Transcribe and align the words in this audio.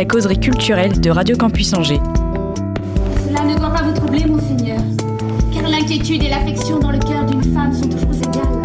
La 0.00 0.06
causerie 0.06 0.40
culturelle 0.40 0.98
de 0.98 1.10
Radio 1.10 1.36
Campus 1.36 1.74
Angers. 1.74 2.00
Cela 3.28 3.44
ne 3.44 3.54
doit 3.54 3.68
pas 3.68 3.82
vous 3.82 3.92
troubler, 3.92 4.24
monseigneur, 4.24 4.80
car 5.52 5.68
l'inquiétude 5.68 6.22
et 6.22 6.30
l'affection 6.30 6.78
dans 6.78 6.90
le 6.90 6.98
cœur 6.98 7.26
d'une 7.26 7.42
femme 7.42 7.70
sont 7.70 7.86
toujours 7.86 8.14
égales. 8.14 8.62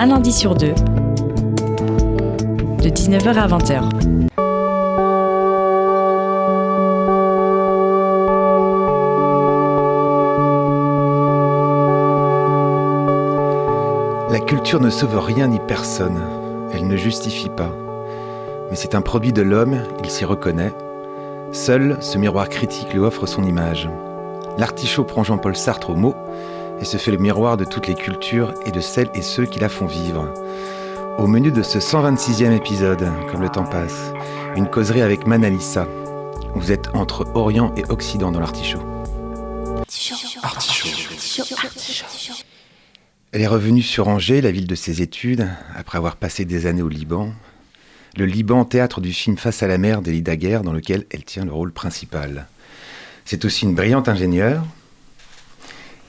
Un 0.00 0.06
lundi 0.06 0.32
sur 0.32 0.56
deux. 0.56 0.74
De 2.82 2.88
19h 2.88 3.36
à 3.36 3.46
20h. 3.46 3.82
La 14.32 14.40
culture 14.40 14.80
ne 14.80 14.90
sauve 14.90 15.16
rien 15.20 15.46
ni 15.46 15.60
personne, 15.68 16.20
elle 16.74 16.88
ne 16.88 16.96
justifie 16.96 17.48
pas. 17.48 17.70
Mais 18.70 18.76
c'est 18.76 18.94
un 18.94 19.02
produit 19.02 19.32
de 19.32 19.42
l'homme, 19.42 19.78
il 20.04 20.10
s'y 20.10 20.24
reconnaît. 20.24 20.72
Seul, 21.52 21.96
ce 22.00 22.18
miroir 22.18 22.48
critique 22.48 22.92
lui 22.92 23.00
offre 23.00 23.26
son 23.26 23.42
image. 23.42 23.88
L'artichaut 24.58 25.04
prend 25.04 25.24
Jean-Paul 25.24 25.56
Sartre 25.56 25.90
au 25.90 25.96
mot 25.96 26.14
et 26.80 26.84
se 26.84 26.96
fait 26.96 27.10
le 27.10 27.18
miroir 27.18 27.56
de 27.56 27.64
toutes 27.64 27.88
les 27.88 27.94
cultures 27.94 28.54
et 28.66 28.70
de 28.70 28.80
celles 28.80 29.10
et 29.14 29.22
ceux 29.22 29.44
qui 29.44 29.58
la 29.58 29.68
font 29.68 29.86
vivre. 29.86 30.32
Au 31.18 31.26
menu 31.26 31.50
de 31.50 31.62
ce 31.62 31.78
126e 31.78 32.52
épisode, 32.52 33.08
comme 33.30 33.42
le 33.42 33.48
temps 33.48 33.64
passe, 33.64 34.12
une 34.56 34.68
causerie 34.68 35.02
avec 35.02 35.26
Manalissa. 35.26 35.86
Vous 36.54 36.70
êtes 36.70 36.90
entre 36.94 37.26
Orient 37.34 37.74
et 37.76 37.84
Occident 37.90 38.30
dans 38.30 38.40
l'artichaut. 38.40 38.80
Elle 43.32 43.40
est 43.42 43.46
revenue 43.46 43.82
sur 43.82 44.08
Angers, 44.08 44.40
la 44.40 44.50
ville 44.50 44.66
de 44.66 44.74
ses 44.74 45.02
études, 45.02 45.48
après 45.76 45.98
avoir 45.98 46.16
passé 46.16 46.44
des 46.44 46.66
années 46.66 46.82
au 46.82 46.88
Liban. 46.88 47.32
Le 48.16 48.26
Liban, 48.26 48.64
théâtre 48.64 49.00
du 49.00 49.12
film 49.12 49.36
Face 49.36 49.62
à 49.62 49.66
la 49.68 49.78
mer 49.78 50.02
d'Elie 50.02 50.22
Daguerre, 50.22 50.62
dans 50.62 50.72
lequel 50.72 51.06
elle 51.10 51.24
tient 51.24 51.44
le 51.44 51.52
rôle 51.52 51.72
principal. 51.72 52.46
C'est 53.24 53.44
aussi 53.44 53.64
une 53.64 53.74
brillante 53.74 54.08
ingénieure. 54.08 54.64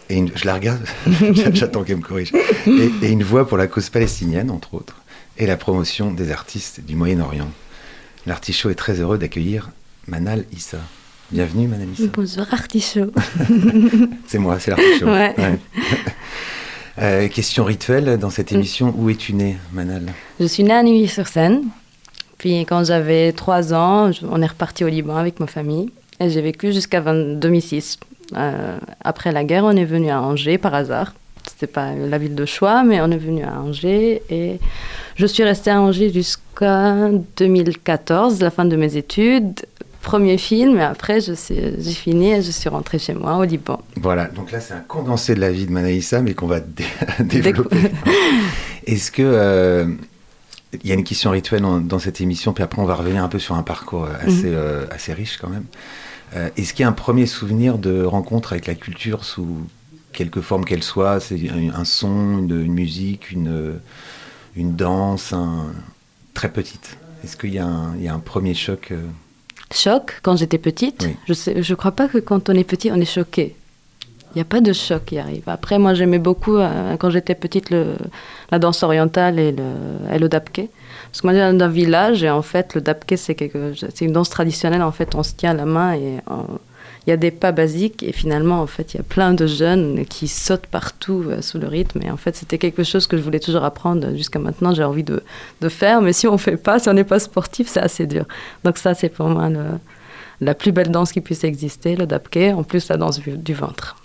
Et 0.10 0.16
une- 0.16 0.32
je 0.36 0.46
la 0.46 0.56
regarde, 0.56 0.82
j'attends 1.54 1.84
qu'elle 1.84 1.98
me 1.98 2.02
corrige. 2.02 2.34
Et, 2.68 2.92
et 3.04 3.10
une 3.10 3.24
voix 3.24 3.48
pour 3.48 3.58
la 3.58 3.68
cause 3.68 3.90
palestinienne, 3.90 4.50
entre 4.52 4.74
autres, 4.74 4.96
et 5.38 5.46
la 5.46 5.56
promotion 5.58 6.12
des 6.12 6.32
artistes 6.32 6.82
du 6.82 6.96
Moyen-Orient. 6.96 7.50
L'artichaut 8.26 8.70
est 8.70 8.76
très 8.76 9.00
heureux 9.00 9.18
d'accueillir 9.18 9.70
Manal 10.08 10.46
Issa. 10.52 10.80
Bienvenue, 11.32 11.68
Manal 11.68 11.88
Issa. 11.94 12.04
Bonjour 12.14 12.46
Artichaut. 12.52 13.12
C'est 14.28 14.38
moi, 14.38 14.60
c'est 14.60 14.72
l'artichaut. 14.72 15.06
Ouais. 15.08 15.34
Euh, 17.00 17.30
question 17.30 17.64
rituelle 17.64 18.18
dans 18.20 18.30
cette 18.30 18.52
émission. 18.52 18.94
Où 18.98 19.10
es-tu 19.10 19.34
né, 19.34 19.58
Manal? 19.72 20.08
Je 20.42 20.46
suis 20.46 20.64
née 20.64 20.74
à 20.74 20.84
Neuilly-sur-Seine. 20.84 21.62
Puis 22.42 22.62
quand 22.66 22.84
j'avais 22.84 23.32
3 23.34 23.72
ans, 23.76 24.10
on 24.28 24.42
est 24.42 24.48
reparti 24.48 24.84
au 24.84 24.88
Liban 24.88 25.16
avec 25.16 25.40
ma 25.40 25.46
famille. 25.46 25.92
Et 26.20 26.32
j'ai 26.32 26.42
vécu 26.42 26.74
jusqu'à 26.74 27.00
20 27.00 27.40
2006. 27.40 28.00
Euh, 28.36 28.78
après 29.04 29.32
la 29.32 29.44
guerre, 29.44 29.64
on 29.66 29.76
est 29.76 29.86
venu 29.86 30.10
à 30.10 30.20
Angers 30.24 30.58
par 30.58 30.74
hasard. 30.74 31.14
C'était 31.48 31.68
pas 31.72 31.94
la 31.94 32.18
ville 32.18 32.34
de 32.34 32.46
choix, 32.46 32.84
mais 32.84 33.00
on 33.00 33.12
est 33.12 33.18
venu 33.18 33.44
à 33.44 33.60
Angers. 33.62 34.24
Et 34.32 34.58
je 35.16 35.26
suis 35.28 35.44
restée 35.44 35.70
à 35.70 35.80
Angers 35.80 36.12
jusqu'à 36.12 37.10
2014, 37.38 38.42
la 38.42 38.50
fin 38.50 38.66
de 38.66 38.76
mes 38.76 38.98
études. 38.98 39.60
Premier 40.02 40.40
film, 40.40 40.78
et 40.78 40.82
après 40.82 41.20
j'ai 41.22 41.36
fini 41.94 42.32
et 42.32 42.42
je 42.42 42.50
suis 42.50 42.70
rentrée 42.70 42.98
chez 42.98 43.14
moi 43.14 43.38
au 43.38 43.44
Liban. 43.44 43.80
Voilà, 43.98 44.26
donc 44.26 44.52
là 44.52 44.60
c'est 44.60 44.74
un 44.74 44.80
condensé 44.88 45.36
de 45.36 45.40
la 45.40 45.52
vie 45.52 45.68
de 45.68 45.72
Manaïssa, 45.72 46.24
mais 46.24 46.34
qu'on 46.34 46.48
va 46.48 46.60
dé- 46.60 46.84
développer. 47.20 47.78
Est-ce 48.88 49.12
que 49.12 49.22
euh, 49.22 49.86
il 50.74 50.88
y 50.88 50.92
a 50.92 50.96
une 50.96 51.04
question 51.04 51.32
rituelle 51.32 51.62
dans, 51.62 51.80
dans 51.82 52.00
cette 52.00 52.22
émission, 52.22 52.54
puis 52.54 52.64
après 52.64 52.82
on 52.82 52.86
va 52.86 52.96
revenir 52.96 53.24
un 53.24 53.28
peu 53.28 53.40
sur 53.40 53.56
un 53.56 53.64
parcours 53.64 54.06
euh, 54.06 54.14
assez, 54.22 54.46
euh, 54.48 54.86
assez 54.92 55.14
riche 55.14 55.38
quand 55.42 55.50
même. 55.50 55.66
Euh, 56.36 56.50
Est-ce 56.56 56.74
qu'il 56.74 56.84
y 56.84 56.86
a 56.86 56.90
un 56.90 56.94
premier 56.94 57.26
souvenir 57.26 57.78
de 57.78 58.04
rencontre 58.04 58.54
avec 58.54 58.68
la 58.68 58.76
culture 58.76 59.26
sous 59.26 59.48
quelque 60.14 60.40
forme 60.42 60.64
qu'elle 60.64 60.84
soit? 60.84 61.20
C'est 61.20 61.40
un, 61.50 61.84
son, 61.84 62.38
une, 62.40 62.64
une 62.64 62.74
musique, 62.74 63.32
une, 63.32 63.80
une 64.56 64.76
danse, 64.76 65.34
un... 65.34 65.68
très 66.34 66.50
petite. 66.52 66.98
Est-ce 67.24 67.36
qu'il 67.36 67.54
y, 67.54 67.60
a 67.60 67.66
un- 67.66 67.96
il 67.98 68.04
y 68.04 68.08
a 68.08 68.14
un 68.14 68.20
premier 68.20 68.54
choc 68.54 68.94
Choc, 69.74 70.20
quand 70.24 70.36
j'étais 70.38 70.58
petite? 70.58 71.04
Oui. 71.06 71.16
Je 71.28 71.62
je 71.62 71.74
crois 71.76 71.92
pas 71.94 72.08
que 72.08 72.18
quand 72.18 72.50
on 72.50 72.54
est 72.54 72.64
petit, 72.64 72.92
on 72.92 72.96
est 72.96 73.06
choqué. 73.06 73.56
Il 74.34 74.38
n'y 74.38 74.42
a 74.42 74.46
pas 74.46 74.62
de 74.62 74.72
choc 74.72 75.06
qui 75.06 75.18
arrive. 75.18 75.44
Après, 75.48 75.78
moi, 75.78 75.94
j'aimais 75.94 76.20
beaucoup, 76.20 76.56
euh, 76.56 76.96
quand 76.98 77.10
j'étais 77.10 77.36
petite, 77.36 77.70
la 77.70 78.60
danse 78.60 78.82
orientale 78.82 79.40
et 79.40 79.52
le, 79.52 79.64
et 80.14 80.30
dabke. 80.30 80.70
Parce 81.12 81.22
que 81.22 81.28
moi, 81.28 81.34
viens 81.34 81.54
d'un 81.54 81.68
village 81.68 82.24
et 82.24 82.30
en 82.30 82.42
fait, 82.42 82.74
le 82.74 82.82
dabke, 82.82 83.16
c'est 83.18 84.02
une 84.02 84.12
danse 84.14 84.30
traditionnelle. 84.30 84.84
En 84.84 84.94
fait, 84.94 85.16
on 85.16 85.24
se 85.24 85.34
tient 85.34 85.54
la 85.54 85.66
main 85.66 85.96
et 85.96 86.20
il 87.06 87.10
y 87.10 87.14
a 87.14 87.18
des 87.18 87.32
pas 87.32 87.52
basiques 87.52 88.04
et 88.04 88.14
finalement, 88.14 88.62
en 88.62 88.68
fait, 88.68 88.94
il 88.94 88.98
y 88.98 89.00
a 89.02 89.04
plein 89.04 89.34
de 89.34 89.48
jeunes 89.48 90.06
qui 90.06 90.28
sautent 90.30 90.68
partout 90.68 91.26
euh, 91.28 91.42
sous 91.42 91.58
le 91.58 91.68
rythme. 91.68 92.02
Et 92.04 92.12
en 92.12 92.18
fait, 92.18 92.36
c'était 92.36 92.58
quelque 92.58 92.84
chose 92.84 93.08
que 93.08 93.18
je 93.18 93.22
voulais 93.24 93.40
toujours 93.40 93.66
apprendre. 93.66 94.16
Jusqu'à 94.16 94.40
maintenant, 94.40 94.74
j'ai 94.74 94.84
envie 94.84 95.04
de, 95.04 95.22
faire. 95.68 96.02
Mais 96.02 96.14
si 96.14 96.28
on 96.28 96.38
fait 96.38 96.58
pas, 96.58 96.80
si 96.80 96.88
on 96.88 96.94
n'est 96.94 97.04
pas 97.04 97.20
sportif, 97.20 97.68
c'est 97.68 97.82
assez 97.82 98.06
dur. 98.06 98.26
Donc 98.64 98.78
ça, 98.78 98.94
c'est 98.94 99.10
pour 99.10 99.28
moi 99.28 99.50
la 100.40 100.56
plus 100.56 100.72
belle 100.72 100.90
danse 100.90 101.12
qui 101.12 101.22
puisse 101.22 101.44
exister, 101.44 101.96
le 101.96 102.06
dabke. 102.06 102.54
En 102.56 102.64
plus, 102.64 102.88
la 102.88 102.98
danse 102.98 103.20
du 103.20 103.54
ventre. 103.54 103.96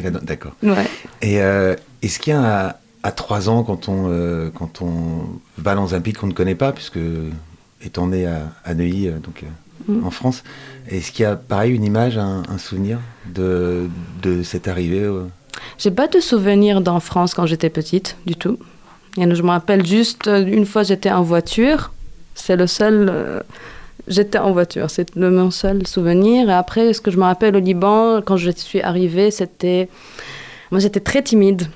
D'accord. 0.00 0.52
Ouais. 0.62 0.86
Et 1.20 1.42
euh, 1.42 1.74
est-ce 2.02 2.18
qu'il 2.18 2.32
y 2.32 2.36
a 2.36 2.68
à, 2.68 2.76
à 3.02 3.12
3 3.12 3.48
ans, 3.48 3.62
quand 3.62 3.88
on, 3.88 4.06
euh, 4.08 4.50
quand 4.54 4.82
on 4.82 5.26
va 5.58 5.74
dans 5.74 5.94
un 5.94 6.00
pays 6.00 6.12
qu'on 6.12 6.26
ne 6.28 6.32
connaît 6.32 6.54
pas, 6.54 6.72
puisque 6.72 6.98
étant 7.84 8.06
né 8.06 8.26
à, 8.26 8.42
à 8.64 8.74
Neuilly, 8.74 9.08
euh, 9.08 9.18
donc 9.18 9.44
Mm. 9.88 10.06
en 10.06 10.10
France, 10.12 10.44
est-ce 10.88 11.10
qu'il 11.10 11.24
y 11.24 11.26
a 11.26 11.34
pareil 11.34 11.74
une 11.74 11.82
image, 11.82 12.16
un, 12.16 12.44
un 12.48 12.58
souvenir 12.58 13.00
de, 13.26 13.88
de 14.22 14.44
cette 14.44 14.68
arrivée 14.68 15.10
J'ai 15.76 15.90
pas 15.90 16.06
de 16.06 16.20
souvenir 16.20 16.80
d'en 16.82 17.00
France 17.00 17.34
quand 17.34 17.46
j'étais 17.46 17.68
petite, 17.68 18.16
du 18.24 18.36
tout. 18.36 18.58
Et 19.16 19.34
je 19.34 19.42
me 19.42 19.48
rappelle 19.48 19.84
juste, 19.84 20.28
une 20.28 20.66
fois 20.66 20.84
j'étais 20.84 21.10
en 21.10 21.22
voiture. 21.22 21.90
C'est 22.36 22.54
le 22.54 22.68
seul. 22.68 23.08
euh, 23.10 23.40
j'étais 24.08 24.38
en 24.38 24.52
voiture, 24.52 24.90
c'est 24.90 25.14
mon 25.16 25.50
seul 25.50 25.86
souvenir. 25.86 26.48
Et 26.48 26.52
après, 26.52 26.92
ce 26.92 27.00
que 27.00 27.10
je 27.10 27.16
me 27.16 27.24
rappelle 27.24 27.56
au 27.56 27.60
Liban, 27.60 28.20
quand 28.22 28.36
je 28.36 28.50
suis 28.50 28.80
arrivée, 28.80 29.30
c'était. 29.30 29.88
Moi, 30.70 30.80
j'étais 30.80 31.00
très 31.00 31.22
timide. 31.22 31.66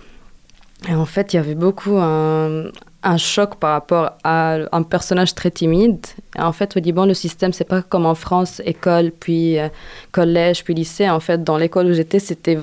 Et 0.88 0.94
en 0.94 1.06
fait, 1.06 1.32
il 1.32 1.36
y 1.36 1.38
avait 1.38 1.54
beaucoup 1.54 1.96
un, 1.98 2.70
choc 3.18 3.56
par 3.56 3.72
rapport 3.72 4.12
à 4.24 4.58
un 4.72 4.82
personnage 4.82 5.34
très 5.34 5.50
timide. 5.50 6.04
En 6.38 6.52
fait, 6.52 6.76
au 6.76 6.80
Liban, 6.80 7.06
le 7.06 7.14
système, 7.14 7.52
c'est 7.52 7.64
pas 7.64 7.82
comme 7.82 8.06
en 8.06 8.14
France, 8.14 8.60
école, 8.64 9.12
puis 9.12 9.58
euh, 9.58 9.68
collège, 10.12 10.64
puis 10.64 10.74
lycée. 10.74 11.08
En 11.08 11.20
fait, 11.20 11.42
dans 11.42 11.56
l'école 11.56 11.86
où 11.86 11.92
j'étais, 11.92 12.18
c'était 12.18 12.58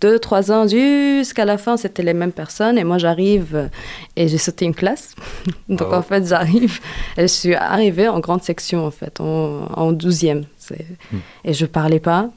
deux, 0.00 0.18
trois 0.18 0.50
ans 0.50 0.66
jusqu'à 0.66 1.44
la 1.44 1.58
fin, 1.58 1.76
c'était 1.76 2.02
les 2.02 2.14
mêmes 2.14 2.32
personnes. 2.32 2.78
Et 2.78 2.84
moi, 2.84 2.98
j'arrive 2.98 3.68
et 4.16 4.28
j'ai 4.28 4.38
sauté 4.38 4.64
une 4.64 4.74
classe. 4.74 5.14
Donc, 5.68 5.88
Oh. 5.90 5.94
en 5.94 6.02
fait, 6.02 6.26
j'arrive 6.26 6.80
et 7.16 7.22
je 7.22 7.26
suis 7.26 7.54
arrivée 7.54 8.08
en 8.08 8.20
grande 8.20 8.42
section, 8.42 8.86
en 8.86 8.90
fait, 8.90 9.20
en, 9.20 9.66
en 9.74 9.92
12e. 9.92 10.44
C'est- 10.58 10.86
Hmm. 11.12 11.18
Et 11.44 11.52
je 11.52 11.66
parlais 11.66 12.00
pas. 12.00 12.30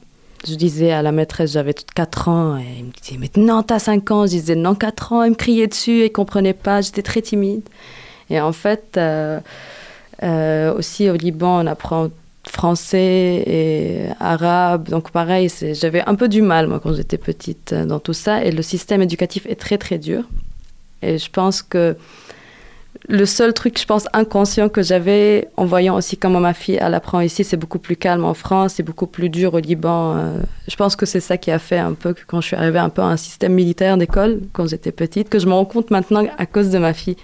Je 0.46 0.56
disais 0.56 0.90
à 0.92 1.00
la 1.00 1.10
maîtresse, 1.12 1.52
j'avais 1.52 1.72
4 1.94 2.28
ans. 2.28 2.58
Et 2.58 2.64
il 2.80 2.84
me 2.86 2.90
disait, 2.90 3.16
mais 3.18 3.30
non, 3.40 3.62
t'as 3.62 3.78
5 3.78 4.10
ans. 4.10 4.26
Je 4.26 4.32
disais, 4.32 4.54
non, 4.56 4.74
4 4.74 5.12
ans. 5.14 5.22
Il 5.22 5.30
me 5.30 5.34
criait 5.36 5.66
dessus 5.68 6.04
il 6.04 6.12
comprenait 6.12 6.52
pas. 6.52 6.82
J'étais 6.82 7.02
très 7.02 7.22
timide. 7.22 7.62
Et 8.28 8.40
en 8.40 8.52
fait, 8.52 8.96
euh, 8.98 9.40
euh, 10.22 10.74
aussi 10.74 11.08
au 11.08 11.14
Liban, 11.14 11.62
on 11.62 11.66
apprend 11.66 12.08
français 12.48 13.42
et 13.46 14.06
arabe. 14.20 14.88
Donc 14.88 15.10
pareil, 15.10 15.50
j'avais 15.72 16.02
un 16.06 16.14
peu 16.14 16.28
du 16.28 16.42
mal, 16.42 16.66
moi, 16.66 16.80
quand 16.80 16.94
j'étais 16.94 17.18
petite, 17.18 17.72
euh, 17.72 17.84
dans 17.84 18.00
tout 18.00 18.12
ça. 18.12 18.44
Et 18.44 18.50
le 18.50 18.62
système 18.62 19.02
éducatif 19.02 19.46
est 19.46 19.56
très, 19.56 19.78
très 19.78 19.98
dur. 19.98 20.24
Et 21.02 21.18
je 21.18 21.30
pense 21.30 21.62
que 21.62 21.96
le 23.08 23.26
seul 23.26 23.52
truc, 23.52 23.78
je 23.78 23.84
pense, 23.84 24.06
inconscient 24.12 24.68
que 24.68 24.82
j'avais, 24.82 25.48
en 25.56 25.66
voyant 25.66 25.96
aussi 25.96 26.16
comment 26.16 26.40
ma 26.40 26.54
fille, 26.54 26.78
elle 26.80 26.94
apprend 26.94 27.20
ici, 27.20 27.44
c'est 27.44 27.56
beaucoup 27.56 27.78
plus 27.78 27.96
calme 27.96 28.24
en 28.24 28.34
France, 28.34 28.74
c'est 28.76 28.82
beaucoup 28.82 29.06
plus 29.06 29.28
dur 29.28 29.52
au 29.54 29.58
Liban. 29.58 30.16
euh, 30.16 30.38
je 30.68 30.76
pense 30.76 30.96
que 30.96 31.04
c'est 31.04 31.20
ça 31.20 31.36
qui 31.36 31.50
a 31.50 31.58
fait 31.58 31.78
un 31.78 31.92
peu 31.92 32.14
que 32.14 32.20
quand 32.26 32.40
je 32.40 32.46
suis 32.46 32.56
arrivée 32.56 32.78
un 32.78 32.88
peu 32.88 33.02
à 33.02 33.06
un 33.06 33.18
système 33.18 33.52
militaire 33.52 33.98
d'école, 33.98 34.40
quand 34.52 34.66
j'étais 34.66 34.92
petite, 34.92 35.28
que 35.28 35.38
je 35.38 35.46
me 35.46 35.52
rends 35.52 35.66
compte 35.66 35.90
maintenant 35.90 36.24
à 36.38 36.46
cause 36.46 36.70
de 36.70 36.78
ma 36.78 36.94
fille. 36.94 37.16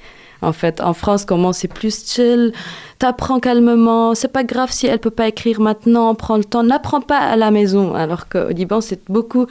En 0.43 0.53
fait, 0.53 0.81
en 0.81 0.95
France, 0.95 1.25
comment 1.25 1.53
c'est 1.53 1.69
plus 1.69 2.05
chill, 2.07 2.53
t'apprends 2.99 3.41
calmement, 3.41 4.15
c'est 4.15 4.33
pas 4.33 4.45
grave 4.45 4.71
si 4.73 4.87
elle 4.87 4.99
peut 4.99 5.11
pas 5.11 5.29
écrire 5.29 5.61
maintenant, 5.61 6.15
prends 6.15 6.37
le 6.37 6.45
temps, 6.45 6.63
n'apprends 6.63 7.03
pas 7.03 7.19
à 7.19 7.37
la 7.37 7.51
maison. 7.51 7.95
Alors 7.95 8.29
qu'au 8.29 8.49
Liban, 8.49 8.81
c'est 8.81 9.01
beaucoup, 9.09 9.47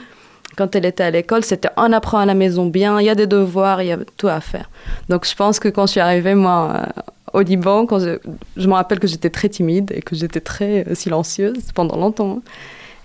quand 0.56 0.74
elle 0.74 0.84
était 0.84 1.04
à 1.04 1.10
l'école, 1.10 1.44
c'était 1.44 1.68
on 1.76 1.92
apprend 1.92 2.18
à 2.18 2.26
la 2.26 2.34
maison 2.34 2.66
bien, 2.66 3.00
il 3.00 3.06
y 3.06 3.08
a 3.08 3.14
des 3.14 3.26
devoirs, 3.26 3.82
il 3.82 3.88
y 3.88 3.92
a 3.92 3.98
tout 4.16 4.28
à 4.28 4.40
faire. 4.40 4.68
Donc 5.08 5.26
je 5.26 5.34
pense 5.34 5.60
que 5.60 5.68
quand 5.68 5.86
je 5.86 5.92
suis 5.92 6.00
arrivée, 6.00 6.34
moi, 6.34 6.72
euh, 6.74 7.02
au 7.32 7.40
Liban, 7.42 7.86
quand 7.86 8.00
je, 8.00 8.18
me 8.66 8.72
rappelle 8.74 8.98
que 8.98 9.06
j'étais 9.06 9.30
très 9.30 9.48
timide 9.48 9.92
et 9.94 10.02
que 10.02 10.16
j'étais 10.16 10.40
très 10.40 10.86
euh, 10.88 10.94
silencieuse 10.94 11.72
pendant 11.74 11.96
longtemps. 11.96 12.42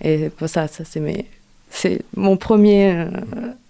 Et 0.02 0.30
pour 0.30 0.50
ça, 0.50 0.68
ça 0.68 0.84
c'est 0.84 1.26
c'est 1.70 2.02
mon 2.16 2.38
premier, 2.38 2.92
euh, 2.94 3.08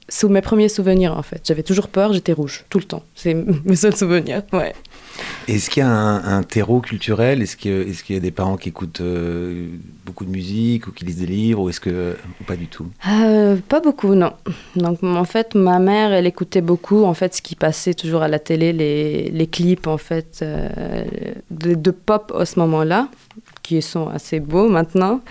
sous 0.08 0.30
mes 0.30 0.42
premiers 0.42 0.70
souvenirs 0.70 1.18
en 1.18 1.24
fait. 1.24 1.42
J'avais 1.46 1.64
toujours 1.64 1.88
peur, 1.88 2.14
j'étais 2.14 2.34
rouge 2.34 2.66
tout 2.70 2.78
le 2.78 2.84
temps. 2.86 3.04
C'est 3.16 3.34
mes 3.66 3.76
seuls 3.76 3.96
souvenirs. 3.96 4.44
Ouais. 4.54 4.74
Est-ce 5.48 5.70
qu'il 5.70 5.82
y 5.82 5.84
a 5.86 5.90
un, 5.90 6.38
un 6.40 6.44
terreau 6.44 6.82
culturel? 6.82 7.42
Est-ce 7.42 7.56
qu'il 7.56 7.72
y, 7.72 8.14
a- 8.14 8.18
y 8.18 8.20
des 8.20 8.32
parents 8.32 8.58
qui 8.58 8.70
écoutent 8.70 9.00
euh, 9.02 9.68
beaucoup 10.06 10.26
de 10.26 10.30
musique 10.30 10.88
ou 10.88 10.92
qui 10.92 11.06
lisent 11.06 11.20
des 11.20 11.26
livres 11.26 11.62
ou 11.62 11.70
est-ce 11.70 11.80
que 11.80 12.18
ou 12.42 12.44
pas 12.44 12.58
du 12.58 12.68
tout? 12.68 12.88
Euh, 13.10 13.56
pas 13.70 13.80
beaucoup, 13.80 14.14
non. 14.14 14.34
Donc 14.76 15.02
en 15.04 15.24
fait, 15.24 15.56
ma 15.56 15.80
mère, 15.80 16.12
elle 16.12 16.28
écoutait 16.28 16.62
beaucoup 16.62 17.06
en 17.06 17.14
fait 17.14 17.34
ce 17.34 17.42
qui 17.42 17.56
passait 17.56 17.94
toujours 17.94 18.24
à 18.24 18.28
la 18.28 18.40
télé, 18.40 18.74
les, 18.74 19.30
les 19.32 19.48
clips 19.48 19.88
en 19.88 19.98
fait 19.98 20.40
euh, 20.42 20.70
de, 21.50 21.76
de 21.76 21.92
pop 21.92 22.34
à 22.38 22.46
ce 22.46 22.60
moment-là, 22.60 23.08
qui 23.64 23.82
sont 23.82 24.10
assez 24.10 24.40
beaux 24.42 24.68
maintenant. 24.68 25.22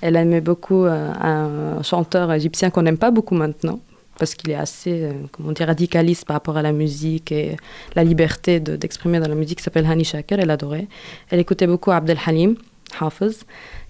Elle 0.00 0.16
aimait 0.16 0.40
beaucoup 0.40 0.84
un 0.84 1.82
chanteur 1.82 2.32
égyptien 2.32 2.70
qu'on 2.70 2.82
n'aime 2.82 2.98
pas 2.98 3.10
beaucoup 3.10 3.34
maintenant 3.34 3.78
parce 4.18 4.34
qu'il 4.34 4.50
est 4.50 4.54
assez, 4.56 5.02
euh, 5.02 5.12
comment 5.32 5.52
dire, 5.52 5.66
radicaliste 5.66 6.24
par 6.24 6.34
rapport 6.34 6.56
à 6.56 6.62
la 6.62 6.72
musique 6.72 7.32
et 7.32 7.56
la 7.94 8.04
liberté 8.04 8.60
de- 8.60 8.76
d'exprimer 8.76 9.20
dans 9.20 9.28
la 9.28 9.34
musique, 9.34 9.60
s'appelle 9.60 9.86
Hani 9.86 10.04
Shaker, 10.04 10.38
elle 10.40 10.50
adorait. 10.50 10.86
Elle 11.30 11.40
écoutait 11.40 11.66
beaucoup 11.66 11.90
Abdel 11.90 12.18
Halim, 12.24 12.56
Hafez, 13.00 13.30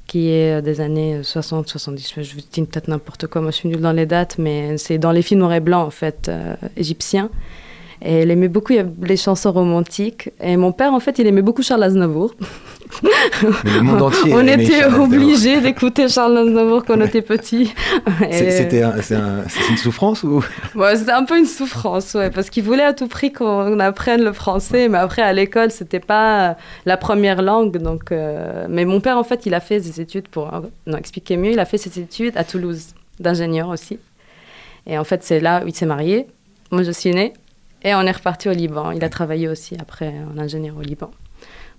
qui 0.07 0.29
est 0.31 0.59
euh, 0.59 0.61
des 0.61 0.81
années 0.81 1.21
60-70. 1.23 2.23
Je 2.23 2.35
vous 2.35 2.41
dis 2.53 2.63
peut-être 2.63 2.89
n'importe 2.89 3.27
quoi, 3.27 3.41
moi 3.41 3.51
je 3.51 3.57
suis 3.57 3.69
nulle 3.69 3.81
dans 3.81 3.93
les 3.93 4.07
dates, 4.07 4.37
mais 4.39 4.77
c'est 4.79 4.99
dans 4.99 5.13
les 5.13 5.23
films 5.23 5.41
noir 5.41 5.53
et 5.55 5.61
blanc, 5.61 5.83
en 5.83 5.91
fait, 5.91 6.29
euh, 6.29 6.55
égyptiens. 6.77 7.31
Et 8.07 8.17
elle 8.21 8.31
aimait 8.31 8.49
beaucoup 8.49 8.75
les 9.03 9.17
chansons 9.17 9.51
romantiques. 9.53 10.31
Et 10.43 10.57
mon 10.59 10.73
père, 10.73 10.93
en 10.93 11.01
fait, 11.01 11.19
il 11.19 11.27
aimait 11.27 11.41
beaucoup 11.43 11.63
Charles 11.63 11.85
Aznavour. 11.85 12.35
Le 13.65 13.81
monde 13.81 14.03
entier 14.03 14.33
On 14.35 14.47
était 14.47 14.85
obligés 14.85 15.61
d'écouter 15.61 16.09
Charles 16.09 16.37
Aznavour 16.37 16.85
quand 16.85 16.99
on 16.99 17.01
était 17.05 17.23
petit. 17.23 17.73
C'était 18.31 18.83
un- 18.83 18.93
un- 18.99 19.45
une 19.71 19.77
souffrance 19.79 20.23
ou? 20.23 20.45
C'était 20.95 21.13
un 21.13 21.25
peu 21.25 21.39
une 21.39 21.47
souffrance, 21.47 22.13
ouais, 22.15 22.31
parce 22.31 22.51
qu'il 22.51 22.63
voulait 22.63 22.85
à 22.85 22.93
tout 22.93 23.09
prix 23.09 23.33
qu'on 23.33 23.81
apprenne 23.81 24.23
le 24.23 24.33
français, 24.33 24.89
mais 24.89 24.99
après 24.99 25.23
à 25.23 25.33
l'école 25.33 25.71
c'était 25.71 25.99
pas 25.99 26.57
la 26.85 26.97
première 26.97 27.43
langue, 27.43 27.79
donc. 27.79 28.13
euh, 28.13 28.67
Mais 28.69 28.85
mon 28.85 29.01
père 29.01 29.17
en 29.19 29.25
fait, 29.25 29.47
il 29.47 29.55
a 29.55 29.61
fait 29.61 29.81
ses 29.81 30.01
études 30.01 30.29
pour 30.29 30.51
non 30.87 30.99
expliquer 30.99 31.37
mieux, 31.37 31.53
il 31.53 31.59
a 31.59 31.65
fait 31.65 31.79
ses 31.79 31.99
études 31.99 32.37
à 32.37 32.45
Toulouse 32.45 32.89
d'ingénieur 33.19 33.69
aussi, 33.71 33.99
et 34.87 34.99
en 34.99 35.05
fait 35.05 35.25
c'est 35.25 35.41
là 35.41 35.63
où 35.65 35.69
il 35.69 35.75
s'est 35.75 35.87
marié. 35.87 36.27
Moi 36.71 36.83
je 36.83 36.91
suis 36.93 37.11
née 37.11 37.33
et 37.85 37.95
on 37.95 38.01
est 38.01 38.11
reparti 38.11 38.49
au 38.49 38.53
Liban. 38.53 38.91
Il 38.91 39.05
a 39.05 39.09
travaillé 39.09 39.47
aussi 39.49 39.77
après 39.79 40.13
en 40.35 40.39
ingénieur 40.39 40.77
au 40.77 40.83
Liban, 40.83 41.11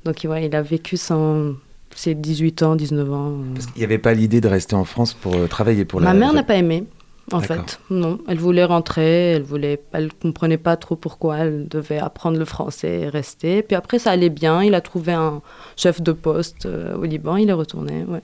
donc 0.06 0.22
ouais, 0.24 0.46
il 0.46 0.56
a 0.56 0.62
vécu 0.62 0.96
son 0.98 1.56
ses 1.96 2.14
18 2.14 2.64
ans, 2.64 2.76
19 2.76 3.14
ans. 3.14 3.30
euh. 3.30 3.54
Parce 3.54 3.68
qu'il 3.68 3.78
n'y 3.80 3.86
avait 3.86 3.98
pas 3.98 4.14
l'idée 4.14 4.42
de 4.42 4.48
rester 4.50 4.76
en 4.76 4.84
France 4.84 5.14
pour 5.14 5.34
euh, 5.36 5.48
travailler 5.48 5.86
pour 5.86 6.00
la. 6.02 6.08
Ma 6.08 6.20
mère 6.20 6.34
n'a 6.34 6.44
pas 6.44 6.56
aimé, 6.56 6.84
en 7.32 7.40
fait. 7.40 7.80
Non, 7.90 8.20
elle 8.28 8.38
voulait 8.38 8.66
rentrer, 8.66 9.32
elle 9.32 9.44
voulait, 9.44 9.80
elle 9.94 10.12
comprenait 10.14 10.58
pas 10.58 10.76
trop 10.76 10.98
pourquoi 10.98 11.38
elle 11.38 11.70
devait 11.70 11.98
apprendre 12.00 12.38
le 12.38 12.44
français 12.44 13.00
et 13.02 13.08
rester. 13.08 13.62
Puis 13.64 13.76
après, 13.78 13.98
ça 13.98 14.12
allait 14.12 14.30
bien. 14.30 14.62
Il 14.62 14.76
a 14.76 14.82
trouvé 14.82 15.14
un 15.14 15.42
chef 15.78 16.02
de 16.02 16.12
poste 16.12 16.66
euh, 16.66 16.98
au 16.98 17.04
Liban, 17.06 17.38
il 17.38 17.50
est 17.50 17.54
retourné. 17.54 18.04
Ouais. 18.10 18.22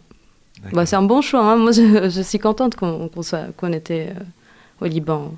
Bah, 0.74 0.86
c'est 0.86 0.98
un 0.98 1.04
bon 1.04 1.22
choix. 1.22 1.54
hein. 1.54 1.56
Moi, 1.56 1.72
je, 1.72 2.10
je 2.10 2.22
suis 2.22 2.40
contente 2.40 2.76
qu'on 2.76 3.72
était 3.74 4.10
euh, 4.10 4.86
au 4.86 4.86
Liban. 4.90 5.32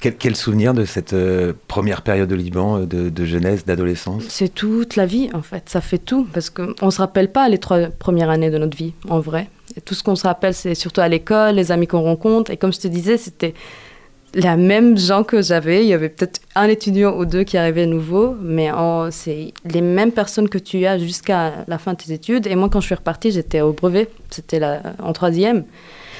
Quel, 0.00 0.36
souvenir 0.36 0.74
de 0.74 0.84
cette 0.84 1.12
euh, 1.12 1.52
première 1.68 2.02
période 2.02 2.32
au 2.32 2.36
Liban, 2.36 2.80
euh, 2.80 2.86
de, 2.86 3.24
jeunesse, 3.24 3.64
d'adolescence? 3.64 4.24
C'est 4.28 4.54
toute 4.54 4.96
la 4.96 5.06
vie, 5.06 5.30
en 5.32 5.42
fait. 5.42 5.68
Ça 5.68 5.80
fait 5.80 5.98
tout. 5.98 6.26
Parce 6.32 6.50
qu'on 6.50 6.74
ne 6.82 6.90
se 6.90 6.98
rappelle 6.98 7.30
pas 7.30 7.48
les 7.48 7.58
trois 7.58 7.88
premières 7.88 8.30
années 8.30 8.50
de 8.50 8.58
notre 8.58 8.76
vie, 8.76 8.92
en 9.08 9.20
vrai. 9.20 9.48
Et 9.76 9.80
tout 9.80 9.94
ce 9.94 10.02
qu'on 10.02 10.16
se 10.16 10.26
rappelle, 10.26 10.54
c'est 10.54 10.74
surtout 10.74 11.00
à 11.00 11.08
l'école, 11.08 11.56
les 11.56 11.72
amis 11.72 11.86
qu'on 11.86 12.02
rencontre. 12.02 12.50
Et 12.50 12.56
comme 12.56 12.72
je 12.72 12.80
te 12.80 12.88
disais, 12.88 13.16
c'était 13.16 13.54
la 14.34 14.56
même 14.56 14.98
gens 14.98 15.24
que 15.24 15.42
j'avais. 15.42 15.82
Il 15.82 15.88
y 15.88 15.94
avait 15.94 16.08
peut-être 16.08 16.40
un 16.54 16.68
étudiant 16.68 17.16
ou 17.16 17.24
deux 17.24 17.44
qui 17.44 17.56
arrivaient 17.56 17.86
nouveau, 17.86 18.36
mais 18.40 18.70
c'est 19.10 19.52
les 19.64 19.80
mêmes 19.80 20.12
personnes 20.12 20.48
que 20.48 20.58
tu 20.58 20.86
as 20.86 20.98
jusqu'à 20.98 21.64
la 21.66 21.78
fin 21.78 21.92
de 21.92 21.98
tes 21.98 22.12
études. 22.12 22.46
Et 22.46 22.54
moi, 22.54 22.68
quand 22.68 22.80
je 22.80 22.86
suis 22.86 22.94
repartie, 22.94 23.30
j'étais 23.30 23.60
au 23.60 23.72
brevet. 23.72 24.08
C'était 24.30 24.60
en 24.98 25.12
troisième. 25.12 25.64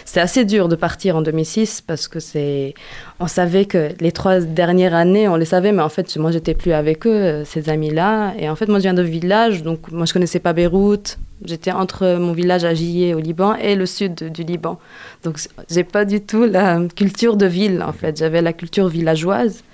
C'était 0.06 0.20
assez 0.20 0.44
dur 0.44 0.68
de 0.68 0.76
partir 0.76 1.16
en 1.16 1.22
2006 1.22 1.82
parce 1.84 2.06
que 2.06 2.20
c'est, 2.20 2.74
on 3.18 3.26
savait 3.26 3.64
que 3.64 3.88
les 3.98 4.12
trois 4.12 4.38
dernières 4.38 4.94
années, 4.94 5.26
on 5.26 5.34
les 5.34 5.44
savait, 5.44 5.72
mais 5.72 5.82
en 5.82 5.88
fait, 5.88 6.16
moi, 6.16 6.30
j'étais 6.30 6.54
plus 6.54 6.72
avec 6.72 7.08
eux, 7.08 7.10
euh, 7.10 7.44
ces 7.44 7.68
amis-là. 7.68 8.32
Et 8.38 8.48
en 8.48 8.54
fait, 8.54 8.68
moi, 8.68 8.78
je 8.78 8.84
viens 8.84 8.94
de 8.94 9.02
village, 9.02 9.64
donc 9.64 9.90
moi, 9.90 10.06
je 10.06 10.12
connaissais 10.12 10.38
pas 10.38 10.52
Beyrouth. 10.52 11.18
J'étais 11.44 11.72
entre 11.72 12.18
mon 12.18 12.32
village 12.32 12.64
à 12.64 12.72
Jillet 12.72 13.14
au 13.14 13.18
Liban 13.18 13.56
et 13.56 13.74
le 13.74 13.84
sud 13.84 14.30
du 14.32 14.44
Liban. 14.44 14.78
Donc, 15.24 15.40
j'ai 15.68 15.82
pas 15.82 16.04
du 16.04 16.20
tout 16.20 16.44
la 16.44 16.80
culture 16.94 17.36
de 17.36 17.46
ville, 17.46 17.82
en 17.82 17.92
fait. 17.92 18.16
J'avais 18.16 18.42
la 18.42 18.52
culture 18.52 18.86
villageoise. 18.86 19.64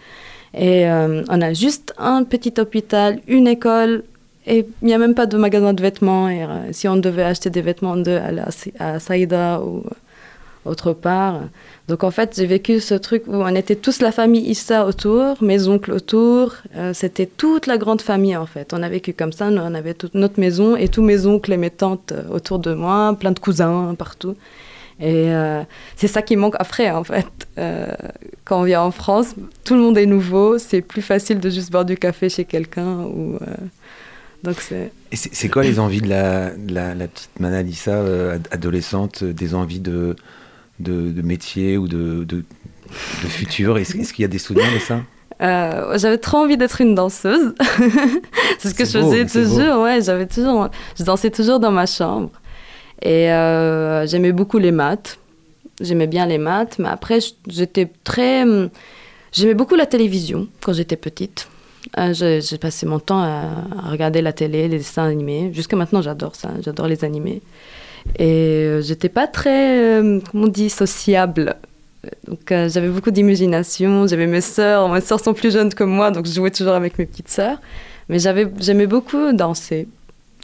Et 0.54 0.88
euh, 0.88 1.22
on 1.28 1.42
a 1.42 1.52
juste 1.52 1.92
un 1.98 2.24
petit 2.24 2.54
hôpital, 2.58 3.20
une 3.28 3.46
école, 3.46 4.02
et 4.46 4.66
il 4.80 4.86
n'y 4.86 4.94
a 4.94 4.98
même 4.98 5.14
pas 5.14 5.26
de 5.26 5.36
magasin 5.36 5.74
de 5.74 5.82
vêtements. 5.82 6.30
Et, 6.30 6.42
euh, 6.42 6.72
si 6.72 6.88
on 6.88 6.96
devait 6.96 7.22
acheter 7.22 7.50
des 7.50 7.60
vêtements, 7.60 7.92
aller 7.92 8.42
à, 8.78 8.94
à 8.94 8.98
Saïda 8.98 9.60
ou 9.60 9.84
autre 10.64 10.92
part. 10.92 11.40
Donc 11.88 12.04
en 12.04 12.10
fait, 12.10 12.34
j'ai 12.36 12.46
vécu 12.46 12.80
ce 12.80 12.94
truc 12.94 13.24
où 13.26 13.34
on 13.34 13.54
était 13.54 13.76
tous 13.76 14.00
la 14.00 14.12
famille 14.12 14.48
Issa 14.48 14.86
autour, 14.86 15.42
mes 15.42 15.66
oncles 15.66 15.92
autour. 15.92 16.54
Euh, 16.76 16.92
C'était 16.94 17.26
toute 17.26 17.66
la 17.66 17.78
grande 17.78 18.00
famille 18.00 18.36
en 18.36 18.46
fait. 18.46 18.72
On 18.72 18.82
a 18.82 18.88
vécu 18.88 19.12
comme 19.12 19.32
ça, 19.32 19.48
on 19.48 19.74
avait 19.74 19.94
toute 19.94 20.14
notre 20.14 20.38
maison 20.38 20.76
et 20.76 20.88
tous 20.88 21.02
mes 21.02 21.26
oncles 21.26 21.52
et 21.52 21.56
mes 21.56 21.70
tantes 21.70 22.12
euh, 22.12 22.22
autour 22.30 22.58
de 22.60 22.74
moi, 22.74 23.16
plein 23.18 23.32
de 23.32 23.40
cousins 23.40 23.94
partout. 23.98 24.36
Et 25.00 25.32
euh, 25.32 25.62
c'est 25.96 26.06
ça 26.06 26.22
qui 26.22 26.36
manque 26.36 26.54
après, 26.60 26.90
en 26.90 27.02
fait. 27.02 27.26
Quand 28.44 28.60
on 28.60 28.64
vient 28.64 28.82
en 28.82 28.92
France, 28.92 29.34
tout 29.64 29.74
le 29.74 29.80
monde 29.80 29.98
est 29.98 30.06
nouveau, 30.06 30.58
c'est 30.58 30.80
plus 30.80 31.02
facile 31.02 31.40
de 31.40 31.50
juste 31.50 31.72
boire 31.72 31.84
du 31.84 31.96
café 31.96 32.28
chez 32.28 32.44
quelqu'un. 32.44 33.00
Ou, 33.00 33.38
donc 34.44 34.60
c'est... 34.60 34.92
C'est 35.12 35.48
quoi 35.48 35.64
les 35.64 35.80
envies 35.80 36.02
de 36.02 36.08
la, 36.08 36.50
de 36.50 36.72
la, 36.72 36.94
la 36.94 37.08
petite 37.08 37.40
Manalissa 37.40 37.98
ad- 38.34 38.48
adolescente, 38.52 39.24
des 39.24 39.54
envies 39.54 39.80
de, 39.80 40.14
de, 40.80 41.10
de 41.10 41.22
métier 41.22 41.76
ou 41.78 41.88
de, 41.88 42.24
de, 42.24 42.44
de 43.22 43.28
futur 43.28 43.78
Est-ce 43.78 44.12
qu'il 44.12 44.22
y 44.22 44.24
a 44.24 44.28
des 44.28 44.38
souvenirs 44.38 44.72
de 44.74 44.78
ça? 44.78 45.00
Euh, 45.40 45.98
j'avais 45.98 46.18
trop 46.18 46.38
envie 46.38 46.56
d'être 46.56 46.80
une 46.80 46.94
danseuse. 46.94 47.54
c'est 48.58 48.68
ce 48.68 48.74
que 48.74 48.84
je 48.84 48.90
faisais 48.90 49.24
beau. 49.24 49.30
toujours. 49.30 49.82
Ouais, 49.82 50.00
j'avais 50.00 50.26
toujours, 50.26 50.68
je 50.98 51.02
dansais 51.02 51.30
toujours 51.30 51.58
dans 51.58 51.72
ma 51.72 51.86
chambre. 51.86 52.30
Et 53.02 53.30
euh, 53.32 54.06
j'aimais 54.06 54.32
beaucoup 54.32 54.58
les 54.58 54.70
maths. 54.70 55.18
J'aimais 55.80 56.06
bien 56.06 56.26
les 56.26 56.38
maths, 56.38 56.78
mais 56.78 56.88
après 56.88 57.18
j'étais 57.48 57.90
très, 58.04 58.42
hum, 58.42 58.68
j'aimais 59.32 59.54
beaucoup 59.54 59.74
la 59.74 59.86
télévision 59.86 60.46
quand 60.60 60.72
j'étais 60.72 60.96
petite. 60.96 61.48
Euh, 61.98 62.14
j'ai 62.14 62.40
j'ai 62.40 62.58
passé 62.58 62.86
mon 62.86 63.00
temps 63.00 63.20
à, 63.20 63.48
à 63.84 63.90
regarder 63.90 64.22
la 64.22 64.32
télé, 64.32 64.68
les 64.68 64.78
dessins 64.78 65.04
animés. 65.04 65.50
Jusqu'à 65.52 65.76
maintenant, 65.76 66.02
j'adore 66.02 66.36
ça. 66.36 66.50
J'adore 66.60 66.86
les 66.86 67.04
animés. 67.04 67.42
Et 68.18 68.66
euh, 68.66 68.82
j'étais 68.82 69.08
pas 69.08 69.26
très, 69.26 69.78
euh, 69.78 70.20
comment 70.30 70.44
on 70.44 70.48
dit, 70.48 70.70
sociable. 70.70 71.56
Donc 72.26 72.50
euh, 72.50 72.68
j'avais 72.68 72.88
beaucoup 72.88 73.10
d'imagination, 73.10 74.06
j'avais 74.06 74.26
mes 74.26 74.40
sœurs, 74.40 74.88
mes 74.88 75.00
sœurs 75.00 75.20
sont 75.20 75.34
plus 75.34 75.52
jeunes 75.52 75.72
que 75.72 75.84
moi, 75.84 76.10
donc 76.10 76.26
je 76.26 76.32
jouais 76.32 76.50
toujours 76.50 76.74
avec 76.74 76.98
mes 76.98 77.06
petites 77.06 77.28
sœurs. 77.28 77.60
Mais 78.08 78.18
j'aimais 78.18 78.86
beaucoup 78.86 79.32
danser. 79.32 79.86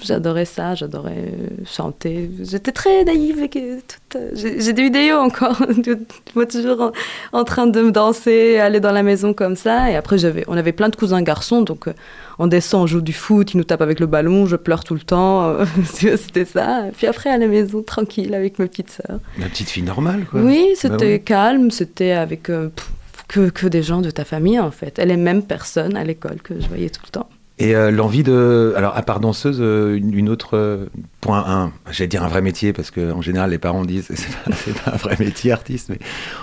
J'adorais 0.04 0.44
ça, 0.44 0.74
j'adorais 0.76 1.16
euh, 1.16 1.64
chanter. 1.66 2.30
J'étais 2.42 2.70
très 2.70 3.02
naïve. 3.04 3.40
et 3.42 3.48
que 3.48 3.76
toute, 3.80 4.16
euh, 4.16 4.30
J'ai 4.34 4.72
des 4.72 4.82
vidéos 4.84 5.16
encore, 5.18 5.56
de 5.76 5.98
moi 6.36 6.46
toujours 6.46 6.80
en, 6.80 6.92
en 7.38 7.44
train 7.44 7.66
de 7.66 7.80
me 7.82 7.90
danser, 7.90 8.58
aller 8.58 8.78
dans 8.78 8.92
la 8.92 9.02
maison 9.02 9.34
comme 9.34 9.56
ça. 9.56 9.90
Et 9.90 9.96
après, 9.96 10.16
j'avais, 10.16 10.44
on 10.46 10.56
avait 10.56 10.72
plein 10.72 10.88
de 10.88 10.94
cousins 10.96 11.20
garçons, 11.22 11.62
donc 11.62 11.88
euh, 11.88 11.94
on 12.38 12.46
descend, 12.46 12.82
on 12.84 12.86
joue 12.86 13.00
du 13.00 13.12
foot, 13.12 13.54
ils 13.54 13.56
nous 13.56 13.64
tapent 13.64 13.82
avec 13.82 13.98
le 13.98 14.06
ballon, 14.06 14.46
je 14.46 14.54
pleure 14.54 14.84
tout 14.84 14.94
le 14.94 15.00
temps. 15.00 15.48
euh, 15.48 15.64
C'était 15.84 16.44
ça. 16.44 16.86
Et 16.88 16.92
puis 16.92 17.08
après, 17.08 17.30
à 17.30 17.36
la 17.38 17.48
maison, 17.48 17.82
tranquille, 17.82 18.34
avec 18.34 18.60
mes 18.60 18.66
petites 18.68 18.90
sœurs. 18.90 19.18
La 19.38 19.46
petite 19.46 19.68
fille 19.68 19.82
normale, 19.82 20.24
quoi. 20.30 20.40
Oui, 20.40 20.68
c'était 20.76 20.96
Bah 20.96 21.04
oui. 21.06 21.22
calme, 21.24 21.70
c'était 21.72 22.12
avec 22.12 22.50
euh, 22.50 22.68
pff, 22.68 22.88
que, 23.26 23.50
que 23.50 23.66
des 23.66 23.82
gens 23.82 24.00
de 24.00 24.10
ta 24.10 24.24
famille 24.24 24.60
en 24.60 24.70
fait. 24.70 25.00
Et 25.00 25.04
les 25.06 25.16
mêmes 25.16 25.42
personnes 25.42 25.96
à 25.96 26.04
l'école 26.04 26.40
que 26.40 26.54
je 26.60 26.68
voyais 26.68 26.88
tout 26.88 27.02
le 27.04 27.10
temps. 27.10 27.28
Et 27.60 27.74
euh, 27.74 27.90
l'envie 27.90 28.22
de. 28.22 28.72
Alors, 28.76 28.96
à 28.96 29.02
part 29.02 29.18
danseuse, 29.18 29.58
euh, 29.60 29.96
une, 29.96 30.28
autre. 30.28 30.56
euh, 30.56 30.86
point 31.20 31.44
1, 31.46 31.72
j'allais 31.90 32.08
dire 32.08 32.22
un 32.22 32.28
vrai 32.28 32.40
métier, 32.40 32.72
parce 32.72 32.90
qu'en 32.92 33.20
général, 33.20 33.50
les 33.50 33.58
parents 33.58 33.84
disent 33.84 34.08
c'est 34.14 34.74
pas, 34.74 34.90
pas 34.90 34.92
un 34.94 34.96
vrai 34.96 35.16
métier, 35.18 35.50
artiste, 35.50 35.88
mais 35.88 35.98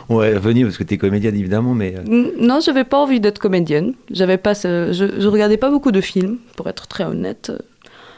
on 0.10 0.18
va 0.18 0.26
revenir, 0.28 0.68
parce 0.68 0.78
que 0.78 0.84
tu 0.84 0.96
es 0.96 0.98
comédienne, 0.98 1.36
évidemment, 1.36 1.74
mais. 1.74 1.96
Non, 2.06 2.60
j'avais 2.60 2.84
pas 2.84 2.98
envie 2.98 3.20
d'être 3.22 3.40
comédienne. 3.40 3.94
J'avais 4.12 4.38
pas, 4.38 4.54
je, 4.54 4.92
je 5.18 5.28
regardais 5.28 5.58
pas 5.58 5.70
beaucoup 5.70 5.92
de 5.92 6.02
films, 6.02 6.38
pour 6.58 6.68
être 6.68 6.88
très 6.88 7.06
honnête. 7.06 7.52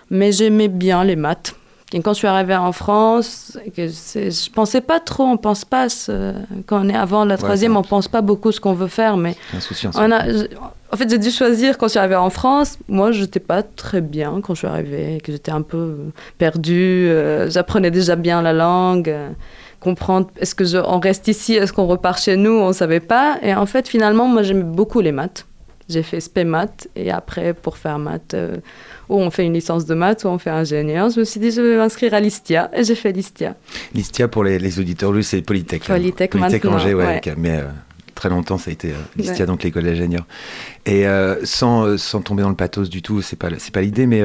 Mais 0.09 0.31
j'aimais 0.31 0.69
bien 0.69 1.03
les 1.03 1.15
maths. 1.15 1.55
Et 1.93 2.01
quand 2.01 2.11
je 2.11 2.17
suis 2.17 2.27
arrivée 2.27 2.55
en 2.55 2.73
France, 2.73 3.57
que 3.75 3.87
je 3.87 4.51
pensais 4.51 4.81
pas 4.81 4.99
trop. 4.99 5.23
On 5.23 5.37
pense 5.37 5.63
pas 5.63 5.87
ce- 5.87 6.33
quand 6.65 6.85
on 6.85 6.89
est 6.89 6.95
avant 6.95 7.23
la 7.23 7.35
troisième, 7.37 7.73
ça- 7.73 7.79
on 7.79 7.81
pense 7.83 8.07
pas 8.09 8.21
beaucoup 8.21 8.51
ce 8.51 8.59
qu'on 8.59 8.73
veut 8.73 8.87
faire. 8.89 9.15
Mais 9.15 9.35
on 9.95 10.11
a, 10.11 10.23
en 10.91 10.97
fait, 10.97 11.09
j'ai 11.09 11.17
dû 11.17 11.31
choisir 11.31 11.77
quand 11.77 11.85
je 11.87 11.91
suis 11.91 11.99
arrivée 11.99 12.15
en 12.17 12.29
France. 12.29 12.77
Moi, 12.89 13.13
je 13.13 13.21
n'étais 13.21 13.39
pas 13.39 13.63
très 13.63 14.01
bien 14.01 14.41
quand 14.43 14.53
je 14.53 14.59
suis 14.59 14.67
arrivée, 14.67 15.19
que 15.23 15.31
j'étais 15.31 15.51
un 15.51 15.61
peu 15.61 15.95
perdue. 16.37 17.07
euh, 17.09 17.49
J'apprenais 17.49 17.89
déjà 17.91 18.15
bien 18.17 18.41
la 18.41 18.51
langue. 18.53 19.09
euh, 19.09 19.29
comprendre, 19.79 20.27
est-ce 20.39 20.55
que 20.55 20.65
je- 20.65 20.79
on 20.79 20.99
reste 20.99 21.27
ici, 21.27 21.53
est-ce 21.53 21.71
qu'on 21.71 21.85
repart 21.85 22.19
chez 22.19 22.35
nous, 22.35 22.51
on 22.51 22.69
ne 22.69 22.73
savait 22.73 22.99
pas. 22.99 23.37
Et 23.43 23.53
en 23.53 23.67
fait, 23.67 23.87
finalement, 23.87 24.27
moi, 24.27 24.41
j'aimais 24.41 24.63
beaucoup 24.63 25.01
les 25.01 25.11
maths. 25.11 25.45
J'ai 25.89 26.03
fait 26.03 26.19
spé 26.19 26.43
maths 26.43 26.87
et 26.95 27.11
après, 27.11 27.53
pour 27.53 27.77
faire 27.77 27.97
maths, 27.97 28.33
euh, 28.33 28.57
ou 29.07 29.19
on 29.21 29.29
fait 29.31 29.45
une 29.45 29.53
licence 29.53 29.85
de 29.85 29.93
maths 29.95 30.25
ou 30.25 30.27
on 30.27 30.37
fait 30.37 30.49
ingénieur, 30.49 31.09
je 31.09 31.19
me 31.21 31.25
suis 31.25 31.39
dit, 31.39 31.49
je 31.51 31.61
vais 31.61 31.77
m'inscrire 31.77 32.13
à 32.13 32.19
l'ISTIA 32.19 32.69
et 32.75 32.83
j'ai 32.83 32.95
fait 32.95 33.11
l'ISTIA. 33.13 33.55
L'ISTIA, 33.93 34.27
pour 34.27 34.43
les, 34.43 34.59
les 34.59 34.79
auditeurs, 34.79 35.13
lui, 35.13 35.23
c'est 35.23 35.41
Polytech. 35.41 35.83
hein. 35.83 35.93
Polytech 35.93 36.31
Polytech 36.31 36.63
maintenant, 36.65 36.77
Angers, 36.77 36.93
ouais, 36.93 37.21
mais 37.37 37.57
euh, 37.59 37.63
très 38.15 38.27
longtemps, 38.29 38.57
ça 38.57 38.69
a 38.69 38.73
été 38.73 38.89
euh, 38.91 38.95
l'ISTIA, 39.15 39.41
Ouais. 39.41 39.45
donc 39.45 39.63
l'école 39.63 39.83
d'ingénieurs. 39.83 40.25
Et 40.85 41.07
euh, 41.07 41.45
sans, 41.45 41.97
sans 41.97 42.21
tomber 42.21 42.43
dans 42.43 42.49
le 42.49 42.55
pathos 42.55 42.89
du 42.89 43.01
tout, 43.01 43.21
c'est 43.21 43.37
pas, 43.37 43.47
pas 43.71 43.81
l'idée, 43.81 44.07
mais 44.07 44.21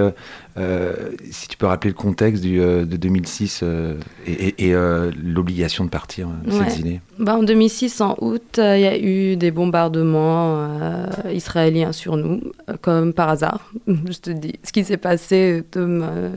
si 1.31 1.49
tu 1.49 1.57
peux 1.57 1.67
rappeler 1.67 1.91
le 1.91 1.97
contexte 1.97 2.43
du, 2.43 2.61
euh, 2.61 2.85
de 2.85 2.97
2006 2.97 3.61
euh, 3.63 3.95
et, 4.27 4.75
euh, 4.75 5.11
l'obligation 5.23 5.85
de 5.85 5.91
partir, 5.91 6.29
euh, 6.29 6.51
de 6.51 6.53
Ouais. 6.55 6.65
s'exiler. 6.65 7.01
Bah, 7.19 7.37
en 7.37 7.43
2006, 7.43 8.01
en 8.01 8.17
août, 8.21 8.59
euh, 8.59 8.77
il 8.77 8.83
y 8.83 8.87
a 8.87 8.99
eu 8.99 9.37
des 9.37 9.51
bombardements 9.51 10.57
euh, 10.57 11.07
israéliens 11.33 11.93
sur 11.93 12.17
nous, 12.17 12.41
euh, 12.69 12.75
comme 12.81 13.13
par 13.13 13.29
hasard. 13.31 13.71
Je 13.87 14.19
te 14.19 14.31
dis, 14.31 14.55
ce 14.63 14.73
qui 14.73 14.85
s'est 14.85 14.97
passé, 14.97 15.63
de 15.73 16.31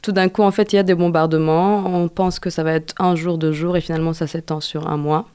tout 0.00 0.12
d'un 0.12 0.28
coup, 0.28 0.42
en 0.42 0.52
fait, 0.52 0.72
il 0.72 0.76
y 0.76 0.78
a 0.78 0.84
des 0.84 0.94
bombardements. 0.94 1.84
On 1.86 2.06
pense 2.08 2.38
que 2.38 2.50
ça 2.50 2.62
va 2.62 2.72
être 2.74 2.94
un 3.00 3.16
jour, 3.16 3.36
deux 3.36 3.52
jours, 3.52 3.76
et 3.76 3.80
finalement, 3.80 4.12
ça 4.12 4.28
s'étend 4.28 4.60
sur 4.60 4.88
un 4.88 4.96
mois. 4.96 5.26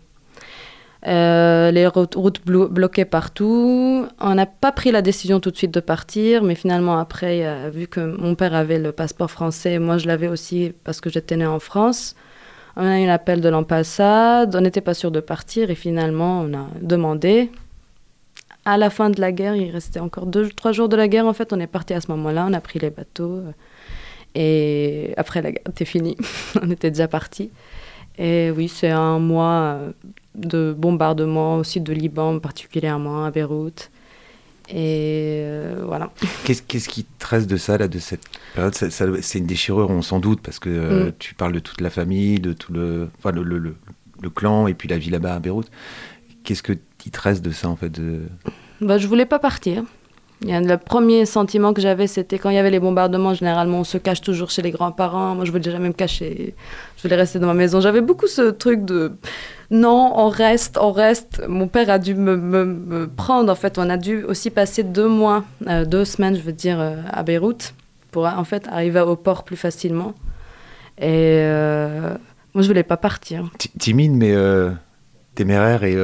Euh, 1.05 1.71
les 1.71 1.85
routes, 1.85 2.15
routes 2.15 2.45
blo- 2.45 2.69
bloquées 2.69 3.03
partout. 3.05 4.07
On 4.19 4.35
n'a 4.35 4.45
pas 4.45 4.71
pris 4.71 4.91
la 4.91 5.01
décision 5.01 5.39
tout 5.41 5.51
de 5.51 5.57
suite 5.57 5.73
de 5.73 5.81
partir, 5.81 6.43
mais 6.43 6.55
finalement, 6.55 6.97
après, 6.97 7.45
euh, 7.45 7.69
vu 7.73 7.87
que 7.87 7.99
mon 7.99 8.35
père 8.35 8.53
avait 8.53 8.79
le 8.79 8.93
passeport 8.93 9.29
français, 9.29 9.79
moi 9.79 9.97
je 9.97 10.07
l'avais 10.07 10.29
aussi 10.29 10.73
parce 10.85 11.01
que 11.01 11.09
j'étais 11.09 11.35
née 11.35 11.45
en 11.45 11.59
France. 11.59 12.15
On 12.77 12.85
a 12.85 13.01
eu 13.01 13.05
l'appel 13.05 13.41
de 13.41 13.49
l'ambassade, 13.49 14.55
on 14.55 14.61
n'était 14.61 14.81
pas 14.81 14.93
sûr 14.93 15.11
de 15.11 15.19
partir 15.19 15.69
et 15.69 15.75
finalement 15.75 16.41
on 16.41 16.53
a 16.57 16.67
demandé. 16.81 17.51
À 18.65 18.77
la 18.77 18.89
fin 18.89 19.09
de 19.09 19.19
la 19.19 19.33
guerre, 19.33 19.55
il 19.57 19.71
restait 19.71 19.99
encore 19.99 20.25
deux, 20.25 20.47
trois 20.49 20.71
jours 20.71 20.87
de 20.87 20.95
la 20.95 21.09
guerre. 21.09 21.27
En 21.27 21.33
fait, 21.33 21.51
on 21.51 21.59
est 21.59 21.67
parti 21.67 21.93
à 21.93 21.99
ce 21.99 22.09
moment-là, 22.11 22.45
on 22.49 22.53
a 22.53 22.61
pris 22.61 22.79
les 22.79 22.89
bateaux 22.91 23.39
euh, 23.39 23.51
et 24.35 25.13
après 25.17 25.41
la 25.41 25.51
guerre, 25.51 25.63
c'était 25.67 25.85
fini. 25.85 26.15
on 26.61 26.71
était 26.71 26.89
déjà 26.91 27.09
parti. 27.09 27.51
Et 28.17 28.51
oui, 28.51 28.67
c'est 28.67 28.89
un 28.91 29.19
mois 29.19 29.77
euh, 29.79 29.91
de 30.35 30.73
bombardement 30.77 31.57
aussi 31.57 31.81
de 31.81 31.93
Liban, 31.93 32.39
particulièrement 32.39 33.25
à 33.25 33.31
Beyrouth. 33.31 33.89
Et 34.69 35.41
euh, 35.43 35.83
voilà. 35.85 36.11
Qu'est-ce, 36.45 36.61
qu'est-ce 36.61 36.87
qui 36.87 37.03
te 37.03 37.27
reste 37.27 37.49
de 37.49 37.57
ça, 37.57 37.77
là, 37.77 37.87
de 37.87 37.99
cette 37.99 38.21
période? 38.55 38.73
C'est 38.75 39.37
une 39.39 39.45
déchirure, 39.45 39.89
on 39.89 40.01
s'en 40.01 40.19
doute, 40.19 40.41
parce 40.41 40.59
que 40.59 40.69
euh, 40.69 41.07
Mm. 41.07 41.11
tu 41.19 41.33
parles 41.35 41.53
de 41.53 41.59
toute 41.59 41.81
la 41.81 41.89
famille, 41.89 42.39
de 42.39 42.53
tout 42.53 42.71
le, 42.71 43.09
enfin, 43.17 43.31
le, 43.31 43.43
le- 43.43 43.57
le- 43.57 43.75
le 44.21 44.29
clan 44.29 44.67
et 44.67 44.73
puis 44.73 44.87
la 44.87 44.97
vie 44.97 45.09
là-bas 45.09 45.33
à 45.35 45.39
Beyrouth. 45.39 45.69
Qu'est-ce 46.43 46.63
que 46.63 46.73
il 47.05 47.11
te 47.11 47.19
reste 47.19 47.43
de 47.43 47.51
ça, 47.51 47.67
en 47.67 47.75
fait 47.75 47.89
de... 47.89 48.21
Bah, 48.79 48.97
je 48.97 49.07
voulais 49.07 49.25
pas 49.25 49.39
partir. 49.39 49.83
Le 50.45 50.75
premier 50.75 51.25
sentiment 51.25 51.73
que 51.73 51.81
j'avais, 51.81 52.05
c'était 52.07 52.37
quand 52.37 52.49
il 52.49 52.55
y 52.55 52.59
avait 52.59 52.69
les 52.71 52.79
bombardements, 52.81 53.33
généralement 53.33 53.79
on 53.79 53.83
se 53.85 53.97
cache 53.97 54.19
toujours 54.21 54.49
chez 54.51 54.61
les 54.61 54.71
grands-parents. 54.71 55.35
Moi, 55.35 55.45
je 55.45 55.51
voulais 55.51 55.63
jamais 55.63 55.87
me 55.87 55.93
cacher. 55.93 56.53
Je 56.97 57.01
voulais 57.03 57.15
rester 57.15 57.39
dans 57.39 57.47
ma 57.47 57.53
maison. 57.53 57.79
J'avais 57.79 58.01
beaucoup 58.01 58.27
ce 58.27 58.49
truc 58.51 58.83
de 58.83 59.13
non, 59.71 60.11
on 60.15 60.27
reste, 60.29 60.77
on 60.81 60.91
reste. 60.91 61.41
Mon 61.47 61.67
père 61.67 61.89
a 61.89 61.97
dû 61.97 62.13
me, 62.13 62.35
me- 62.35 62.65
me 62.65 63.07
prendre. 63.07 63.51
En 63.51 63.55
fait, 63.55 63.77
on 63.77 63.89
a 63.89 63.95
dû 63.97 64.23
aussi 64.23 64.49
passer 64.49 64.83
deux 64.83 65.07
mois, 65.07 65.45
euh, 65.67 65.85
deux 65.85 66.03
semaines, 66.05 66.35
je 66.35 66.41
veux 66.41 66.51
dire, 66.51 66.79
euh, 66.79 66.97
à 67.09 67.23
Beyrouth 67.23 67.73
pour 68.11 68.25
en 68.25 68.43
fait 68.43 68.67
arriver 68.67 68.99
au 68.99 69.15
port 69.15 69.43
plus 69.45 69.55
facilement. 69.55 70.13
Et 70.99 71.39
euh, 71.39 72.15
moi, 72.53 72.61
je 72.63 72.67
voulais 72.67 72.83
pas 72.83 72.97
partir. 72.97 73.49
Ti- 73.57 73.71
Timide, 73.79 74.11
mais 74.13 74.35
téméraire 75.35 75.83
et... 75.85 75.97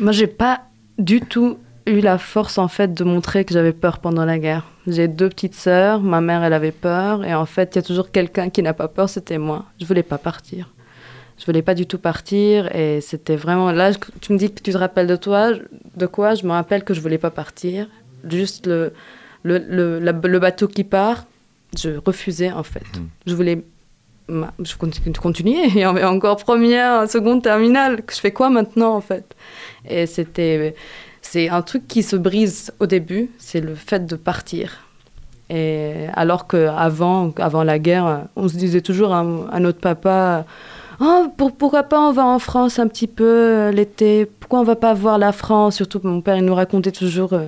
Moi, 0.00 0.12
j'ai 0.12 0.28
pas 0.28 0.60
du 0.96 1.20
tout 1.20 1.58
eu 1.90 2.00
la 2.00 2.18
force 2.18 2.58
en 2.58 2.68
fait 2.68 2.94
de 2.94 3.04
montrer 3.04 3.44
que 3.44 3.52
j'avais 3.54 3.72
peur 3.72 3.98
pendant 3.98 4.24
la 4.24 4.38
guerre. 4.38 4.64
J'ai 4.86 5.08
deux 5.08 5.28
petites 5.28 5.54
sœurs, 5.54 6.00
ma 6.00 6.20
mère 6.20 6.42
elle 6.44 6.52
avait 6.52 6.72
peur 6.72 7.24
et 7.24 7.34
en 7.34 7.46
fait 7.46 7.74
il 7.74 7.76
y 7.76 7.78
a 7.80 7.82
toujours 7.82 8.10
quelqu'un 8.10 8.50
qui 8.50 8.62
n'a 8.62 8.74
pas 8.74 8.88
peur, 8.88 9.08
c'était 9.08 9.38
moi. 9.38 9.64
Je 9.80 9.84
voulais 9.86 10.02
pas 10.02 10.18
partir. 10.18 10.70
Je 11.38 11.44
voulais 11.46 11.62
pas 11.62 11.74
du 11.74 11.86
tout 11.86 11.98
partir 11.98 12.74
et 12.74 13.00
c'était 13.00 13.36
vraiment 13.36 13.70
là. 13.70 13.92
Tu 14.20 14.32
me 14.32 14.38
dis 14.38 14.52
que 14.52 14.60
tu 14.60 14.72
te 14.72 14.78
rappelles 14.78 15.06
de 15.06 15.16
toi, 15.16 15.52
de 15.96 16.06
quoi? 16.06 16.34
Je 16.34 16.44
me 16.44 16.50
rappelle 16.50 16.82
que 16.84 16.94
je 16.94 17.00
voulais 17.00 17.18
pas 17.18 17.30
partir. 17.30 17.86
Juste 18.28 18.66
le 18.66 18.92
le, 19.44 19.58
le, 19.58 19.98
la- 20.00 20.12
le 20.12 20.38
bateau 20.40 20.66
qui 20.66 20.82
part, 20.82 21.26
je 21.78 21.90
refusais 22.04 22.50
en 22.50 22.64
fait. 22.64 22.80
Mm. 22.96 23.06
Je 23.28 23.34
voulais 23.34 23.62
je 24.62 24.76
continue 24.76 25.14
continuer 25.14 25.68
et 25.78 25.86
encore 25.86 26.36
première, 26.36 27.08
seconde, 27.08 27.42
terminale. 27.42 28.02
Je 28.10 28.18
fais 28.18 28.32
quoi 28.32 28.50
maintenant 28.50 28.94
en 28.94 29.00
fait? 29.00 29.34
Et 29.88 30.06
c'était 30.06 30.74
c'est 31.30 31.48
un 31.48 31.62
truc 31.62 31.86
qui 31.88 32.02
se 32.02 32.16
brise 32.16 32.72
au 32.80 32.86
début, 32.86 33.30
c'est 33.38 33.60
le 33.60 33.74
fait 33.74 34.06
de 34.06 34.16
partir. 34.16 34.66
Et 35.50 36.06
alors 36.14 36.46
qu'avant 36.46 37.32
avant 37.38 37.64
la 37.64 37.78
guerre, 37.78 38.26
on 38.36 38.48
se 38.48 38.56
disait 38.56 38.82
toujours 38.82 39.12
à, 39.14 39.20
à 39.50 39.60
notre 39.60 39.80
papa 39.80 40.44
Oh, 41.00 41.26
pour, 41.36 41.52
pourquoi 41.52 41.84
pas 41.84 42.00
on 42.00 42.12
va 42.12 42.24
en 42.26 42.40
France 42.40 42.78
un 42.80 42.88
petit 42.88 43.06
peu 43.06 43.24
euh, 43.24 43.70
l'été 43.70 44.26
Pourquoi 44.40 44.58
on 44.60 44.64
va 44.64 44.74
pas 44.74 44.94
voir 44.94 45.16
la 45.16 45.30
France? 45.30 45.76
Surtout 45.76 46.00
que 46.00 46.08
mon 46.08 46.20
père, 46.20 46.36
il 46.36 46.44
nous 46.44 46.56
racontait 46.56 46.90
toujours 46.90 47.34
euh, 47.34 47.46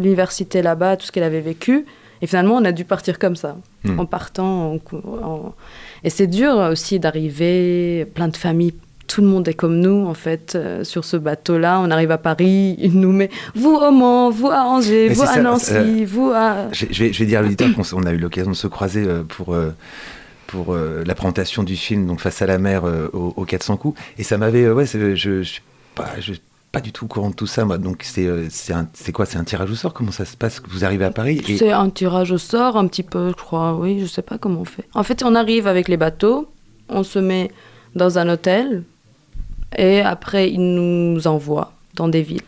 l'université 0.00 0.62
là-bas, 0.62 0.96
tout 0.96 1.06
ce 1.06 1.12
qu'elle 1.12 1.24
avait 1.24 1.40
vécu. 1.40 1.84
Et 2.22 2.26
finalement, 2.26 2.54
on 2.54 2.64
a 2.64 2.72
dû 2.72 2.84
partir 2.84 3.18
comme 3.18 3.36
ça, 3.36 3.56
Hmm. 3.84 3.98
en 4.00 4.06
partant. 4.06 4.72
en 4.72 4.78
cou- 4.78 5.02
en- 5.22 5.54
Et 6.04 6.10
c'est 6.10 6.26
dur 6.28 6.54
aussi 6.70 6.98
d'arriver, 7.00 8.06
plein 8.14 8.28
de 8.28 8.36
familles, 8.36 8.74
tout 9.06 9.20
le 9.20 9.26
monde 9.26 9.46
est 9.48 9.54
comme 9.54 9.80
nous, 9.80 10.06
en 10.06 10.14
fait, 10.14 10.54
euh, 10.54 10.84
sur 10.84 11.04
ce 11.04 11.16
bateau-là. 11.16 11.80
On 11.80 11.90
arrive 11.90 12.10
à 12.10 12.18
Paris, 12.18 12.76
il 12.78 12.98
nous 12.98 13.12
met 13.12 13.30
vous 13.54 13.74
au 13.74 13.90
Mans, 13.90 14.30
vous 14.30 14.48
à 14.48 14.62
Angers, 14.64 15.08
Mais 15.08 15.14
vous 15.14 15.22
à 15.22 15.26
ça, 15.26 15.42
Nancy, 15.42 15.72
euh, 15.74 16.04
vous 16.06 16.30
à. 16.34 16.72
Je, 16.72 16.86
je 16.90 17.04
vais, 17.04 17.12
je 17.12 17.18
vais 17.18 17.26
dire 17.26 17.40
à 17.40 17.42
l'auditeur 17.42 17.68
qu'on 17.74 18.02
a 18.04 18.12
eu 18.12 18.18
l'occasion 18.18 18.50
de 18.50 18.56
se 18.56 18.66
croiser 18.66 19.04
euh, 19.06 19.22
pour, 19.22 19.54
euh, 19.54 19.70
pour 20.46 20.74
la 20.76 21.14
présentation 21.14 21.62
du 21.62 21.76
film 21.76 22.06
donc 22.06 22.20
Face 22.20 22.40
à 22.42 22.46
la 22.46 22.58
mer 22.58 22.84
euh, 22.84 23.08
au, 23.12 23.34
au 23.36 23.44
400 23.44 23.76
coups. 23.76 24.00
Et 24.18 24.22
ça 24.22 24.38
m'avait. 24.38 24.70
ouais, 24.70 24.86
je 24.86 25.30
ne 25.30 25.42
suis 25.42 25.62
pas, 25.94 26.10
je 26.16 26.32
suis 26.32 26.42
pas 26.72 26.80
du 26.80 26.92
tout 26.92 27.04
au 27.04 27.08
courant 27.08 27.30
de 27.30 27.34
tout 27.34 27.46
ça. 27.46 27.64
Moi. 27.64 27.78
Donc 27.78 28.02
c'est 28.04 28.28
quoi? 29.12 29.26
C'est 29.26 29.38
un 29.38 29.44
tirage 29.44 29.70
au 29.70 29.74
sort? 29.74 29.92
Comment 29.92 30.12
ça 30.12 30.24
se 30.24 30.36
passe? 30.36 30.60
Vous 30.68 30.84
arrivez 30.84 31.04
à 31.04 31.10
Paris 31.10 31.40
et... 31.48 31.56
C'est 31.56 31.72
un 31.72 31.90
tirage 31.90 32.32
au 32.32 32.38
sort, 32.38 32.76
un 32.76 32.86
petit 32.86 33.02
peu, 33.02 33.30
je 33.30 33.42
crois. 33.42 33.74
Oui, 33.74 34.00
je 34.00 34.06
sais 34.06 34.22
pas 34.22 34.38
comment 34.38 34.60
on 34.60 34.64
fait. 34.64 34.84
En 34.94 35.02
fait, 35.02 35.22
on 35.24 35.34
arrive 35.34 35.66
avec 35.66 35.88
les 35.88 35.96
bateaux, 35.96 36.48
on 36.88 37.02
se 37.02 37.18
met 37.18 37.50
dans 37.94 38.18
un 38.18 38.28
hôtel, 38.28 38.82
et 39.76 40.00
après, 40.00 40.50
ils 40.50 40.60
nous 40.60 41.26
envoient 41.26 41.72
dans 41.94 42.08
des 42.08 42.22
villes. 42.22 42.42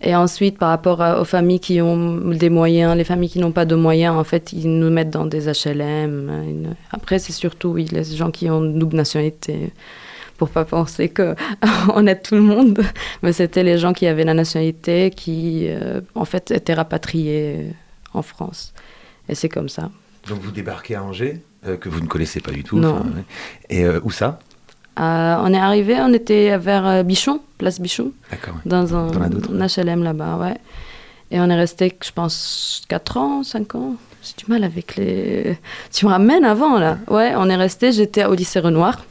Et 0.00 0.14
ensuite, 0.14 0.58
par 0.58 0.68
rapport 0.68 1.00
aux 1.20 1.24
familles 1.24 1.58
qui 1.58 1.80
ont 1.80 2.30
des 2.30 2.50
moyens, 2.50 2.96
les 2.96 3.04
familles 3.04 3.30
qui 3.30 3.40
n'ont 3.40 3.50
pas 3.50 3.64
de 3.64 3.74
moyens, 3.74 4.16
en 4.16 4.22
fait, 4.22 4.52
ils 4.52 4.70
nous 4.78 4.90
mettent 4.90 5.10
dans 5.10 5.26
des 5.26 5.48
HLM. 5.48 6.74
Après, 6.92 7.18
c'est 7.18 7.32
surtout 7.32 7.70
oui, 7.70 7.86
les 7.90 8.04
gens 8.04 8.30
qui 8.30 8.48
ont 8.48 8.60
double 8.60 8.96
nationalité, 8.96 9.72
pour 10.36 10.50
pas 10.50 10.64
penser 10.64 11.08
que 11.08 11.34
on 11.94 12.06
aide 12.06 12.22
tout 12.22 12.36
le 12.36 12.42
monde. 12.42 12.80
Mais 13.22 13.32
c'était 13.32 13.64
les 13.64 13.76
gens 13.76 13.92
qui 13.92 14.06
avaient 14.06 14.24
la 14.24 14.34
nationalité, 14.34 15.10
qui, 15.10 15.66
euh, 15.68 16.00
en 16.14 16.24
fait, 16.24 16.52
étaient 16.52 16.74
rapatriés 16.74 17.72
en 18.14 18.22
France. 18.22 18.72
Et 19.28 19.34
c'est 19.34 19.48
comme 19.48 19.68
ça. 19.68 19.90
Donc 20.28 20.40
vous 20.40 20.52
débarquez 20.52 20.94
à 20.94 21.02
Angers, 21.02 21.40
euh, 21.66 21.76
que 21.76 21.88
vous 21.88 22.00
ne 22.00 22.06
connaissez 22.06 22.40
pas 22.40 22.52
du 22.52 22.62
tout. 22.62 22.78
Non. 22.78 23.00
enfin. 23.00 23.10
Et 23.68 23.84
euh, 23.84 24.00
où 24.04 24.10
ça? 24.10 24.38
Euh, 24.98 25.36
on 25.40 25.52
est 25.52 25.58
arrivé, 25.58 25.96
on 26.00 26.12
était 26.12 26.56
vers 26.58 26.86
euh, 26.86 27.02
Bichon, 27.02 27.40
place 27.56 27.80
Bichon, 27.80 28.12
dans 28.64 28.96
un 28.96 29.66
HLM 29.66 30.02
là-bas, 30.02 30.36
ouais. 30.36 30.56
Et 31.30 31.40
on 31.40 31.48
est 31.50 31.56
resté, 31.56 31.96
je 32.02 32.10
pense, 32.10 32.82
4 32.88 33.16
ans, 33.18 33.42
5 33.42 33.74
ans. 33.74 33.94
J'ai 34.22 34.44
du 34.44 34.50
mal 34.50 34.64
avec 34.64 34.96
les. 34.96 35.58
Tu 35.92 36.06
me 36.06 36.10
ramènes 36.10 36.44
avant, 36.44 36.78
là. 36.78 36.98
Ouais, 37.08 37.34
on 37.36 37.48
est 37.48 37.56
resté, 37.56 37.92
j'étais 37.92 38.24
au 38.24 38.34
lycée 38.34 38.58
Renoir, 38.58 39.04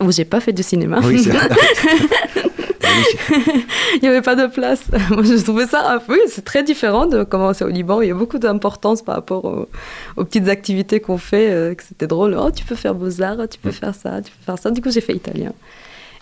où 0.00 0.12
j'ai 0.12 0.24
pas 0.24 0.40
fait 0.40 0.52
de 0.52 0.62
cinéma. 0.62 1.00
Oui, 1.02 1.24
c'est 1.24 1.32
il 3.94 4.02
n'y 4.02 4.08
avait 4.08 4.22
pas 4.22 4.34
de 4.34 4.46
place. 4.46 4.82
Moi, 5.10 5.22
je 5.22 5.42
trouvais 5.42 5.66
ça, 5.66 6.02
oui, 6.08 6.18
c'est 6.28 6.44
très 6.44 6.62
différent 6.62 7.06
de 7.06 7.24
comment 7.24 7.52
c'est 7.52 7.64
au 7.64 7.68
Liban. 7.68 8.00
Il 8.00 8.08
y 8.08 8.10
a 8.10 8.14
beaucoup 8.14 8.38
d'importance 8.38 9.02
par 9.02 9.16
rapport 9.16 9.44
aux, 9.44 9.68
aux 10.16 10.24
petites 10.24 10.48
activités 10.48 11.00
qu'on 11.00 11.18
fait, 11.18 11.50
euh, 11.50 11.74
que 11.74 11.82
c'était 11.82 12.06
drôle. 12.06 12.36
Oh, 12.38 12.50
tu 12.50 12.64
peux 12.64 12.74
faire 12.74 12.94
beaux-arts, 12.94 13.48
tu 13.50 13.58
peux 13.58 13.68
Mm. 13.70 13.72
faire 13.72 13.94
ça, 13.94 14.22
tu 14.22 14.30
peux 14.32 14.44
faire 14.44 14.58
ça. 14.58 14.70
Du 14.70 14.80
coup, 14.80 14.90
j'ai 14.90 15.00
fait 15.00 15.14
italien. 15.14 15.52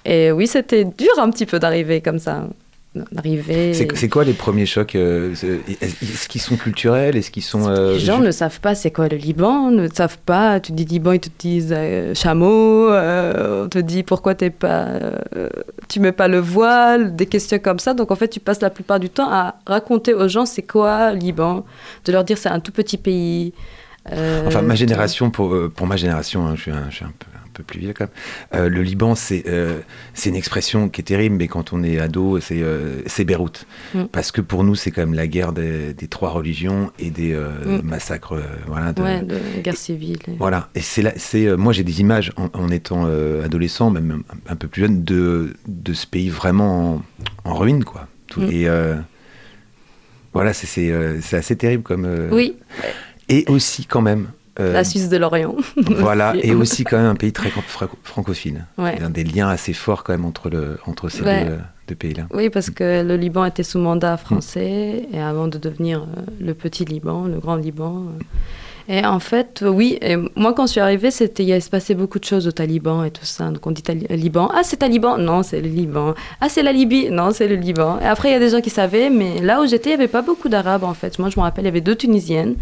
Et 0.04 0.32
oui, 0.32 0.46
c'était 0.46 0.84
dur 0.84 1.12
un 1.18 1.30
petit 1.30 1.46
peu 1.46 1.58
d'arriver 1.58 2.00
comme 2.00 2.18
ça. 2.18 2.44
D'arriver. 3.12 3.72
C'est 3.72 4.08
quoi 4.08 4.24
les 4.24 4.32
premiers 4.32 4.66
chocs 4.66 4.96
euh, 4.96 5.32
Est-ce 5.80 6.28
qu'ils 6.28 6.40
sont 6.40 6.56
culturels 6.56 7.16
Est-ce 7.16 7.30
qu'ils 7.30 7.44
sont. 7.44 7.68
euh, 7.68 7.92
Les 7.92 8.00
gens 8.00 8.18
ne 8.18 8.32
savent 8.32 8.58
pas 8.58 8.74
c'est 8.74 8.90
quoi 8.90 9.06
le 9.06 9.16
Liban, 9.16 9.70
ne 9.70 9.86
savent 9.86 10.18
pas. 10.18 10.58
Tu 10.58 10.72
dis 10.72 10.84
Liban, 10.84 11.12
ils 11.12 11.20
te 11.20 11.28
disent 11.38 11.72
euh, 11.72 12.14
chameau. 12.16 12.90
euh, 12.90 13.64
on 13.66 13.68
te 13.68 13.78
dit 13.78 14.02
pourquoi 14.02 14.34
t'es 14.34 14.50
pas, 14.50 14.88
tu 15.88 16.00
mets 16.00 16.10
pas 16.10 16.26
le 16.26 16.40
voile, 16.40 17.14
des 17.14 17.26
questions 17.26 17.60
comme 17.60 17.78
ça. 17.78 17.94
Donc 17.94 18.10
en 18.10 18.16
fait, 18.16 18.26
tu 18.26 18.40
passes 18.40 18.60
la 18.60 18.70
plupart 18.70 18.98
du 18.98 19.08
temps 19.08 19.30
à 19.30 19.54
raconter 19.66 20.12
aux 20.12 20.26
gens 20.26 20.44
c'est 20.44 20.62
quoi 20.62 21.12
Liban, 21.12 21.64
de 22.06 22.10
leur 22.12 22.24
dire 22.24 22.38
c'est 22.38 22.48
un 22.48 22.58
tout 22.58 22.72
petit 22.72 22.96
pays. 22.98 23.52
Enfin, 24.46 24.62
ma 24.62 24.74
génération, 24.74 25.30
pour, 25.30 25.56
pour 25.76 25.86
ma 25.86 25.96
génération, 25.96 26.44
hein, 26.44 26.54
je 26.56 26.62
suis, 26.62 26.70
un, 26.72 26.86
je 26.90 26.96
suis 26.96 27.04
un, 27.04 27.12
peu, 27.16 27.26
peu 27.52 27.62
plus 27.62 27.80
vieux 27.80 27.92
quand 27.92 28.04
même, 28.04 28.60
euh, 28.62 28.68
le 28.68 28.82
Liban, 28.82 29.14
c'est 29.14 29.44
euh, 29.48 29.80
c'est 30.14 30.28
une 30.30 30.36
expression 30.36 30.88
qui 30.88 31.00
est 31.00 31.04
terrible, 31.04 31.36
mais 31.36 31.48
quand 31.48 31.72
on 31.72 31.82
est 31.82 31.98
ado, 31.98 32.38
c'est 32.40 32.62
euh, 32.62 33.02
c'est 33.06 33.24
Beyrouth. 33.24 33.66
Mm. 33.94 34.04
Parce 34.12 34.32
que 34.32 34.40
pour 34.40 34.64
nous, 34.64 34.74
c'est 34.74 34.90
quand 34.90 35.02
même 35.02 35.14
la 35.14 35.26
guerre 35.26 35.52
des, 35.52 35.92
des 35.94 36.08
trois 36.08 36.30
religions 36.30 36.90
et 36.98 37.10
des 37.10 37.34
Mm. 37.34 37.80
massacres. 37.84 38.40
voilà, 38.66 38.92
de- 38.92 39.02
Ouais, 39.02 39.22
de 39.22 39.38
guerre 39.62 39.76
civile. 39.76 40.18
Voilà, 40.38 40.68
et 40.74 40.80
c'est 40.80 41.56
moi 41.56 41.72
j'ai 41.72 41.84
des 41.84 42.00
images 42.00 42.32
en, 42.36 42.48
en 42.54 42.70
étant 42.70 43.06
adolescent, 43.44 43.90
même 43.90 44.22
un, 44.48 44.52
un 44.52 44.56
peu 44.56 44.68
plus 44.68 44.82
jeune, 44.82 45.02
de, 45.04 45.54
de 45.66 45.92
ce 45.92 46.06
pays 46.06 46.28
vraiment 46.28 47.02
en, 47.44 47.50
en 47.50 47.54
ruine, 47.54 47.84
quoi. 47.84 48.06
Tout- 48.28 48.40
Mm. 48.42 48.50
Et 48.52 48.66
voilà, 50.32 50.52
c'est 50.52 50.92
assez 51.34 51.56
terrible 51.56 51.82
comme. 51.82 52.06
Oui, 52.30 52.56
Et 53.28 53.44
aussi 53.48 53.84
quand 53.86 54.02
même. 54.02 54.28
Euh, 54.60 54.72
la 54.72 54.84
Suisse 54.84 55.08
de 55.08 55.16
l'Orient. 55.16 55.54
voilà, 55.76 56.32
Aussi. 56.36 56.46
et 56.46 56.54
aussi 56.54 56.84
quand 56.84 56.98
même 56.98 57.06
un 57.06 57.14
pays 57.14 57.32
très 57.32 57.50
fra- 57.50 57.88
francophile. 58.02 58.66
Ouais. 58.78 58.94
Il 58.96 59.02
y 59.02 59.04
a 59.04 59.08
des 59.08 59.24
liens 59.24 59.48
assez 59.48 59.72
forts 59.72 60.04
quand 60.04 60.12
même 60.12 60.24
entre, 60.24 60.50
le, 60.50 60.78
entre 60.86 61.08
ces 61.08 61.22
Ouais. 61.22 61.44
deux, 61.46 61.58
deux 61.88 61.94
pays-là. 61.94 62.26
Oui, 62.34 62.50
parce 62.50 62.70
que 62.70 63.02
le 63.02 63.16
Liban 63.16 63.44
était 63.44 63.62
sous 63.62 63.78
mandat 63.78 64.16
français, 64.16 65.06
et 65.12 65.20
avant 65.20 65.48
de 65.48 65.58
devenir 65.58 66.02
euh, 66.02 66.20
le 66.40 66.54
petit 66.54 66.84
Liban, 66.84 67.24
le 67.24 67.38
grand 67.38 67.56
Liban. 67.56 68.04
euh. 68.08 68.22
Et 68.88 69.04
en 69.06 69.20
fait, 69.20 69.60
euh, 69.62 69.68
oui, 69.68 69.98
et 70.02 70.16
moi 70.34 70.52
quand 70.52 70.66
je 70.66 70.72
suis 70.72 70.80
arrivée, 70.80 71.12
c'était, 71.12 71.44
il 71.44 71.62
se 71.62 71.70
passait 71.70 71.94
beaucoup 71.94 72.18
de 72.18 72.24
choses 72.24 72.48
au 72.48 72.50
Taliban 72.50 73.04
et 73.04 73.12
tout 73.12 73.24
ça. 73.24 73.48
Donc 73.50 73.64
on 73.64 73.70
dit 73.70 73.82
Tali- 73.82 74.06
Liban, 74.10 74.50
ah 74.52 74.62
c'est 74.64 74.78
Taliban, 74.78 75.16
non 75.16 75.44
c'est 75.44 75.60
le 75.60 75.68
Liban. 75.68 76.14
Ah 76.40 76.48
c'est 76.48 76.64
la 76.64 76.72
Libye, 76.72 77.08
non 77.10 77.30
c'est 77.30 77.46
le 77.46 77.54
Liban. 77.54 78.00
Et 78.02 78.06
après 78.06 78.30
il 78.30 78.32
y 78.32 78.34
a 78.34 78.40
des 78.40 78.48
gens 78.50 78.60
qui 78.60 78.70
savaient, 78.70 79.08
mais 79.08 79.40
là 79.42 79.60
où 79.62 79.66
j'étais, 79.66 79.90
il 79.90 79.96
n'y 79.96 80.02
avait 80.02 80.08
pas 80.08 80.22
beaucoup 80.22 80.48
d'Arabes 80.48 80.82
en 80.82 80.94
fait. 80.94 81.20
Moi 81.20 81.28
je 81.30 81.38
me 81.38 81.42
rappelle, 81.44 81.64
il 81.64 81.68
y 81.68 81.70
avait 81.70 81.80
deux 81.82 81.94
Tunisiennes. 81.94 82.56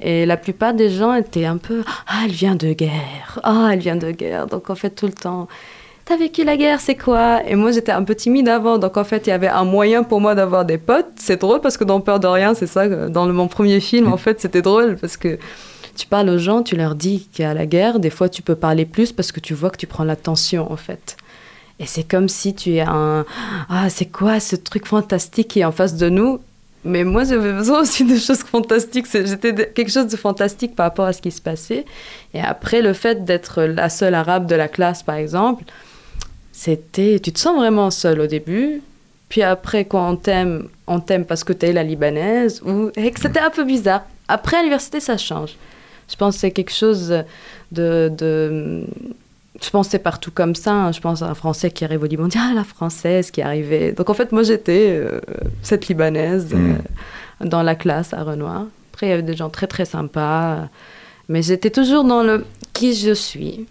Et 0.00 0.26
la 0.26 0.36
plupart 0.36 0.74
des 0.74 0.90
gens 0.90 1.14
étaient 1.14 1.44
un 1.44 1.56
peu 1.56 1.82
Ah, 2.06 2.22
elle 2.24 2.32
vient 2.32 2.56
de 2.56 2.72
guerre. 2.72 3.40
Ah, 3.42 3.70
elle 3.72 3.78
vient 3.78 3.96
de 3.96 4.10
guerre. 4.10 4.46
Donc 4.46 4.70
en 4.70 4.74
fait, 4.74 4.90
tout 4.90 5.06
le 5.06 5.12
temps, 5.12 5.48
T'as 6.06 6.18
vécu 6.18 6.44
la 6.44 6.58
guerre, 6.58 6.80
c'est 6.80 6.96
quoi? 6.96 7.40
Et 7.46 7.54
moi, 7.54 7.72
j'étais 7.72 7.92
un 7.92 8.04
peu 8.04 8.14
timide 8.14 8.46
avant. 8.50 8.76
Donc 8.76 8.98
en 8.98 9.04
fait, 9.04 9.26
il 9.26 9.30
y 9.30 9.32
avait 9.32 9.48
un 9.48 9.64
moyen 9.64 10.02
pour 10.02 10.20
moi 10.20 10.34
d'avoir 10.34 10.66
des 10.66 10.76
potes. 10.76 11.06
C'est 11.16 11.40
drôle 11.40 11.62
parce 11.62 11.78
que 11.78 11.84
dans 11.84 12.00
Peur 12.02 12.20
de 12.20 12.26
rien, 12.26 12.52
c'est 12.52 12.66
ça. 12.66 12.86
Dans 13.08 13.26
mon 13.26 13.48
premier 13.48 13.80
film, 13.80 14.12
en 14.12 14.18
fait, 14.18 14.38
c'était 14.38 14.60
drôle 14.60 14.98
parce 15.00 15.16
que 15.16 15.38
tu 15.96 16.06
parles 16.06 16.28
aux 16.28 16.36
gens, 16.36 16.62
tu 16.62 16.76
leur 16.76 16.94
dis 16.94 17.26
qu'il 17.32 17.44
y 17.44 17.48
a 17.48 17.54
la 17.54 17.64
guerre. 17.64 18.00
Des 18.00 18.10
fois, 18.10 18.28
tu 18.28 18.42
peux 18.42 18.54
parler 18.54 18.84
plus 18.84 19.12
parce 19.12 19.32
que 19.32 19.40
tu 19.40 19.54
vois 19.54 19.70
que 19.70 19.78
tu 19.78 19.86
prends 19.86 20.04
l'attention, 20.04 20.70
en 20.70 20.76
fait. 20.76 21.16
Et 21.80 21.86
c'est 21.86 22.04
comme 22.04 22.28
si 22.28 22.54
tu 22.54 22.74
es 22.74 22.82
un. 22.82 23.24
Ah, 23.70 23.88
c'est 23.88 24.06
quoi 24.06 24.40
ce 24.40 24.56
truc 24.56 24.86
fantastique 24.86 25.48
qui 25.48 25.60
est 25.60 25.64
en 25.64 25.72
face 25.72 25.96
de 25.96 26.10
nous? 26.10 26.38
Mais 26.84 27.04
moi, 27.04 27.24
j'avais 27.24 27.52
besoin 27.52 27.80
aussi 27.80 28.04
de 28.04 28.16
choses 28.16 28.40
fantastiques. 28.40 29.06
J'étais 29.10 29.54
quelque 29.72 29.90
chose 29.90 30.06
de 30.06 30.16
fantastique 30.16 30.74
par 30.74 30.84
rapport 30.86 31.06
à 31.06 31.12
ce 31.12 31.22
qui 31.22 31.30
se 31.30 31.40
passait. 31.40 31.84
Et 32.34 32.40
après, 32.40 32.82
le 32.82 32.92
fait 32.92 33.24
d'être 33.24 33.62
la 33.62 33.88
seule 33.88 34.14
arabe 34.14 34.46
de 34.46 34.54
la 34.54 34.68
classe, 34.68 35.02
par 35.02 35.16
exemple, 35.16 35.64
c'était. 36.52 37.18
Tu 37.20 37.32
te 37.32 37.38
sens 37.38 37.56
vraiment 37.56 37.90
seule 37.90 38.20
au 38.20 38.26
début. 38.26 38.82
Puis 39.28 39.42
après, 39.42 39.84
quand 39.84 40.10
on 40.10 40.16
t'aime, 40.16 40.68
on 40.86 41.00
t'aime 41.00 41.24
parce 41.24 41.42
que 41.42 41.52
tu 41.52 41.66
es 41.66 41.72
la 41.72 41.82
libanaise. 41.82 42.62
Ou... 42.62 42.90
C'était 42.94 43.40
un 43.40 43.50
peu 43.50 43.64
bizarre. 43.64 44.04
Après, 44.28 44.58
à 44.58 44.60
l'université, 44.60 45.00
ça 45.00 45.16
change. 45.16 45.56
Je 46.08 46.16
pense 46.16 46.34
que 46.34 46.40
c'est 46.40 46.50
quelque 46.50 46.72
chose 46.72 47.24
de... 47.72 48.84
Je 49.62 49.68
c'est 49.88 49.98
partout 50.00 50.30
comme 50.32 50.54
ça. 50.54 50.72
hein. 50.72 50.92
Je 50.92 51.00
pense 51.00 51.22
à 51.22 51.26
un 51.30 51.34
Français 51.34 51.70
qui 51.70 51.84
arrive 51.84 52.02
au 52.02 52.06
Liban, 52.06 52.26
dit 52.28 52.38
Ah, 52.40 52.52
la 52.54 52.64
Française 52.64 53.30
qui 53.30 53.40
est 53.40 53.44
arrivée. 53.44 53.92
Donc 53.92 54.10
en 54.10 54.14
fait, 54.14 54.32
moi, 54.32 54.42
j'étais 54.42 54.88
euh, 54.90 55.20
cette 55.62 55.86
Libanaise 55.88 56.52
Mm. 56.52 56.72
euh, 56.72 57.46
dans 57.46 57.62
la 57.62 57.74
classe 57.74 58.12
à 58.12 58.22
Renoir. 58.24 58.66
Après, 58.92 59.06
il 59.06 59.10
y 59.10 59.12
avait 59.12 59.22
des 59.22 59.36
gens 59.36 59.50
très, 59.50 59.66
très 59.66 59.84
sympas. 59.84 60.68
Mais 61.28 61.42
j'étais 61.42 61.70
toujours 61.70 62.04
dans 62.04 62.22
le 62.22 62.44
qui 62.72 62.94
je 62.94 63.12
suis, 63.14 63.66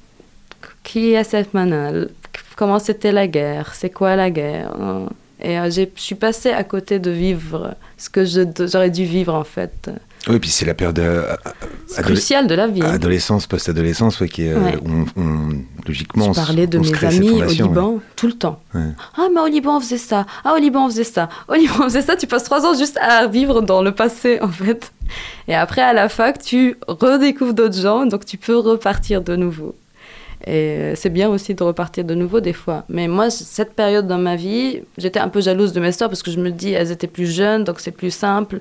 qui 0.84 1.14
est 1.14 1.24
cette 1.24 1.54
manal, 1.54 2.10
comment 2.56 2.80
c'était 2.80 3.12
la 3.12 3.28
guerre, 3.28 3.74
c'est 3.76 3.90
quoi 3.90 4.16
la 4.16 4.30
guerre? 4.32 4.72
Et 5.42 5.60
euh, 5.60 5.70
je 5.70 5.86
suis 5.96 6.16
passée 6.16 6.52
à 6.52 6.64
côté 6.64 7.00
de 7.00 7.12
vivre 7.12 7.76
ce 7.98 8.10
que 8.10 8.24
j'aurais 8.26 8.90
dû 8.90 9.04
vivre 9.04 9.34
en 9.36 9.44
fait. 9.44 9.92
Oui, 10.30 10.40
puis 10.40 10.50
c'est 10.50 10.66
la 10.66 10.74
période 10.74 10.98
euh, 11.00 11.36
C'est 11.86 12.00
adole- 12.00 12.14
crucial 12.14 12.48
de 12.48 12.56
la 12.56 12.68
vie. 12.68 12.82
adolescence, 12.82 13.46
post-adolescence, 13.46 14.20
ouais, 14.22 14.30
qui 14.30 14.44
est, 14.44 14.54
euh, 14.54 14.60
Ouais. 14.60 14.78
où 14.82 14.90
on, 15.18 15.22
on- 15.22 15.50
logiquement, 15.86 16.32
Je 16.32 16.40
parlais 16.40 16.66
de 16.66 16.78
on 16.78 16.82
mes 16.82 17.04
amis 17.06 17.30
au 17.32 17.40
ouais. 17.40 17.48
Liban 17.54 18.00
tout 18.16 18.28
le 18.28 18.34
temps. 18.34 18.62
Ah, 18.74 19.28
mais 19.34 19.42
au 19.42 19.48
Liban, 19.48 19.78
on 19.78 19.80
faisait 19.82 19.98
ça. 19.98 20.26
Ah, 20.46 20.54
au 20.54 20.58
Liban, 20.58 20.86
on 20.86 20.90
faisait 20.90 21.04
ça. 21.04 21.28
Au 21.50 21.56
Liban, 21.56 21.74
on 21.80 21.84
faisait 21.84 22.02
ça. 22.02 22.16
Tu 22.16 22.26
passes 22.26 22.46
trois 22.46 22.66
ans 22.66 22.74
juste 22.74 22.98
à 23.02 23.28
vivre 23.28 23.62
dans 23.62 23.82
le 23.82 23.92
passé, 23.92 24.40
en 24.42 24.48
fait. 24.48 24.94
Et 25.50 25.56
après, 25.56 25.82
à 25.82 25.92
la 25.92 26.08
fac, 26.08 26.42
tu 26.42 26.78
redécouvres 26.88 27.54
d'autres 27.54 27.80
gens, 27.82 28.06
donc 28.06 28.26
tu 28.26 28.38
peux 28.38 28.58
repartir 28.58 29.22
de 29.22 29.36
nouveau. 29.36 29.76
Et 30.48 30.52
euh, 30.52 30.94
c'est 30.96 31.10
bien 31.10 31.30
aussi 31.30 31.54
de 31.54 31.64
repartir 31.64 32.04
de 32.06 32.16
nouveau 32.16 32.40
des 32.40 32.54
fois. 32.54 32.84
Mais 32.90 33.08
moi, 33.10 33.30
cette 33.30 33.74
période 33.74 34.08
dans 34.08 34.18
ma 34.18 34.36
vie, 34.38 34.82
j'étais 34.98 35.20
un 35.20 35.30
peu 35.30 35.42
jalouse 35.42 35.74
de 35.74 35.80
mes 35.82 35.92
sœurs 35.92 36.10
parce 36.10 36.24
que 36.24 36.32
je 36.32 36.40
me 36.40 36.50
dis, 36.50 36.72
elles 36.72 36.92
étaient 36.92 37.08
plus 37.08 37.30
jeunes, 37.34 37.64
donc 37.66 37.80
c'est 37.82 37.92
plus 37.92 38.12
simple. 38.12 38.60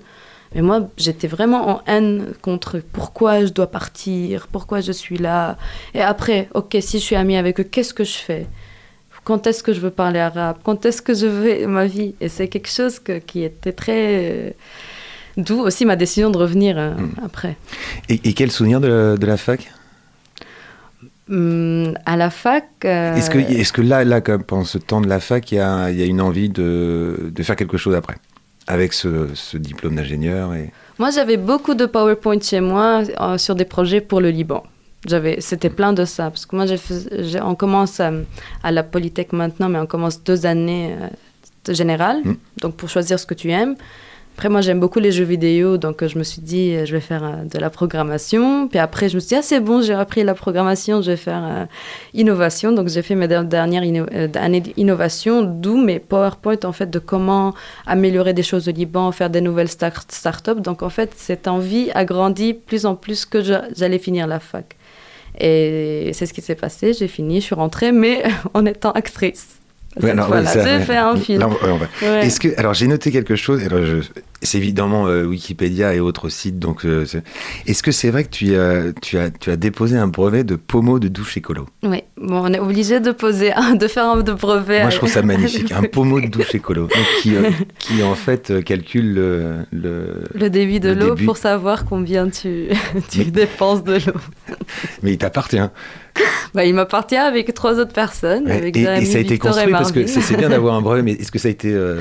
Mais 0.55 0.63
moi, 0.63 0.89
j'étais 0.97 1.29
vraiment 1.29 1.69
en 1.71 1.83
haine 1.87 2.27
contre 2.43 2.81
pourquoi 2.93 3.45
je 3.47 3.53
dois 3.53 3.69
partir, 3.71 4.47
pourquoi 4.49 4.81
je 4.81 4.93
suis 4.93 5.17
là. 5.19 5.57
Et 5.95 6.01
après, 6.03 6.49
ok, 6.55 6.77
si 6.81 6.99
je 6.99 7.05
suis 7.05 7.17
amie 7.17 7.37
avec 7.37 7.59
eux, 7.61 7.65
qu'est-ce 7.65 7.95
que 7.95 8.05
je 8.05 8.19
fais? 8.19 8.47
Quand 9.25 9.47
est-ce 9.47 9.63
que 9.63 9.73
je 9.73 9.81
veux 9.81 9.91
parler 9.91 10.19
arabe? 10.19 10.57
Quand 10.65 10.85
est-ce 10.85 11.01
que 11.01 11.15
je 11.15 11.27
veux 11.27 11.67
ma 11.69 11.87
vie? 11.87 12.15
Et 12.21 12.29
c'est 12.29 12.49
quelque 12.49 12.69
chose 12.69 12.99
que- 12.99 13.19
qui 13.19 13.45
était 13.45 13.73
très... 13.73 14.49
euh, 14.49 14.51
D'où 15.37 15.61
aussi 15.61 15.87
ma 15.87 15.97
décision 15.97 16.29
de 16.31 16.37
revenir 16.39 16.77
euh, 16.77 16.95
Mm. 16.95 17.15
après. 17.25 17.57
Et, 18.09 18.21
et 18.29 18.33
quel 18.35 18.51
souvenir 18.51 18.81
de, 18.81 19.17
de 19.19 19.27
la 19.27 19.37
fac? 19.37 19.71
Hum, 21.31 21.95
à 22.05 22.17
la 22.17 22.31
fac... 22.31 22.67
euh, 22.85 23.15
Est-ce 23.15 23.31
que, 23.31 23.39
est 23.39 23.73
que 23.73 23.81
là, 23.81 24.21
pendant 24.21 24.65
ce 24.65 24.77
temps 24.79 25.01
de 25.01 25.09
la 25.09 25.21
fac, 25.21 25.51
il 25.53 25.55
y 25.55 25.61
a, 25.61 25.91
il 25.91 25.99
y 25.99 26.03
a 26.03 26.07
une 26.07 26.21
envie 26.21 26.49
de, 26.51 27.31
de 27.35 27.43
faire 27.43 27.57
quelque 27.57 27.77
chose 27.79 27.95
après? 27.95 28.17
Avec 28.67 28.93
ce, 28.93 29.29
ce 29.35 29.57
diplôme 29.57 29.97
d'ingénieur 29.97 30.55
et... 30.55 30.73
Moi, 30.99 31.11
j'avais 31.11 31.37
beaucoup 31.37 31.75
de 31.75 31.87
PowerPoint 31.87 32.41
chez 32.41 32.61
moi 32.61 33.03
euh, 33.21 33.39
sur 33.39 33.55
des 33.55 33.65
projets 33.65 34.01
pour 34.01 34.21
le 34.21 34.31
Liban. 34.31 34.63
J'avais, 35.07 35.41
c'était 35.41 35.71
plein 35.71 35.93
de 35.93 36.05
ça. 36.05 36.31
Parce 36.31 36.47
que 36.47 36.55
moi, 36.55 36.67
j'ai 36.67 37.41
on 37.41 37.55
commence 37.57 37.99
à, 37.99 38.13
à 38.63 38.71
la 38.71 38.83
Polytech 38.85 39.33
maintenant, 39.33 39.69
mais 39.69 39.79
on 39.79 39.87
commence 39.87 40.23
deux 40.23 40.47
années 40.47 40.95
euh, 41.01 41.09
de 41.65 41.73
général. 41.73 42.21
Mm. 42.25 42.37
Donc, 42.59 42.77
pour 42.77 42.89
choisir 42.89 43.19
ce 43.19 43.27
que 43.27 43.35
tu 43.35 43.51
aimes. 43.51 43.75
Après, 44.43 44.51
moi, 44.51 44.61
j'aime 44.61 44.81
beaucoup 44.81 44.99
les 44.99 45.13
jeux 45.13 45.23
vidéo. 45.23 45.77
Donc, 45.77 46.03
euh, 46.03 46.09
je 46.09 46.19
me 46.19 46.25
suis 46.25 46.43
dit, 46.43 46.75
euh, 46.75 46.85
je 46.85 46.93
vais 46.93 47.01
faire 47.01 47.23
euh, 47.23 47.45
de 47.45 47.61
la 47.61 47.71
programmation. 47.71 48.67
Puis 48.67 48.81
après, 48.81 49.09
je 49.09 49.15
me 49.15 49.21
suis 49.21 49.29
dit, 49.29 49.35
ah, 49.37 49.41
c'est 49.43 49.61
bon, 49.61 49.83
j'ai 49.83 49.95
appris 49.95 50.25
la 50.25 50.35
programmation, 50.35 51.01
je 51.01 51.13
vais 51.13 51.17
faire 51.17 51.69
innovation. 52.13 52.73
Donc, 52.73 52.89
j'ai 52.89 53.03
fait 53.03 53.15
mes 53.15 53.29
der- 53.29 53.45
dernières 53.45 53.85
années 54.35 54.61
d'innovation, 54.61 55.43
d'où 55.43 55.77
mes 55.77 56.01
PowerPoint, 56.01 56.59
en 56.65 56.73
fait, 56.73 56.91
de 56.91 56.99
comment 56.99 57.55
améliorer 57.87 58.33
des 58.33 58.43
choses 58.43 58.67
au 58.69 58.73
Liban, 58.73 59.13
faire 59.13 59.31
des 59.31 59.41
nouvelles 59.41 59.69
star- 59.69 60.03
startups. 60.09 60.61
Donc 60.61 60.83
en 60.83 60.91
fait, 60.91 61.13
cette 61.17 61.47
envie 61.47 61.93
a 61.95 62.05
grandi 62.05 62.53
plus 62.53 62.85
en 62.85 62.97
plus 62.97 63.25
que 63.25 63.43
j'allais 63.43 64.01
finir 64.01 64.27
la 64.27 64.41
fac. 64.41 64.75
Et 65.39 66.11
c'est 66.15 66.27
ce 66.27 66.33
qui 66.33 66.41
s'est 66.43 66.57
passé. 66.57 66.95
J'ai 66.95 67.07
fini, 67.07 67.37
je 67.41 67.45
suis 67.47 67.55
rentrée, 67.55 67.93
mais 67.93 68.25
en 68.55 68.67
étant 68.67 68.91
actrice. 68.91 69.62
Ouais, 70.01 70.15
non, 70.15 70.27
ouais, 70.29 70.45
ça, 70.47 70.81
fait 70.81 70.97
un 70.97 71.17
film. 71.17 71.43
Ouais. 72.03 72.27
Est-ce 72.27 72.41
que 72.41 72.49
alors 72.59 72.73
j'ai 72.73 72.87
noté 72.87 73.11
quelque 73.11 73.37
chose. 73.37 73.61
C'est 74.45 74.59
évidemment 74.59 75.07
euh, 75.07 75.25
Wikipédia 75.25 75.95
et 75.95 76.01
autres 76.01 76.29
sites. 76.31 76.59
Donc 76.59 76.85
euh, 76.85 77.05
est-ce 77.67 77.83
que 77.83 77.93
c'est 77.93 78.11
vrai 78.11 78.25
que 78.25 78.31
tu 78.31 78.57
as 78.57 78.93
tu 79.03 79.19
as 79.19 79.31
tu 79.31 79.51
as 79.51 79.57
déposé 79.57 79.97
un 79.99 80.09
brevet 80.09 80.45
de 80.45 80.57
pommeau 80.57 80.99
de 80.99 81.09
douche 81.09 81.37
écolo? 81.37 81.67
Oui, 81.83 82.03
bon, 82.17 82.43
on 82.43 82.53
est 82.53 82.59
obligé 82.59 83.01
de 83.01 83.13
poser, 83.13 83.53
de 83.79 83.87
faire 83.87 84.07
un 84.07 84.21
de 84.23 84.33
brevet. 84.33 84.81
Moi 84.81 84.91
je 84.91 84.97
trouve 84.97 85.11
ça 85.11 85.23
magnifique. 85.23 85.71
Un 85.77 85.83
pommeau 85.83 86.21
de 86.21 86.27
douche 86.27 86.55
écolo 86.55 86.83
donc, 86.83 87.07
qui 87.21 87.37
euh, 87.37 87.51
qui 87.79 88.03
en 88.03 88.15
fait 88.15 88.65
calcule 88.65 89.13
le, 89.15 89.57
le- 89.73 90.25
Le 90.35 90.49
débit 90.51 90.81
de 90.81 90.89
Le 90.93 91.09
l'eau 91.09 91.15
pour 91.17 91.37
savoir 91.37 91.85
combien 91.85 92.29
tu, 92.31 92.69
tu 93.11 93.19
Mais- 93.19 93.25
dépenses 93.27 93.85
de 93.85 93.95
l'eau. 93.95 94.57
Mais 95.03 95.13
il 95.13 95.19
t'appartient. 95.19 95.61
Bah, 96.55 96.65
il 96.67 96.75
m'appartient 96.75 97.17
avec 97.17 97.53
trois 97.55 97.79
autres 97.79 97.93
personnes. 97.95 98.45
Ouais. 98.45 98.53
avec 98.53 98.77
Et, 98.77 98.85
ça 98.85 98.93
a 98.93 98.99
été 98.99 99.23
Victor 99.23 99.53
construit 99.53 99.73
parce 99.73 99.91
que 99.93 100.07
c'est 100.07 100.37
bien 100.37 100.49
d'avoir 100.51 100.75
un 100.75 100.83
brevet, 100.83 101.03
mais 101.03 101.13
est-ce 101.13 101.33
que 101.33 101.39
ça 101.39 101.49
a 101.49 101.51
été. 101.51 101.73
euh, 101.73 102.01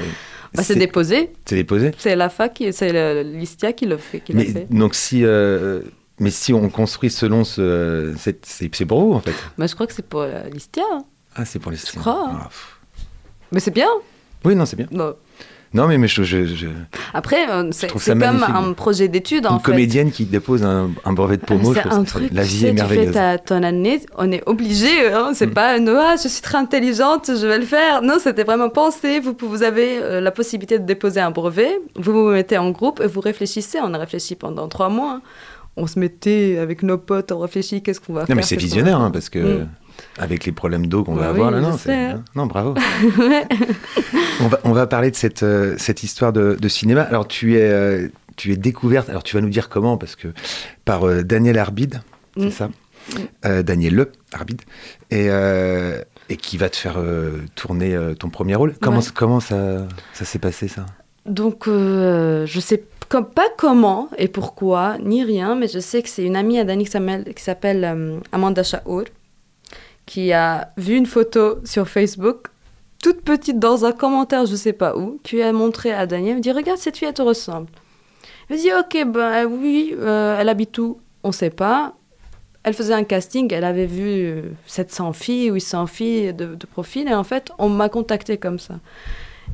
Bah, 0.53 0.63
c'est 0.63 0.75
déposé. 0.75 1.31
c'est 1.45 1.55
déposé 1.55 1.91
C'est 1.97 2.15
la 2.17 2.27
fac, 2.29 2.53
qui- 2.53 2.73
c'est 2.73 3.23
l'ISTIA 3.23 3.71
qui 3.73 3.85
le 3.85 3.95
fait. 3.97 4.19
Qui 4.19 4.33
Mais 4.33 4.45
fait. 4.45 4.67
donc 4.69 4.93
si. 4.95 5.23
euh, 5.23 5.81
mais 6.19 6.29
si 6.31 6.53
on 6.53 6.69
construit 6.69 7.09
selon 7.09 7.43
ce. 7.45 8.13
C'est 8.43 8.85
pour 8.85 9.01
vous 9.05 9.13
en 9.13 9.21
fait. 9.21 9.33
Bah, 9.57 9.67
je 9.67 9.73
crois 9.73 9.87
que 9.87 9.93
c'est 9.93 10.05
pour 10.05 10.21
euh, 10.21 10.43
l'ISTIA. 10.51 10.83
hein. 10.91 11.03
Ah, 11.35 11.45
c'est 11.45 11.59
pour 11.59 11.71
les. 11.71 11.77
Je 11.77 11.97
crois. 11.97 12.29
Ah. 12.33 12.49
Mais 13.53 13.61
c'est 13.61 13.71
bien. 13.73 13.87
oui, 14.43 14.53
non, 14.55 14.65
c'est 14.65 14.75
bien. 14.75 14.87
Non. 14.91 15.15
Non, 15.73 15.87
mais, 15.87 15.97
mais 15.97 16.07
je, 16.09 16.23
je- 16.23 16.45
je- 16.45 16.67
Après, 17.13 17.49
euh, 17.49 17.69
c'est 17.71 17.87
comme 17.87 18.23
un 18.43 18.73
projet 18.73 19.07
d'études 19.07 19.45
en 19.47 19.53
une 19.53 19.59
fait. 19.59 19.71
comédienne 19.71 20.11
qui 20.11 20.25
dépose 20.25 20.63
un, 20.63 20.89
un 21.05 21.13
brevet 21.13 21.37
de 21.37 21.45
pommeau, 21.45 21.73
je 21.73 21.79
C'est 21.81 21.87
un 21.87 22.03
truc, 22.03 22.29
la 22.33 22.43
tu 22.43 22.49
vie 22.49 22.59
sais, 22.59 22.67
est 22.67 22.71
tu 22.71 22.75
fais 22.77 22.81
merveilleuse. 22.83 23.13
ta, 23.13 23.37
ton 23.37 23.63
année, 23.63 24.01
on 24.17 24.29
est 24.33 24.43
obligé, 24.47 25.07
hein, 25.13 25.31
c'est 25.33 25.47
Mm. 25.47 25.53
pas 25.53 25.75
un 25.75 25.87
ah, 25.87 26.15
je 26.21 26.27
suis 26.27 26.41
très 26.41 26.57
intelligente, 26.57 27.27
je 27.39 27.47
vais 27.47 27.57
le 27.57 27.65
faire. 27.65 28.01
Non, 28.01 28.15
c'était 28.21 28.43
vraiment 28.43 28.69
pensé. 28.69 29.19
Vous, 29.21 29.33
vous 29.39 29.63
avez 29.63 29.99
euh, 30.01 30.19
la 30.19 30.31
possibilité 30.31 30.77
de 30.77 30.85
déposer 30.85 31.21
un 31.21 31.31
brevet, 31.31 31.79
vous 31.95 32.11
vous 32.11 32.29
mettez 32.31 32.57
en 32.57 32.71
groupe 32.71 32.99
et 33.01 33.07
vous 33.07 33.21
réfléchissez. 33.21 33.79
On 33.81 33.93
a 33.93 33.97
réfléchi 33.97 34.35
pendant 34.35 34.67
trois 34.67 34.89
mois. 34.89 35.21
On 35.77 35.87
se 35.87 35.97
mettait 35.99 36.57
avec 36.61 36.83
nos 36.83 36.97
potes, 36.97 37.31
on 37.31 37.39
réfléchit 37.39 37.81
qu'est-ce 37.81 38.01
qu'on 38.01 38.11
va 38.11 38.25
faire. 38.25 38.35
Non, 38.35 38.37
mais 38.37 38.45
c'est 38.45 38.57
visionnaire, 38.57 38.99
hein, 38.99 39.09
parce 39.09 39.29
que 39.29 39.39
Mm. 39.39 39.67
Avec 40.17 40.45
les 40.45 40.51
problèmes 40.51 40.87
d'eau 40.87 41.03
qu'on 41.03 41.15
va 41.15 41.29
avoir 41.29 41.51
là, 41.51 41.59
non, 41.59 41.77
hein. 41.87 42.23
non, 42.35 42.45
bravo. 42.45 42.73
Ouais. 43.17 43.47
on, 44.41 44.47
va, 44.47 44.59
on 44.63 44.71
va 44.71 44.87
parler 44.87 45.11
de 45.11 45.15
cette, 45.15 45.43
euh, 45.43 45.75
cette 45.77 46.03
histoire 46.03 46.33
de, 46.33 46.57
de 46.59 46.67
cinéma. 46.67 47.01
Alors, 47.03 47.27
tu 47.27 47.57
es, 47.57 47.61
euh, 47.69 48.07
tu 48.37 48.51
es 48.51 48.57
découverte, 48.57 49.09
alors 49.09 49.23
tu 49.23 49.35
vas 49.35 49.41
nous 49.41 49.49
dire 49.49 49.69
comment, 49.69 49.97
parce 49.97 50.15
que 50.15 50.29
par 50.85 51.07
euh, 51.07 51.23
Daniel 51.23 51.57
Arbide, 51.57 52.01
c'est 52.37 52.45
Mm. 52.45 52.51
ça 52.51 52.69
Euh, 53.45 53.63
Daniel 53.63 53.95
Le 53.95 54.11
Arbide, 54.31 54.61
et, 55.09 55.27
et 56.29 56.37
qui 56.37 56.57
va 56.57 56.69
te 56.69 56.75
faire 56.77 56.95
euh, 56.97 57.39
tourner 57.55 57.95
euh, 57.95 58.13
ton 58.13 58.29
premier 58.29 58.55
rôle. 58.55 58.75
Comment, 58.79 58.99
Ouais. 58.99 59.03
comment 59.13 59.39
ça, 59.39 59.87
ça 60.13 60.23
s'est 60.23 60.39
passé, 60.39 60.67
ça? 60.67 60.85
Donc, 61.25 61.67
euh, 61.67 62.45
je 62.45 62.59
sais 62.59 62.83
pas 63.09 63.49
comment 63.57 64.07
et 64.17 64.27
pourquoi, 64.29 64.97
ni 65.03 65.23
rien, 65.25 65.55
mais 65.55 65.67
je 65.67 65.79
sais 65.79 66.01
que 66.01 66.07
c'est 66.09 66.23
une 66.23 66.35
amie 66.37 66.57
à 66.59 66.63
Dani 66.63 66.85
qui 66.85 66.91
s'appelle- 66.91 67.33
qui 67.35 67.43
s'appelle 67.43 68.19
Amanda 68.31 68.63
Shaour, 68.63 69.03
qui 70.11 70.33
a 70.33 70.73
vu 70.75 70.97
une 70.97 71.05
photo 71.05 71.59
sur 71.63 71.87
Facebook, 71.87 72.47
toute 73.01 73.21
petite 73.21 73.59
dans 73.59 73.85
un 73.85 73.93
commentaire, 73.93 74.45
je 74.45 74.57
sais 74.57 74.73
pas 74.73 74.97
où, 74.97 75.21
qui 75.23 75.41
a 75.41 75.53
montré 75.53 75.93
à 75.93 76.05
Daniel, 76.05 76.35
me 76.35 76.41
dit 76.41 76.51
Regarde, 76.51 76.79
cette 76.79 76.97
fille, 76.97 77.07
elle 77.07 77.13
te 77.13 77.21
ressemble. 77.21 77.69
Elle 78.49 78.57
me 78.57 78.61
dit 78.61 78.71
Ok, 78.77 79.09
ben 79.09 79.45
oui, 79.45 79.95
euh, 79.97 80.35
elle 80.37 80.49
habite 80.49 80.77
où? 80.79 80.99
On 81.23 81.31
sait 81.31 81.49
pas. 81.49 81.95
Elle 82.63 82.73
faisait 82.73 82.93
un 82.93 83.05
casting, 83.05 83.53
elle 83.53 83.63
avait 83.63 83.85
vu 83.85 84.03
euh, 84.03 84.41
700 84.65 85.13
filles, 85.13 85.49
800 85.49 85.87
filles 85.87 86.33
de, 86.33 86.57
profil, 86.69 87.07
et 87.07 87.15
en 87.15 87.23
fait, 87.23 87.49
on 87.57 87.69
m'a 87.69 87.87
contacté 87.87 88.37
comme 88.37 88.59
ça. 88.59 88.81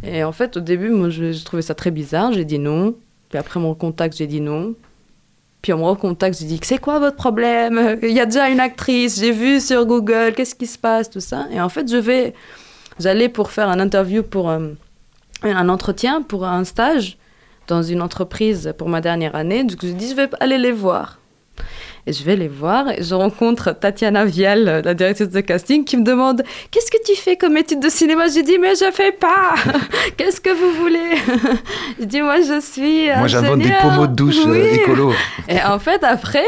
Et 0.02 0.24
en 0.24 0.32
fait, 0.32 0.58
au 0.58 0.60
début, 0.60 0.90
moi, 0.90 1.12
je 1.12 1.44
trouvais 1.46 1.62
ça 1.62 1.76
très 1.76 1.92
bizarre. 1.92 2.34
J'ai 2.34 2.46
dit 2.46 2.58
non. 2.58 2.96
Puis 3.30 3.38
après 3.38 3.60
mon 3.60 3.76
contact, 3.76 4.18
j'ai 4.18 4.26
dit 4.26 4.42
non. 4.42 4.74
Puis 5.68 5.74
on 5.74 5.80
me 5.80 5.84
recontacte, 5.84 6.40
j'ai 6.40 6.46
dit 6.46 6.62
c'est 6.64 6.78
quoi 6.78 6.98
votre 6.98 7.18
problème? 7.18 8.00
Il 8.02 8.14
y 8.14 8.22
a 8.22 8.26
déjà 8.26 8.48
une 8.48 8.62
actrice, 8.62 9.20
j'ai 9.20 9.34
vu 9.34 9.60
sur 9.60 9.86
Google, 9.86 10.32
qu'est-ce 10.34 10.56
qui 10.56 10.66
se 10.66 10.78
passe, 10.78 11.10
tout 11.10 11.20
ça. 11.20 11.48
Et 11.52 11.60
en 11.60 11.68
fait, 11.68 11.92
je 11.92 11.98
vais, 11.98 12.34
j'allais 13.02 13.28
pour 13.28 13.52
faire 13.52 13.68
un 13.68 13.82
interview 13.82 14.24
pour 14.24 14.50
euh, 14.50 14.70
un 15.44 15.68
entretien 15.68 16.22
pour 16.22 16.46
un 16.46 16.64
stage 16.64 17.18
dans 17.68 17.84
une 17.84 18.02
entreprise 18.02 18.74
pour 18.78 18.88
ma 18.88 19.02
dernière 19.02 19.36
année. 19.36 19.66
Donc 19.66 19.80
j'ai 19.82 19.92
dit 19.92 20.08
je 20.10 20.16
vais 20.16 20.30
aller 20.40 20.58
les 20.58 20.72
voir. 20.72 21.20
Et 22.08 22.14
je 22.14 22.24
vais 22.24 22.38
les 22.38 22.48
voir 22.48 22.90
et 22.90 23.04
je 23.04 23.14
rencontre 23.14 23.78
Tatiana 23.78 24.24
Vial, 24.24 24.82
la 24.86 24.94
directrice 24.94 25.28
de 25.28 25.42
casting, 25.42 25.84
qui 25.84 25.98
me 25.98 26.06
demande 26.06 26.42
Qu'est-ce 26.72 26.90
que 26.90 27.04
tu 27.06 27.20
fais 27.20 27.36
comme 27.36 27.58
étude 27.58 27.82
de 27.82 27.90
cinéma? 27.90 28.30
J'ai 28.34 28.44
dit 28.44 28.58
Mais 28.58 28.76
je 28.76 28.90
fais 28.94 29.12
pas 29.12 29.56
Qu'est-ce 30.18 30.40
que 30.40 30.50
vous 30.50 30.72
voulez? 30.80 31.18
Je 32.00 32.06
dis 32.06 32.22
Moi 32.22 32.40
je 32.40 32.62
suis. 32.62 33.08
Moi, 33.08 33.28
j'invente 33.28 33.60
des 33.60 33.74
pommeaux 33.82 34.08
de 34.08 34.14
douche 34.16 34.38
euh, 34.46 34.74
écolo. 34.74 35.12
Et 35.50 35.62
en 35.62 35.80
fait, 35.80 36.02
après, 36.06 36.46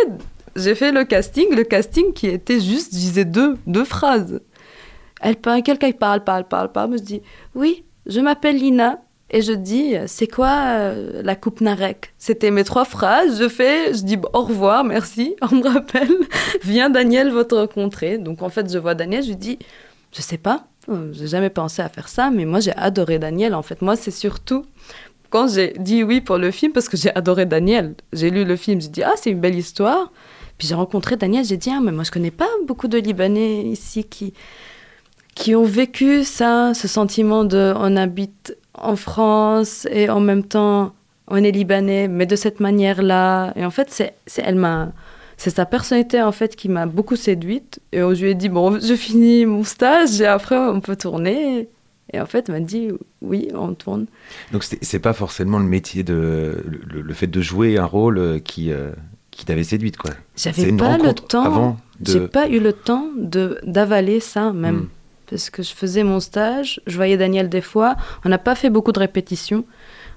j'ai 0.55 0.75
fait 0.75 0.93
le 0.93 1.03
casting. 1.03 1.53
Le 1.53 1.65
casting 1.65 2.13
qui 2.13 2.27
était 2.27 2.61
juste, 2.61 2.93
je 2.93 2.97
disais 2.99 3.25
deux, 3.25 3.57
deux 3.67 3.83
phrases. 3.83 4.39
Elle 5.19 5.35
parle, 5.35 5.61
quelqu'un 5.61 5.91
parle, 5.91 6.23
parle, 6.23 6.47
parle, 6.47 6.71
parle. 6.71 6.93
Je 6.93 7.03
dis 7.03 7.21
Oui, 7.53 7.83
je 8.05 8.21
m'appelle 8.21 8.55
Lina. 8.55 9.01
Et 9.31 9.41
je 9.41 9.53
dis, 9.53 9.93
c'est 10.07 10.27
quoi 10.27 10.49
euh, 10.49 11.21
la 11.23 11.35
coupe 11.35 11.61
Narek? 11.61 12.13
C'était 12.17 12.49
mes 12.49 12.63
trois 12.63 12.85
phrases. 12.85 13.39
Je 13.39 13.47
fais, 13.47 13.93
je 13.93 14.01
dis 14.01 14.17
au 14.33 14.41
revoir, 14.41 14.83
merci. 14.83 15.35
On 15.51 15.55
me 15.55 15.67
rappelle, 15.67 16.09
viens 16.63 16.89
Daniel 16.89 17.31
va 17.31 17.45
te 17.45 17.55
rencontrer. 17.55 18.17
Donc 18.17 18.41
en 18.41 18.49
fait, 18.49 18.71
je 18.71 18.77
vois 18.79 18.95
Daniel, 18.95 19.23
je 19.23 19.29
lui 19.29 19.35
dis, 19.35 19.59
je 20.11 20.21
sais 20.21 20.37
pas, 20.37 20.65
euh, 20.89 21.11
j'ai 21.13 21.27
jamais 21.27 21.51
pensé 21.51 21.81
à 21.81 21.89
faire 21.89 22.07
ça, 22.07 22.31
mais 22.31 22.45
moi 22.45 22.59
j'ai 22.59 22.73
adoré 22.75 23.19
Daniel. 23.19 23.53
En 23.53 23.61
fait, 23.61 23.81
moi 23.81 23.95
c'est 23.95 24.11
surtout 24.11 24.65
quand 25.29 25.47
j'ai 25.47 25.73
dit 25.77 26.03
oui 26.03 26.21
pour 26.21 26.37
le 26.37 26.49
film 26.49 26.71
parce 26.71 26.89
que 26.89 26.97
j'ai 26.97 27.13
adoré 27.15 27.45
Daniel. 27.45 27.93
J'ai 28.13 28.31
lu 28.31 28.45
le 28.45 28.55
film, 28.55 28.81
j'ai 28.81 28.87
dit 28.87 29.03
ah 29.03 29.13
c'est 29.15 29.29
une 29.29 29.39
belle 29.39 29.57
histoire. 29.57 30.11
Puis 30.57 30.67
j'ai 30.67 30.75
rencontré 30.75 31.15
Daniel, 31.15 31.45
j'ai 31.45 31.57
dit 31.57 31.69
ah 31.71 31.79
mais 31.81 31.91
moi 31.91 32.03
je 32.03 32.11
connais 32.11 32.31
pas 32.31 32.49
beaucoup 32.65 32.87
de 32.87 32.97
Libanais 32.97 33.61
ici 33.63 34.03
qui 34.03 34.33
qui 35.35 35.55
ont 35.55 35.63
vécu 35.63 36.25
ça, 36.25 36.73
ce 36.73 36.87
sentiment 36.87 37.45
de 37.45 37.73
on 37.77 37.95
habite 37.95 38.57
en 38.81 38.95
France 38.95 39.87
et 39.91 40.09
en 40.09 40.19
même 40.19 40.43
temps 40.43 40.93
on 41.27 41.37
est 41.37 41.51
libanais, 41.51 42.07
mais 42.07 42.25
de 42.25 42.35
cette 42.35 42.59
manière-là. 42.59 43.53
Et 43.55 43.63
en 43.63 43.69
fait, 43.69 43.89
c'est, 43.91 44.41
elle 44.43 44.55
m'a, 44.55 44.91
c'est 45.37 45.51
sa 45.51 45.65
personnalité 45.67 46.21
en 46.23 46.31
fait 46.31 46.55
qui 46.55 46.69
m'a 46.69 46.87
beaucoup 46.87 47.15
séduite. 47.15 47.79
Et 47.91 47.99
je 47.99 48.23
lui 48.23 48.31
ai 48.31 48.35
dit 48.35 48.49
bon, 48.49 48.79
je 48.79 48.93
finis 48.95 49.45
mon 49.45 49.63
stage 49.63 50.19
et 50.21 50.25
après 50.25 50.57
on 50.57 50.79
peut 50.81 50.95
tourner. 50.95 51.69
Et 52.11 52.19
en 52.19 52.25
fait, 52.25 52.49
elle 52.49 52.55
m'a 52.55 52.61
dit 52.61 52.89
oui, 53.21 53.49
on 53.53 53.75
tourne. 53.75 54.07
Donc, 54.51 54.63
c'est 54.63 54.97
pas 54.97 55.13
forcément 55.13 55.59
le 55.59 55.65
métier 55.65 56.01
de. 56.01 56.63
Le, 56.91 57.01
le 57.01 57.13
fait 57.13 57.27
de 57.27 57.39
jouer 57.41 57.77
un 57.77 57.85
rôle 57.85 58.17
euh, 58.17 58.39
qui, 58.39 58.71
euh, 58.71 58.89
qui 59.29 59.45
t'avait 59.45 59.63
séduite, 59.63 59.97
quoi. 59.97 60.09
J'avais 60.35 60.71
pas 60.71 60.97
le 60.97 61.13
temps. 61.13 61.43
avant 61.43 61.77
de- 61.99 62.11
J'ai 62.11 62.27
pas 62.27 62.49
eu 62.49 62.59
le 62.59 62.73
temps 62.73 63.05
de 63.15 63.59
d'avaler 63.63 64.19
ça 64.19 64.51
même. 64.53 64.75
Hmm. 64.75 64.87
Parce 65.29 65.49
que 65.49 65.61
je 65.63 65.71
faisais 65.73 66.03
mon 66.03 66.19
stage, 66.19 66.81
je 66.87 66.95
voyais 66.95 67.17
Daniel 67.17 67.49
des 67.49 67.61
fois. 67.61 67.95
On 68.25 68.29
n'a 68.29 68.37
pas 68.37 68.55
fait 68.55 68.69
beaucoup 68.69 68.91
de 68.91 68.99
répétitions. 68.99 69.65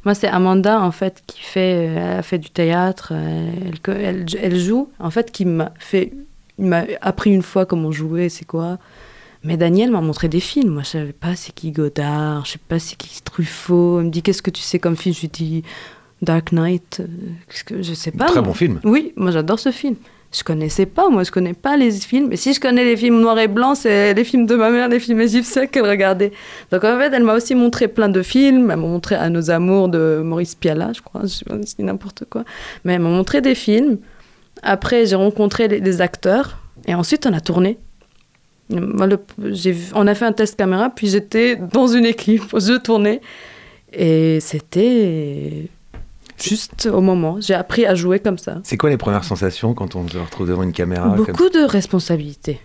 Moi, 0.05 0.15
c'est 0.15 0.27
Amanda, 0.29 0.81
en 0.81 0.91
fait, 0.91 1.23
qui 1.27 1.41
fait, 1.43 1.85
elle 1.95 1.99
a 2.19 2.23
fait 2.23 2.39
du 2.39 2.51
théâtre, 2.51 3.13
euh, 3.15 3.51
elle, 3.87 4.01
elle, 4.01 4.27
elle 4.41 4.59
joue, 4.59 4.89
en 4.99 5.11
fait, 5.11 5.31
qui 5.31 5.45
m'a 5.45 5.73
fait, 5.79 6.13
m'a 6.59 6.85
appris 7.01 7.31
une 7.33 7.43
fois 7.43 7.67
comment 7.67 7.93
jouer, 7.93 8.29
c'est 8.29 8.45
quoi. 8.45 8.79
Mais 9.45 9.57
Daniel 9.57 9.91
m'a 9.91 10.01
montré 10.01 10.29
des 10.29 10.41
films. 10.41 10.71
Moi, 10.73 10.83
je 10.83 10.89
savais 10.89 11.13
pas 11.13 11.35
c'est 11.37 11.53
qui 11.55 11.71
Godard, 11.73 12.45
je 12.47 12.53
sais 12.53 12.59
pas 12.69 12.79
c'est 12.79 12.97
qui 12.97 13.23
Truffaut. 13.23 14.01
Il 14.01 14.07
me 14.07 14.11
dit 14.11 14.23
qu'est-ce 14.23 14.43
que 14.43 14.51
tu 14.51 14.63
sais 14.63 14.79
comme 14.79 14.97
film? 14.97 15.15
Je 15.15 15.21
lui 15.23 15.29
dis 15.29 15.63
Dark 16.21 16.53
Knight. 16.53 16.99
euh, 17.01 17.07
Qu'est-ce 17.49 17.65
que 17.65 17.83
je 17.83 17.93
sais 17.95 18.13
pas. 18.13 18.27
Très 18.27 18.35
moi. 18.37 18.43
bon 18.49 18.55
film. 18.55 18.81
Oui, 18.85 19.13
moi 19.17 19.31
j'adore 19.33 19.59
ce 19.59 19.71
film. 19.73 19.97
Je 20.35 20.43
connaissais 20.45 20.87
pas, 20.87 21.11
moi 21.11 21.25
je 21.25 21.31
connais 21.31 21.53
pas 21.53 21.77
les 21.77 21.91
films. 21.91 22.33
Et 22.33 22.37
si 22.37 22.55
je 22.55 22.61
connais 22.61 22.85
les 22.85 22.97
films 22.97 23.21
noirs 23.21 23.39
et 23.39 23.49
blancs, 23.49 23.77
c'est 23.77 24.15
les 24.15 24.25
films 24.25 24.47
de 24.47 24.55
ma 24.55 24.71
mère, 24.71 24.89
les 24.89 24.99
films 24.99 25.21
égyptiens 25.21 25.67
qu'elle 25.67 25.87
regardait. 25.87 26.33
Donc 26.71 26.85
en 26.85 26.99
fait, 26.99 27.13
elle 27.13 27.23
m'a 27.23 27.35
aussi 27.35 27.55
montré 27.55 27.87
plein 27.87 28.09
de 28.09 28.23
films. 28.23 28.71
Elle 28.71 28.79
m'a 28.79 28.89
montré 28.89 29.15
À 29.15 29.29
nos 29.29 29.51
amours 29.51 29.89
de 29.89 30.23
Maurice 30.25 30.55
Pialat, 30.55 30.95
je 30.95 31.03
crois. 31.03 31.23
Je 31.27 31.45
c'est 31.67 31.83
n'importe 31.83 32.25
quoi. 32.31 32.45
Mais 32.85 32.95
elle 32.95 33.01
m'a 33.01 33.11
montré 33.11 33.43
des 33.43 33.55
films. 33.55 33.99
Après, 34.63 35.05
j'ai 35.05 35.17
rencontré 35.17 35.69
les, 35.69 36.01
acteurs. 36.01 36.59
Et 36.87 36.95
ensuite, 36.95 37.27
on 37.27 37.33
a 37.35 37.41
tourné. 37.41 37.79
On 38.71 40.07
a 40.07 40.15
fait 40.15 40.25
un 40.25 40.33
test 40.33 40.57
caméra, 40.57 40.89
puis 40.89 41.09
j'étais 41.09 41.57
dans 41.57 41.89
une 41.89 42.07
équipe, 42.07 42.45
je 42.59 42.79
tournais. 42.79 43.21
Et 43.93 44.41
c'était 44.41 45.69
juste 46.41 46.87
au 46.87 47.01
moment. 47.01 47.41
J'ai 47.41 47.55
appris 47.55 47.87
à 47.87 47.95
jouer 47.95 48.19
comme 48.21 48.39
ça. 48.39 48.59
C'est 48.65 48.77
quoi 48.77 48.91
les 48.91 48.97
premières 48.97 49.25
sensations 49.25 49.75
quand 49.75 49.95
on 49.97 50.07
se 50.09 50.19
retrouve 50.19 50.49
devant 50.49 50.63
une 50.63 50.73
caméra 50.73 51.09
comme- 51.17 51.27
Beaucoup 51.27 51.49
de 51.51 51.65
responsabilités. 51.65 52.61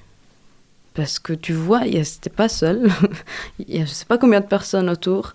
Parce 0.94 1.20
que 1.20 1.34
tu 1.34 1.54
vois, 1.54 1.82
c'était 2.04 2.30
pas 2.30 2.50
seul. 2.50 2.90
Il 3.60 3.76
y 3.76 3.82
a 3.82 3.86
je 3.86 3.92
sais 3.92 4.06
pas 4.06 4.18
combien 4.18 4.40
de 4.42 4.46
personnes 4.48 4.90
autour. 4.90 5.34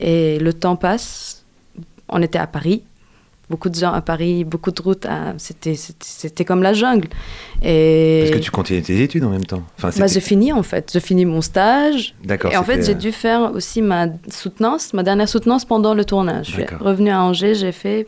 Et 0.00 0.38
le 0.38 0.52
temps 0.52 0.76
passe. 0.76 1.44
On 2.08 2.20
était 2.22 2.38
à 2.38 2.46
Paris. 2.46 2.82
Beaucoup 3.50 3.70
de 3.70 3.74
gens 3.76 3.92
à 3.92 4.02
Paris, 4.02 4.44
beaucoup 4.44 4.70
de 4.70 4.82
routes. 4.82 5.06
à- 5.06 5.32
C'était, 5.38 5.74
c'était, 5.74 6.44
comme 6.44 6.62
la 6.62 6.74
jungle. 6.74 7.08
Et 7.62 8.20
Parce 8.24 8.38
que 8.38 8.44
tu 8.44 8.50
continuais 8.50 8.82
tes 8.82 9.02
études 9.02 9.24
en 9.24 9.30
même 9.30 9.44
temps. 9.46 9.62
Enfin, 9.78 9.90
bah, 9.98 10.06
j'ai 10.06 10.20
fini 10.20 10.52
en 10.52 10.62
fait. 10.62 10.90
J'ai 10.92 11.00
fini 11.00 11.24
mon 11.24 11.40
stage. 11.40 12.14
D'accord. 12.24 12.52
Et 12.52 12.56
en 12.56 12.62
fait, 12.64 12.82
j'ai 12.84 12.94
dû 12.94 13.10
faire 13.12 13.52
aussi 13.54 13.80
ma 13.80 14.06
soutenance, 14.30 14.92
ma 14.92 15.02
dernière 15.02 15.28
soutenance 15.28 15.64
pendant 15.64 15.94
le 15.94 16.04
tournage. 16.04 16.46
Je 16.48 16.52
suis 16.52 16.64
revenue 16.78 17.10
à 17.10 17.22
Angers, 17.22 17.54
j'ai 17.54 17.72
fait. 17.72 18.06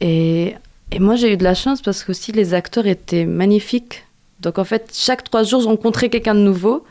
Et, 0.00 0.54
et 0.92 0.98
moi, 0.98 1.14
j'ai 1.16 1.32
eu 1.32 1.36
de 1.36 1.44
la 1.44 1.54
chance 1.54 1.82
parce 1.82 2.02
que 2.02 2.12
aussi 2.12 2.32
les 2.32 2.54
acteurs 2.54 2.86
étaient 2.86 3.26
magnifiques. 3.26 4.06
Donc 4.40 4.58
en 4.58 4.64
fait, 4.64 4.90
chaque 4.94 5.24
trois 5.24 5.42
jours, 5.42 5.60
je 5.60 5.66
rencontrais 5.66 6.08
quelqu'un 6.08 6.34
de 6.34 6.40
nouveau, 6.40 6.84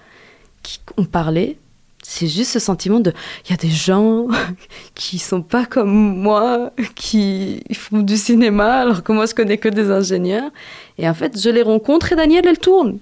qui, 0.61 0.79
on 0.97 1.05
parlait. 1.05 1.57
C'est 2.03 2.27
juste 2.27 2.51
ce 2.51 2.59
sentiment 2.59 2.99
de 2.99 3.13
il 3.45 3.51
y 3.51 3.53
a 3.53 3.57
des 3.57 3.69
gens 3.69 4.27
qui 4.95 5.19
sont 5.19 5.41
pas 5.41 5.65
comme 5.65 5.89
moi 5.91 6.71
qui 6.95 7.61
font 7.73 7.99
du 8.01 8.17
cinéma 8.17 8.81
alors 8.81 9.03
que 9.03 9.11
moi 9.11 9.25
je 9.25 9.33
connais 9.35 9.57
que 9.57 9.69
des 9.69 9.91
ingénieurs. 9.91 10.49
Et 10.97 11.07
en 11.09 11.13
fait 11.13 11.39
je 11.39 11.49
les 11.49 11.61
rencontre 11.61 12.11
et 12.13 12.15
Daniel 12.15 12.45
elle 12.47 12.57
tourne. 12.59 12.97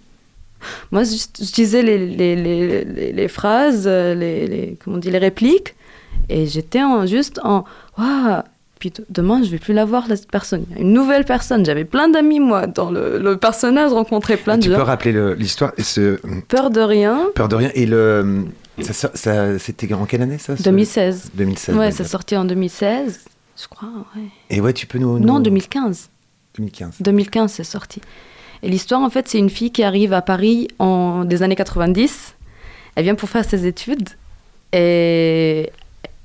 Moi 0.92 1.04
je, 1.04 1.16
je 1.44 1.52
disais 1.52 1.84
les, 1.84 1.98
les, 2.08 2.36
les, 2.36 3.12
les, 3.14 3.28
phrases 3.28 3.88
les, 3.88 4.48
les 4.48 4.78
comment 4.84 4.98
on 4.98 5.00
dit 5.00 5.12
les 5.12 5.20
répliques. 5.20 5.76
Et 6.30 6.46
j'étais 6.48 6.82
en, 6.84 7.06
juste 7.06 7.40
en 7.44 7.64
waouh. 7.98 8.42
Puis 8.80 8.92
demain 9.10 9.42
je 9.44 9.50
vais 9.50 9.58
plus 9.60 9.74
la 9.74 9.86
voir 9.86 10.06
cette 10.08 10.30
personne. 10.30 10.66
Une 10.78 10.94
nouvelle 10.94 11.26
personne. 11.26 11.66
J'avais 11.66 11.86
plein 11.86 12.10
d'amis 12.10 12.40
moi 12.40 12.68
dans 12.68 12.92
le, 12.92 13.18
le 13.20 13.38
personnage 13.38 13.92
rencontré 13.92 14.36
plein 14.38 14.56
Et 14.56 14.58
de 14.58 14.64
tu 14.64 14.70
gens. 14.72 14.76
peux 14.78 14.82
rappeler 14.84 15.12
le- 15.12 15.34
l'histoire 15.36 15.72
peur 16.48 16.70
de 16.72 16.82
rien. 16.82 17.28
Peur 17.36 17.48
de 17.48 17.56
rien 17.56 17.72
et 17.74 17.86
le 17.86 18.46
ça, 18.84 18.94
ça- 18.94 19.12
ça- 19.14 19.60
c'était 19.60 19.92
en 19.94 20.06
quelle 20.06 20.22
année 20.22 20.38
ça 20.38 20.56
ce- 20.58 20.64
2016 20.64 21.32
2016. 21.34 21.76
ouais 21.76 21.92
c'est 21.92 22.04
sorti 22.04 22.36
en 22.38 22.46
2016 22.46 23.26
je 23.60 23.68
crois 23.68 23.90
ouais. 24.16 24.24
Et 24.50 24.62
ouais, 24.62 24.74
tu 24.74 24.86
peux 24.86 25.00
nous. 25.00 25.18
nous- 25.20 25.26
non 25.26 25.40
2015 25.40 26.10
2015. 26.58 26.96
2015 27.02 27.52
c'est 27.52 27.64
sorti. 27.64 28.02
Et 28.64 28.70
l'histoire 28.70 29.02
en 29.02 29.10
fait 29.10 29.28
c'est 29.28 29.40
une 29.40 29.50
fille 29.50 29.72
qui 29.72 29.84
arrive 29.84 30.14
à 30.14 30.22
Paris 30.22 30.68
en 30.80 31.24
des 31.26 31.44
années 31.44 31.56
90 31.56 32.36
elle 32.96 33.04
vient 33.04 33.16
pour 33.16 33.30
faire 33.30 33.46
ses 33.46 33.66
études 33.68 34.10
et 34.74 35.72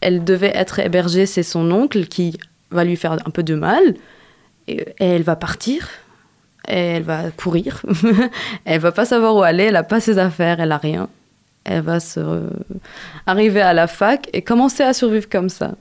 elle 0.01 0.25
devait 0.25 0.53
être 0.55 0.79
hébergée 0.79 1.27
c'est 1.27 1.43
son 1.43 1.71
oncle 1.71 2.07
qui 2.07 2.39
va 2.71 2.85
lui 2.85 2.97
faire 2.97 3.13
un 3.13 3.31
peu 3.31 3.43
de 3.43 3.55
mal. 3.55 3.95
Et, 4.69 4.81
et 5.01 5.05
elle 5.05 5.23
va 5.23 5.37
partir 5.37 5.89
et 6.69 6.75
elle 6.77 7.03
va 7.03 7.31
courir. 7.33 7.83
Elle 8.65 8.81
va 8.81 8.93
pas 8.93 9.05
savoir 9.05 9.35
où 9.35 9.43
aller 9.43 9.65
elle 9.65 9.75
a 9.77 9.83
pas 9.83 9.99
ses 10.01 10.19
affaires 10.19 10.61
elle 10.61 10.71
a 10.71 10.79
rien 10.79 11.09
elle 11.65 11.83
va 11.83 12.01
se 12.01 12.21
arriver 13.27 13.61
à 13.61 13.73
la 13.73 13.87
fac 13.87 14.29
et 14.33 14.43
commencer 14.43 14.83
à 14.83 14.93
survivre 14.93 15.29
comme 15.29 15.49
ça 15.49 15.73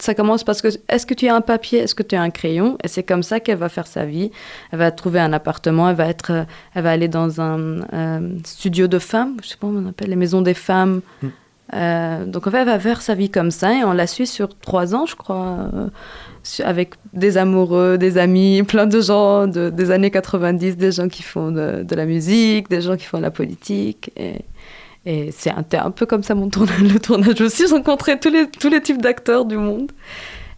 ça 0.00 0.14
commence 0.14 0.44
parce 0.44 0.62
que 0.62 0.68
est-ce 0.88 1.06
que 1.06 1.14
tu 1.14 1.26
as 1.26 1.34
un 1.34 1.40
papier, 1.40 1.80
est-ce 1.80 1.94
que 1.94 2.04
tu 2.04 2.14
as 2.14 2.22
un 2.22 2.30
crayon? 2.30 2.78
Et 2.84 2.88
c'est 2.88 3.02
comme 3.02 3.24
ça 3.24 3.40
qu'elle 3.40 3.58
va 3.58 3.68
faire 3.68 3.88
sa 3.88 4.04
vie. 4.04 4.30
Elle 4.70 4.78
va 4.78 4.92
trouver 4.92 5.18
un 5.18 5.32
appartement, 5.32 5.90
elle 5.90 5.96
va 5.96 6.06
être, 6.06 6.30
euh, 6.30 6.44
elle 6.74 6.84
va 6.84 6.92
aller 6.92 7.08
dans 7.08 7.40
un 7.40 7.80
euh, 7.92 8.30
studio 8.44 8.86
de 8.86 9.00
femmes, 9.00 9.36
je 9.42 9.48
sais 9.48 9.56
pas 9.56 9.66
comment 9.66 9.80
on 9.84 9.88
appelle 9.88 10.10
les 10.10 10.14
maisons 10.16 10.40
des 10.40 10.54
femmes. 10.54 11.00
Euh, 11.74 12.24
donc 12.24 12.46
en 12.46 12.50
fait, 12.50 12.58
elle 12.58 12.66
va 12.66 12.78
faire 12.78 13.02
sa 13.02 13.14
vie 13.14 13.28
comme 13.28 13.50
ça 13.50 13.74
et 13.74 13.82
on 13.84 13.92
la 13.92 14.06
suit 14.06 14.28
sur 14.28 14.56
trois 14.58 14.94
ans, 14.94 15.04
je 15.04 15.16
crois, 15.16 15.68
euh, 15.74 15.88
avec 16.64 16.94
des 17.12 17.36
amoureux, 17.36 17.98
des 17.98 18.18
amis, 18.18 18.62
plein 18.68 18.86
de 18.86 19.00
gens 19.00 19.48
de- 19.48 19.68
des 19.68 19.90
années 19.90 20.10
90, 20.12 20.76
des 20.76 20.92
gens 20.92 21.08
qui 21.08 21.24
font 21.24 21.50
de, 21.50 21.82
de 21.82 21.94
la 21.96 22.06
musique, 22.06 22.70
des 22.70 22.80
gens 22.82 22.96
qui 22.96 23.04
font 23.04 23.18
de 23.18 23.22
la 23.24 23.32
politique. 23.32 24.12
Et, 24.16 24.42
et 25.08 25.32
c'est 25.32 25.50
un, 25.50 25.64
un 25.72 25.90
peu 25.90 26.04
comme 26.04 26.22
ça 26.22 26.34
mon 26.34 26.50
tournage, 26.50 26.82
le 26.82 27.00
tournage 27.00 27.40
aussi. 27.40 27.66
J'ai 27.66 27.74
rencontré 27.74 28.20
tous 28.20 28.28
les, 28.28 28.46
tous 28.46 28.68
les 28.68 28.82
types 28.82 29.00
d'acteurs 29.00 29.46
du 29.46 29.56
monde. 29.56 29.90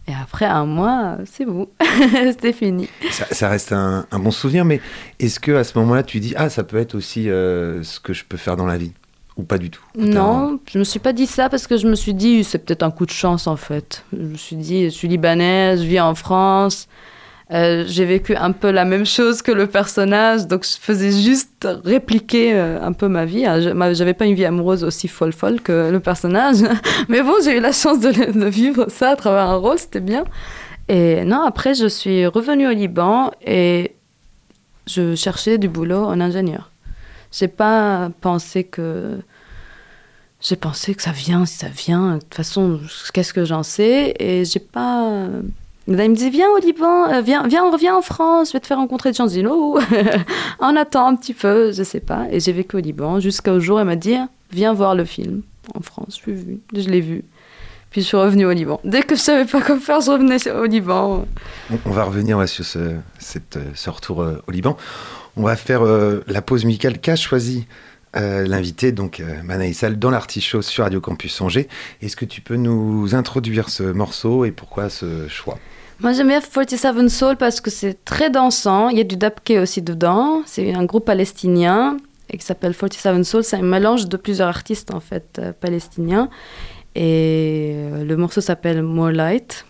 Et 0.07 0.11
après 0.21 0.45
un 0.45 0.65
mois, 0.65 1.19
c'est 1.25 1.45
bon, 1.45 1.69
c'était 2.31 2.51
fini. 2.51 2.89
Ça, 3.11 3.27
ça 3.31 3.47
reste 3.47 3.71
un, 3.71 4.05
un 4.11 4.19
bon 4.19 4.31
souvenir, 4.31 4.65
mais 4.65 4.81
est-ce 5.19 5.39
que 5.39 5.53
à 5.53 5.63
ce 5.63 5.77
moment-là, 5.79 6.03
tu 6.03 6.19
dis 6.19 6.33
ah 6.35 6.49
ça 6.49 6.63
peut 6.63 6.77
être 6.77 6.95
aussi 6.95 7.29
euh, 7.29 7.81
ce 7.83 8.01
que 8.01 8.11
je 8.11 8.25
peux 8.25 8.35
faire 8.35 8.57
dans 8.57 8.65
la 8.65 8.77
vie? 8.77 8.91
Ou 9.37 9.43
pas 9.43 9.57
du 9.57 9.69
tout? 9.69 9.83
Non, 9.97 10.59
je 10.69 10.77
me 10.77 10.83
suis 10.83 10.99
pas 10.99 11.13
dit 11.13 11.27
ça 11.27 11.47
parce 11.47 11.65
que 11.65 11.77
je 11.77 11.87
me 11.87 11.95
suis 11.95 12.13
dit 12.13 12.43
c'est 12.43 12.57
peut-être 12.57 12.83
un 12.83 12.91
coup 12.91 13.05
de 13.05 13.11
chance 13.11 13.47
en 13.47 13.55
fait. 13.55 14.03
Je 14.11 14.23
me 14.23 14.35
suis 14.35 14.57
dit 14.57 14.85
je 14.85 14.89
suis 14.89 15.07
libanaise, 15.07 15.81
je 15.81 15.87
vis 15.87 16.01
en 16.01 16.13
France, 16.15 16.89
euh, 17.53 17.83
j'ai 17.87 18.05
vécu 18.05 18.35
un 18.35 18.51
peu 18.51 18.71
la 18.71 18.85
même 18.85 19.05
chose 19.05 19.41
que 19.41 19.51
le 19.51 19.67
personnage, 19.67 20.47
donc 20.47 20.65
je 20.65 20.77
faisais 20.79 21.11
juste 21.11 21.67
répliquer 21.83 22.53
euh, 22.53 22.81
un 22.81 22.93
peu 22.93 23.07
ma 23.07 23.25
vie. 23.25 23.45
Ah, 23.45 23.59
J'avais 23.93 24.13
pas 24.13 24.25
une 24.25 24.35
vie 24.35 24.45
amoureuse 24.45 24.83
aussi 24.83 25.07
folle 25.07 25.33
folle 25.33 25.59
que 25.61 25.91
le 25.91 25.99
personnage, 25.99 26.57
mais 27.09 27.21
bon 27.21 27.33
j'ai 27.43 27.57
eu 27.57 27.59
la 27.59 27.73
chance 27.73 27.99
de 27.99 28.45
vivre 28.45 28.85
ça 28.89 29.09
à 29.09 29.15
travers 29.15 29.49
un 29.49 29.57
rôle, 29.57 29.77
c'était 29.77 29.99
bien. 29.99 30.23
Et 30.87 31.25
non 31.25 31.41
après 31.41 31.73
je 31.73 31.87
suis 31.87 32.25
revenue 32.25 32.67
au 32.67 32.71
Liban 32.71 33.31
et 33.45 33.95
je 34.87 35.15
cherchais 35.15 35.57
du 35.57 35.67
boulot 35.67 36.05
en 36.05 36.19
ingénieur. 36.21 36.71
J'ai 37.31 37.47
pas 37.47 38.11
pensé 38.21 38.63
que 38.63 39.19
j'ai 40.41 40.55
pensé 40.55 40.95
que 40.95 41.01
ça 41.01 41.11
vient, 41.11 41.45
si 41.45 41.57
ça 41.57 41.67
vient. 41.67 42.15
De 42.15 42.19
toute 42.19 42.33
façon, 42.33 42.79
qu'est-ce 43.13 43.33
que 43.33 43.45
j'en 43.45 43.63
sais? 43.63 44.15
Et 44.19 44.43
j'ai 44.43 44.59
pas. 44.59 45.27
Là, 45.95 46.05
il 46.05 46.11
me 46.11 46.15
dit 46.15 46.29
Viens 46.29 46.49
au 46.49 46.59
Liban, 46.59 47.09
euh, 47.09 47.21
viens, 47.21 47.47
viens, 47.47 47.65
on 47.65 47.71
revient 47.71 47.91
en 47.91 48.01
France, 48.01 48.49
je 48.49 48.53
vais 48.53 48.59
te 48.59 48.67
faire 48.67 48.77
rencontrer 48.77 49.11
des 49.11 49.15
gens. 49.15 49.27
On 50.59 50.75
attend 50.75 51.07
un 51.07 51.15
petit 51.15 51.33
peu, 51.33 51.71
je 51.71 51.83
sais 51.83 51.99
pas. 51.99 52.27
Et 52.31 52.39
j'ai 52.39 52.51
vécu 52.51 52.77
au 52.77 52.79
Liban 52.79 53.19
jusqu'au 53.19 53.59
jour 53.59 53.77
où 53.77 53.79
elle 53.79 53.85
m'a 53.85 53.95
dit 53.95 54.15
Viens 54.51 54.73
voir 54.73 54.95
le 54.95 55.05
film 55.05 55.41
en 55.75 55.81
France. 55.81 56.19
Je 56.23 56.31
l'ai 56.31 56.37
vu. 56.37 56.59
Je 56.73 56.89
l'ai 56.89 57.01
vu. 57.01 57.23
Puis 57.89 58.01
je 58.01 58.07
suis 58.07 58.17
revenue 58.17 58.45
au 58.45 58.51
Liban. 58.51 58.79
Dès 58.85 59.03
que 59.03 59.15
je 59.15 59.21
savais 59.21 59.45
pas 59.45 59.61
quoi 59.61 59.77
faire, 59.77 59.99
je 60.01 60.11
revenais 60.11 60.49
au 60.49 60.65
Liban. 60.65 61.25
On, 61.85 61.91
va 61.91 62.03
revenir 62.03 62.47
sur 62.47 62.63
ce, 62.63 62.79
euh, 62.79 63.71
retour 63.87 64.21
euh, 64.21 64.41
au 64.47 64.51
Liban. 64.51 64.77
On 65.35 65.43
va 65.43 65.55
faire 65.55 65.83
la 66.27 66.41
pause 66.41 66.65
musicale 66.65 66.99
qu'a 66.99 67.15
choisi 67.15 67.65
l'invité, 68.13 68.91
donc 68.91 69.23
Manaï 69.45 69.73
Sall, 69.73 69.97
dans 69.97 70.09
l'artichaut 70.09 70.61
sur 70.61 70.83
Radio 70.83 70.99
Campus 70.99 71.39
Angers. 71.39 71.69
Est-ce 72.01 72.17
que 72.17 72.25
tu 72.25 72.41
peux 72.41 72.57
nous 72.57 73.15
introduire 73.15 73.69
ce 73.69 73.83
morceau 73.83 74.43
et 74.43 74.51
pourquoi 74.51 74.89
ce 74.89 75.29
choix? 75.29 75.57
Moi, 76.01 76.13
j'aime 76.13 76.27
bien 76.29 76.41
47 76.41 77.09
Soul 77.09 77.35
parce 77.37 77.61
que 77.61 77.69
c'est 77.69 78.03
très 78.05 78.29
dansant. 78.29 78.89
Il 78.89 78.97
y 78.97 79.01
a 79.01 79.03
du 79.03 79.17
dabke 79.17 79.53
aussi 79.61 79.81
dedans. 79.81 80.41
C'est 80.45 80.73
un 80.73 80.85
groupe 80.85 81.05
palestinien 81.05 81.97
et 82.29 82.37
qui 82.37 82.45
s'appelle 82.45 82.75
47 82.75 83.23
Soul. 83.23 83.43
C'est 83.43 83.57
un 83.57 83.61
mélange 83.61 84.07
de 84.07 84.17
plusieurs 84.17 84.47
artistes, 84.47 84.93
en 84.93 84.99
fait, 84.99 85.37
euh, 85.39 85.51
palestiniens. 85.59 86.29
Et 86.95 87.73
euh, 87.75 88.03
le 88.03 88.17
morceau 88.17 88.41
s'appelle 88.41 88.81
More 88.81 89.11
Light. 89.11 89.65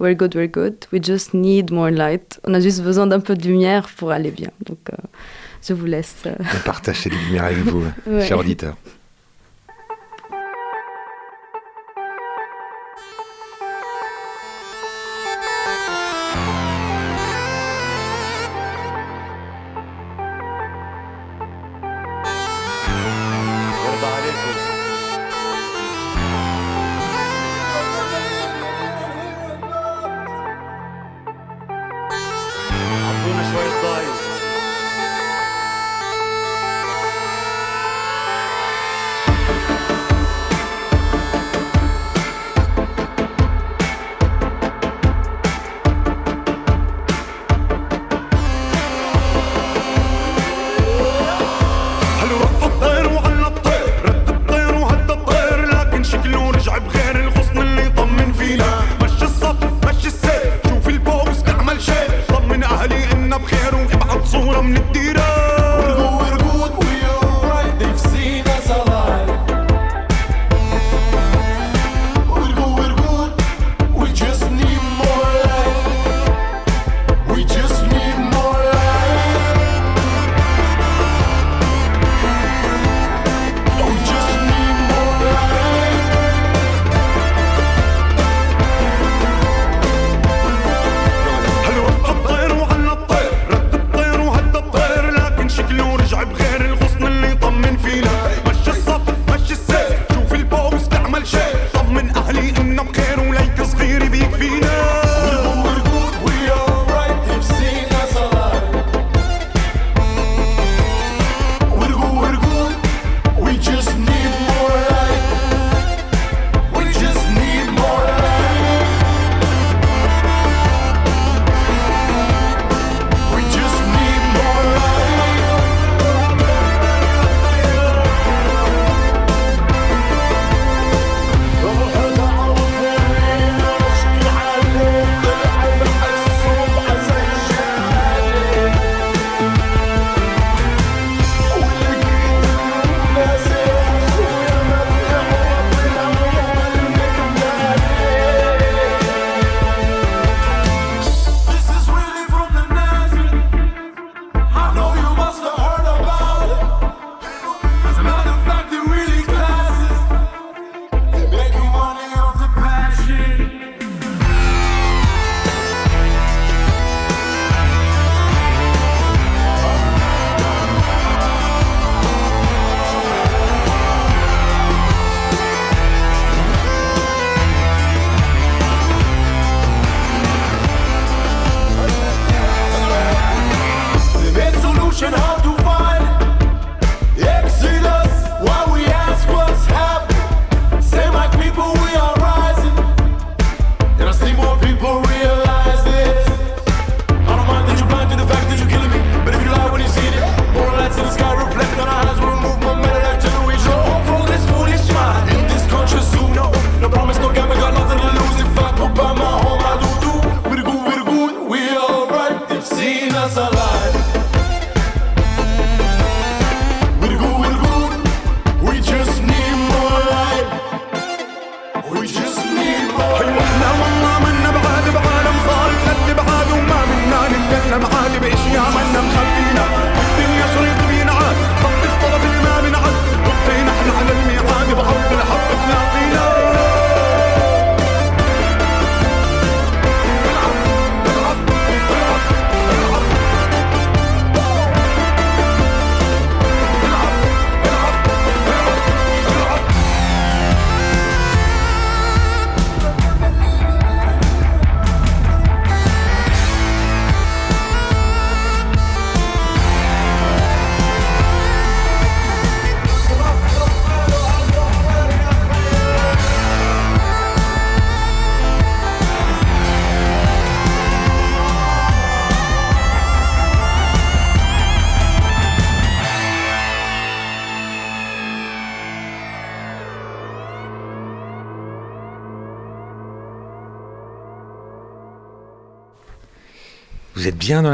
We're 0.00 0.14
good, 0.14 0.34
we're 0.36 0.48
good. 0.50 0.76
We 0.92 1.02
just 1.02 1.34
need 1.34 1.72
more 1.72 1.90
light. 1.90 2.38
On 2.44 2.54
a 2.54 2.60
juste 2.60 2.82
besoin 2.82 3.08
d'un 3.08 3.18
peu 3.18 3.34
de 3.34 3.44
lumière 3.48 3.88
pour 3.96 4.12
aller 4.12 4.30
bien. 4.30 4.50
Donc, 4.64 4.78
euh, 4.92 4.96
je 5.66 5.72
vous 5.72 5.86
laisse. 5.86 6.14
euh, 6.26 6.34
On 6.38 6.60
partage 6.64 7.04
les 7.06 7.10
lumières 7.16 7.44
avec 7.46 7.58
vous, 7.64 7.82
Ouais. 8.06 8.24
chers 8.24 8.38
auditeurs. 8.38 8.76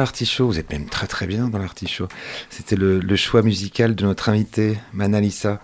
L'artichaut, 0.04 0.46
vous 0.46 0.58
êtes 0.58 0.70
même 0.72 0.86
très 0.86 1.06
très 1.06 1.26
bien 1.26 1.48
dans 1.48 1.58
l'artichaut. 1.58 2.08
C'était 2.50 2.76
le, 2.76 3.00
le 3.00 3.16
choix 3.16 3.42
musical 3.42 3.94
de 3.94 4.04
notre 4.04 4.28
invité, 4.28 4.78
Manalissa, 4.92 5.60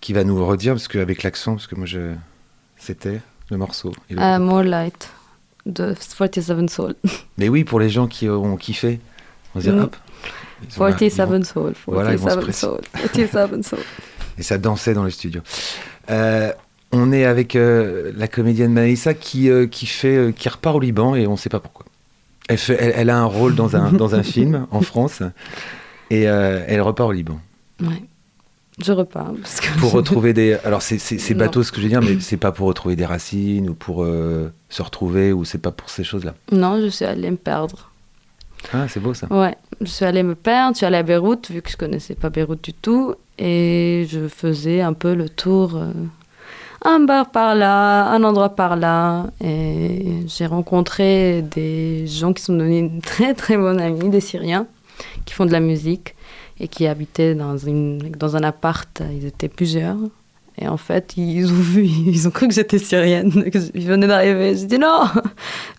qui 0.00 0.12
va 0.12 0.24
nous 0.24 0.44
redire, 0.44 0.74
parce 0.74 0.88
qu'avec 0.88 1.22
l'accent, 1.22 1.52
parce 1.54 1.66
que 1.66 1.74
moi 1.76 1.86
je. 1.86 2.14
C'était 2.76 3.20
le 3.50 3.56
morceau. 3.56 3.92
Le- 4.10 4.20
Euh, 4.20 4.38
More 4.38 4.62
Light 4.64 5.08
de 5.66 5.94
47 6.18 6.68
Soul. 6.68 6.94
Mais 7.38 7.48
oui, 7.48 7.64
pour 7.64 7.80
les 7.80 7.88
gens 7.88 8.06
qui 8.06 8.28
ont 8.28 8.56
kiffé, 8.56 9.00
on 9.54 9.60
se 9.60 9.70
dit 9.70 9.74
Mm. 9.74 9.80
hop. 9.84 9.96
ils 10.62 10.80
ont 10.82 10.84
la- 10.84 10.90
ils 10.90 10.96
47 10.96 11.28
vont- 11.28 11.44
Soul. 11.44 11.72
Voilà, 11.86 12.12
ils 12.12 12.18
vont 12.18 12.28
se 12.28 12.34
47 12.34 12.54
Soul. 12.54 12.80
47 13.14 13.64
Soul. 13.64 13.78
Et 14.38 14.42
ça 14.42 14.58
dansait 14.58 14.92
dans 14.94 15.04
le 15.04 15.10
studio. 15.10 15.40
Euh, 16.10 16.52
on 16.92 17.10
est 17.12 17.24
avec 17.24 17.56
euh, 17.56 18.12
la 18.16 18.28
comédienne 18.28 18.72
Manalissa 18.72 19.14
qui, 19.14 19.48
euh, 19.48 19.66
qui, 19.66 19.86
fait, 19.86 20.34
qui 20.36 20.48
repart 20.48 20.76
au 20.76 20.80
Liban 20.80 21.14
et 21.14 21.26
on 21.26 21.32
ne 21.32 21.36
sait 21.36 21.48
pas 21.48 21.60
pourquoi. 21.60 21.86
Elle, 22.48 22.58
fait, 22.58 22.76
elle, 22.78 22.92
elle 22.96 23.10
a 23.10 23.18
un 23.18 23.24
rôle 23.24 23.54
dans 23.54 23.76
un, 23.76 23.92
dans 23.92 24.14
un 24.14 24.22
film 24.34 24.66
en 24.70 24.80
France 24.82 25.22
et 26.10 26.28
euh, 26.28 26.62
elle 26.66 26.80
repart 26.82 27.08
au 27.08 27.12
Liban 27.12 27.40
Ouais. 27.80 28.02
Je 28.84 28.90
repars. 28.92 29.32
Parce 29.40 29.60
que 29.60 29.78
pour 29.78 29.92
retrouver 29.92 30.32
des. 30.32 30.54
Alors 30.64 30.82
c'est- 30.82 31.34
bateau 31.34 31.62
ce 31.62 31.70
que 31.70 31.78
je 31.78 31.82
veux 31.82 31.88
dire, 31.88 32.02
mais 32.02 32.18
c'est 32.20 32.36
pas 32.36 32.50
pour 32.50 32.66
retrouver 32.66 32.96
des 32.96 33.06
racines 33.06 33.68
ou 33.70 33.74
pour 33.74 34.02
euh, 34.02 34.52
se 34.68 34.82
retrouver 34.82 35.32
ou 35.32 35.44
c'est 35.44 35.58
pas 35.58 35.70
pour 35.70 35.88
ces 35.90 36.02
choses-là. 36.02 36.34
Non, 36.50 36.80
je 36.80 36.88
suis 36.88 37.04
allée 37.04 37.30
me 37.30 37.36
perdre. 37.36 37.90
Ah, 38.72 38.86
c'est 38.88 38.98
beau 39.00 39.14
ça. 39.14 39.26
Ouais, 39.30 39.54
je 39.80 39.86
suis 39.86 40.04
allée 40.04 40.22
me 40.22 40.34
perdre, 40.34 40.72
je 40.74 40.78
suis 40.78 40.86
allée 40.86 40.96
à 40.96 41.02
Beyrouth, 41.02 41.50
vu 41.50 41.62
que 41.62 41.70
je 41.70 41.76
connaissais 41.76 42.14
pas 42.14 42.30
Beyrouth 42.30 42.64
du 42.64 42.72
tout, 42.72 43.14
et 43.38 44.06
je 44.10 44.26
faisais 44.26 44.80
un 44.80 44.94
peu 44.94 45.14
le 45.14 45.28
tour, 45.28 45.76
euh, 45.76 45.92
un 46.84 47.00
bar 47.00 47.30
par 47.30 47.54
là, 47.54 48.10
un 48.10 48.22
endroit 48.24 48.50
par 48.50 48.76
là, 48.76 49.26
et 49.42 50.22
j'ai 50.26 50.46
rencontré 50.46 51.42
des 51.42 52.06
gens 52.06 52.32
qui 52.32 52.42
sont 52.42 52.54
devenus 52.54 52.90
très 53.02 53.34
très 53.34 53.56
bonnes 53.56 53.80
amies, 53.80 54.10
des 54.10 54.20
Syriens, 54.20 54.66
qui 55.24 55.34
font 55.34 55.46
de 55.46 55.52
la 55.52 55.60
musique, 55.60 56.14
et 56.60 56.68
qui 56.68 56.86
habitaient 56.86 57.34
dans, 57.34 57.56
une, 57.56 57.98
dans 57.98 58.36
un 58.36 58.42
appart, 58.42 59.02
ils 59.12 59.26
étaient 59.26 59.48
plusieurs. 59.48 59.96
Et 60.56 60.68
en 60.68 60.76
fait, 60.76 61.16
ils 61.16 61.50
ont 61.50 61.54
vu, 61.54 61.84
ils 62.06 62.28
ont 62.28 62.30
cru 62.30 62.46
que 62.46 62.54
j'étais 62.54 62.78
syrienne, 62.78 63.50
que 63.50 63.58
je 63.58 63.86
venais 63.86 64.06
d'arriver. 64.06 64.54
J'ai 64.56 64.66
dit 64.66 64.78
non, 64.78 65.04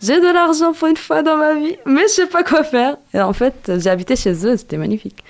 j'ai 0.02 0.20
de 0.20 0.34
l'argent 0.34 0.74
pour 0.74 0.88
une 0.88 0.98
fois 0.98 1.24
dans 1.24 1.38
ma 1.38 1.54
vie, 1.54 1.78
mais 1.86 2.04
je 2.04 2.14
sais 2.14 2.28
pas 2.28 2.44
quoi 2.44 2.64
faire. 2.64 2.98
Et 3.14 3.22
en 3.22 3.32
fait, 3.32 3.72
j'ai 3.78 3.90
habité 3.90 4.16
chez 4.16 4.34
eux, 4.46 4.58
c'était 4.58 4.78
magnifique. 4.78 5.24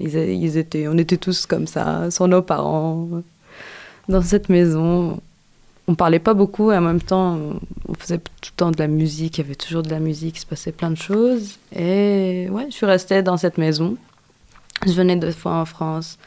Ils, 0.00 0.14
ils 0.14 0.58
étaient, 0.58 0.88
on 0.88 0.98
était 0.98 1.16
tous 1.16 1.46
comme 1.46 1.66
ça, 1.66 2.10
sans 2.10 2.28
nos 2.28 2.42
parents, 2.42 3.08
dans 4.08 4.22
cette 4.22 4.48
maison. 4.48 5.20
On 5.88 5.94
parlait 5.94 6.20
pas 6.20 6.34
beaucoup 6.34 6.70
et 6.70 6.76
en 6.76 6.80
même 6.80 7.00
temps, 7.00 7.38
on 7.88 7.94
faisait 7.94 8.18
tout 8.18 8.50
le 8.52 8.56
temps 8.56 8.70
de 8.70 8.78
la 8.78 8.86
musique. 8.86 9.38
Il 9.38 9.42
y 9.42 9.44
avait 9.44 9.54
toujours 9.54 9.82
de 9.82 9.90
la 9.90 9.98
musique, 9.98 10.36
il 10.36 10.40
se 10.40 10.46
passait 10.46 10.72
plein 10.72 10.90
de 10.90 10.96
choses. 10.96 11.58
Et 11.74 12.48
ouais, 12.50 12.66
je 12.70 12.74
suis 12.74 12.86
restée 12.86 13.22
dans 13.22 13.36
cette 13.36 13.58
maison. 13.58 13.96
Je 14.86 14.92
venais 14.92 15.16
deux 15.16 15.32
fois 15.32 15.54
en 15.54 15.64
France 15.64 16.18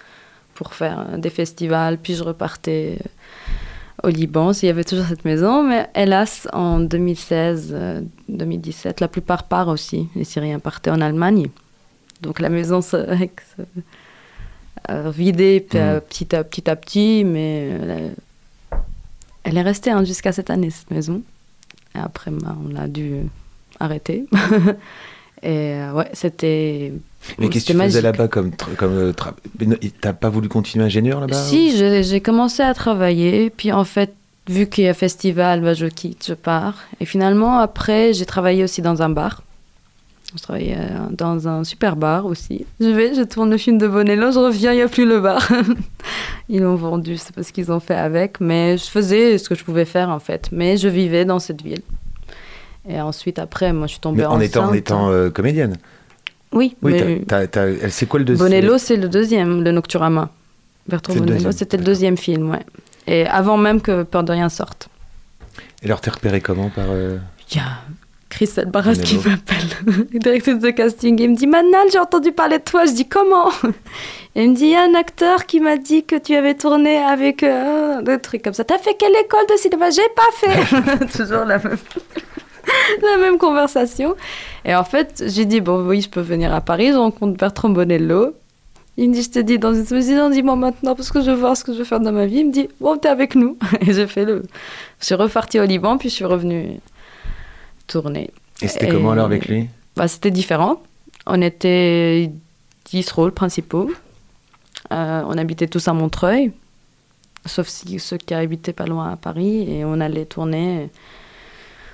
pour 0.54 0.74
faire 0.74 1.18
des 1.18 1.30
festivals, 1.30 1.98
puis 1.98 2.16
je 2.16 2.24
repartais 2.24 3.00
au 4.04 4.10
Liban. 4.10 4.52
Il 4.54 4.66
y 4.66 4.70
avait 4.70 4.84
toujours 4.84 5.06
cette 5.06 5.26
maison, 5.26 5.64
mais 5.64 5.90
hélas, 5.96 6.48
en 6.54 6.80
2016, 6.80 7.70
euh, 7.72 8.02
2017, 8.30 9.02
la 9.02 9.08
plupart 9.08 9.44
partent 9.44 9.70
aussi. 9.70 10.08
Les 10.16 10.24
Syriens 10.24 10.60
partaient 10.60 10.92
en 10.92 11.02
Allemagne. 11.02 11.50
Donc 12.22 12.40
la 12.40 12.50
maison 12.50 12.82
se, 12.82 12.96
euh, 13.60 13.64
vidée 15.12 15.60
p- 15.60 15.80
Mhm. 15.80 16.02
petit, 16.02 16.36
à, 16.36 16.44
petit 16.44 16.70
à 16.70 16.76
petit, 16.76 17.24
mais 17.26 17.70
euh, 17.72 18.10
elle 19.44 19.58
est 19.58 19.62
restée 19.62 19.92
hein, 19.92 20.04
jusqu'à 20.04 20.32
cette 20.32 20.50
année, 20.50 20.70
cette 20.70 20.92
maison. 20.92 21.22
Et 21.96 22.00
après, 22.00 22.32
bah, 22.32 22.56
on 22.70 22.76
a 22.76 22.88
dû 22.88 23.16
arrêter. 23.80 24.26
Et 25.44 25.74
euh, 25.76 25.92
ouais, 25.94 26.10
c'était. 26.14 26.94
Mais 27.40 27.50
qu'est-ce 27.50 27.66
que 27.68 27.74
tu 27.74 27.78
faisais 27.80 28.02
là-bas 28.02 28.28
comme, 28.28 28.52
comme 28.78 28.94
euh, 28.94 29.12
tra- 29.12 29.34
T'as 30.02 30.14
pas 30.14 30.30
voulu 30.30 30.48
continuer 30.48 30.86
ingénieur 30.86 31.20
là-bas 31.20 31.36
Si, 31.36 31.76
j'ai 31.76 32.04
j'ai 32.04 32.22
commencé 32.22 32.64
à 32.64 32.74
travailler, 32.74 33.50
puis 33.50 33.72
en 33.72 33.84
fait, 33.84 34.14
vu 34.48 34.68
qu'il 34.68 34.86
y 34.86 34.88
a 34.88 34.94
festival, 34.94 35.62
bah, 35.62 35.74
je 35.74 35.88
quitte, 35.88 36.26
je 36.28 36.34
pars. 36.34 36.76
Et 37.00 37.06
finalement, 37.06 37.60
après, 37.60 38.14
j'ai 38.14 38.26
travaillé 38.26 38.64
aussi 38.64 38.82
dans 38.82 39.02
un 39.02 39.10
bar. 39.10 39.44
Je 40.36 40.42
travaillais 40.42 40.78
euh, 40.78 41.08
dans 41.12 41.48
un 41.48 41.64
super 41.64 41.96
bar 41.96 42.26
aussi. 42.26 42.66
Je 42.80 42.88
vais, 42.88 43.14
je 43.16 43.22
tourne 43.22 43.50
le 43.50 43.58
film 43.58 43.78
de 43.78 43.88
Bonello, 43.88 44.32
je 44.32 44.40
reviens, 44.40 44.74
il 44.74 44.78
n'y 44.78 44.82
a 44.82 44.88
plus 44.88 45.06
le 45.06 45.20
bar. 45.22 45.48
Ils 46.50 46.62
l'ont 46.62 46.76
vendu, 46.76 47.18
c'est 47.18 47.34
pas 47.34 47.42
ce 47.44 47.52
qu'ils 47.54 47.72
ont 47.72 47.80
fait 47.80 47.96
avec. 47.96 48.40
Mais 48.42 48.78
je 48.78 48.86
faisais 48.86 49.38
ce 49.38 49.48
que 49.50 49.56
je 49.56 49.64
pouvais 49.64 49.86
faire 49.86 50.10
en 50.10 50.20
fait. 50.20 50.50
Mais 50.52 50.78
je 50.78 50.88
vivais 50.88 51.26
dans 51.26 51.40
cette 51.40 51.62
ville. 51.62 51.82
Et 52.88 53.00
ensuite, 53.02 53.40
après, 53.40 53.74
moi, 53.74 53.88
je 53.88 53.94
suis 53.94 54.00
tombée 54.02 54.20
Mais 54.20 54.26
en 54.26 54.34
enceinte. 54.36 54.44
étant, 54.44 54.68
en 54.70 54.74
étant 54.74 55.10
euh, 55.10 55.30
comédienne. 55.30 55.78
Oui, 56.52 56.76
Oui, 56.84 56.94
c'est 57.90 58.06
quoi 58.06 58.20
le 58.20 58.26
deuxième? 58.26 58.48
Bonello, 58.48 58.78
c'est 58.78 58.96
le 58.96 59.10
deuxième, 59.10 59.64
le 59.64 59.72
Nocturama. 59.72 60.30
Bertrand 60.88 61.16
Bonello, 61.16 61.52
c'était 61.52 61.78
le 61.78 61.84
deuxième 61.84 62.16
film, 62.18 62.52
ouais. 62.52 62.64
Et 63.08 63.26
avant 63.26 63.58
même 63.58 63.82
que 63.82 64.04
Peur 64.04 64.24
de 64.24 64.32
rien 64.32 64.50
sorte. 64.50 64.88
Et 65.82 65.86
alors 65.86 66.02
t'es 66.02 66.10
repéré 66.12 66.42
comment 66.42 66.70
par 66.70 66.86
euh, 66.90 67.18
Il 67.52 67.58
y 67.58 67.60
a 67.60 67.80
Christelle 68.30 68.66
Barras 68.66 68.96
qui 68.96 69.18
m'appelle, 69.18 70.08
directrice 70.20 70.60
de 70.60 70.70
casting, 70.72 71.22
et 71.22 71.28
me 71.28 71.36
dit 71.36 71.48
Manal, 71.48 71.88
j'ai 71.92 72.00
entendu 72.00 72.32
parler 72.32 72.58
de 72.60 72.64
toi. 72.64 72.86
Je 72.86 72.92
dis 72.92 73.08
comment? 73.08 73.50
Et 74.36 74.44
il 74.44 74.52
me 74.52 74.56
dit 74.56 74.66
il 74.66 74.72
y 74.72 74.76
a 74.76 74.84
un 74.84 74.96
acteur 74.96 75.46
qui 75.46 75.62
m'a 75.62 75.78
dit 75.78 76.04
que 76.04 76.18
tu 76.18 76.36
avais 76.36 76.56
tourné 76.56 76.98
avec 76.98 77.42
euh, 77.44 78.02
des 78.02 78.20
trucs 78.20 78.42
comme 78.42 78.54
ça. 78.54 78.66
T'as 78.66 78.78
fait 78.78 78.96
quelle 79.00 79.16
école 79.16 79.46
de 79.50 79.56
cinéma? 79.58 79.90
J'ai 79.90 80.02
pas 80.14 80.32
fait 80.34 81.06
Toujours 81.18 81.46
la 81.46 81.58
même. 81.58 81.78
la 83.02 83.18
même 83.18 83.38
conversation. 83.38 84.16
Et 84.66 84.76
en 84.76 84.84
fait, 84.84 85.24
j'ai 85.28 85.46
dit, 85.46 85.62
bon, 85.62 85.88
oui, 85.88 86.02
je 86.02 86.10
peux 86.10 86.20
venir 86.20 86.54
à 86.54 86.60
Paris, 86.60 86.90
je 86.92 86.98
rencontre 86.98 87.38
Bertrand 87.38 87.70
Bonello. 87.70 88.34
Il 88.98 89.10
me 89.10 89.14
dit, 89.14 89.24
je 89.24 89.30
te 89.30 89.40
dis 89.40 89.58
dans 89.58 89.74
une 89.74 89.86
semaine, 89.86 90.32
dis-moi 90.32 90.58
maintenant, 90.58 90.96
parce 90.96 91.12
que 91.12 91.22
je 91.22 91.32
veux 91.32 91.38
voir 91.38 91.56
ce 91.56 91.64
que 91.64 91.72
je 91.72 91.80
veux 91.80 91.84
faire 91.86 92.02
dans 92.02 92.12
ma 92.12 92.26
vie. 92.26 92.40
Il 92.40 92.48
me 92.48 92.52
dit, 92.52 92.68
bon, 92.82 92.98
t'es 92.98 93.08
avec 93.08 93.36
nous. 93.36 93.58
Et 93.82 93.94
j'ai 93.94 94.08
fait 94.08 94.26
le. 94.26 94.44
Je 95.00 95.06
suis 95.06 95.16
repartie 95.16 95.62
au 95.62 95.66
Liban, 95.66 95.98
puis 95.98 96.10
je 96.10 96.16
suis 96.16 96.26
revenue 96.26 96.80
Et 98.62 98.68
c'était 98.68 98.90
comment 98.90 99.12
alors 99.12 99.26
avec 99.26 99.48
lui? 99.48 99.68
Bah, 99.96 100.08
c'était 100.08 100.32
différent. 100.32 100.82
On 101.26 101.42
était 101.42 102.32
10 102.86 103.12
rôles 103.12 103.32
principaux. 103.32 103.92
Euh, 104.92 105.24
on 105.26 105.38
habitait 105.38 105.68
tous 105.68 105.88
à 105.88 105.94
Montreuil, 105.94 106.52
sauf 107.46 107.68
si 107.68 108.00
ceux 108.00 108.18
qui 108.18 108.34
habitaient 108.34 108.74
pas 108.74 108.86
loin 108.86 109.12
à 109.12 109.16
Paris, 109.16 109.70
et 109.72 109.84
on 109.84 110.00
allait 110.00 110.26
tourner 110.26 110.90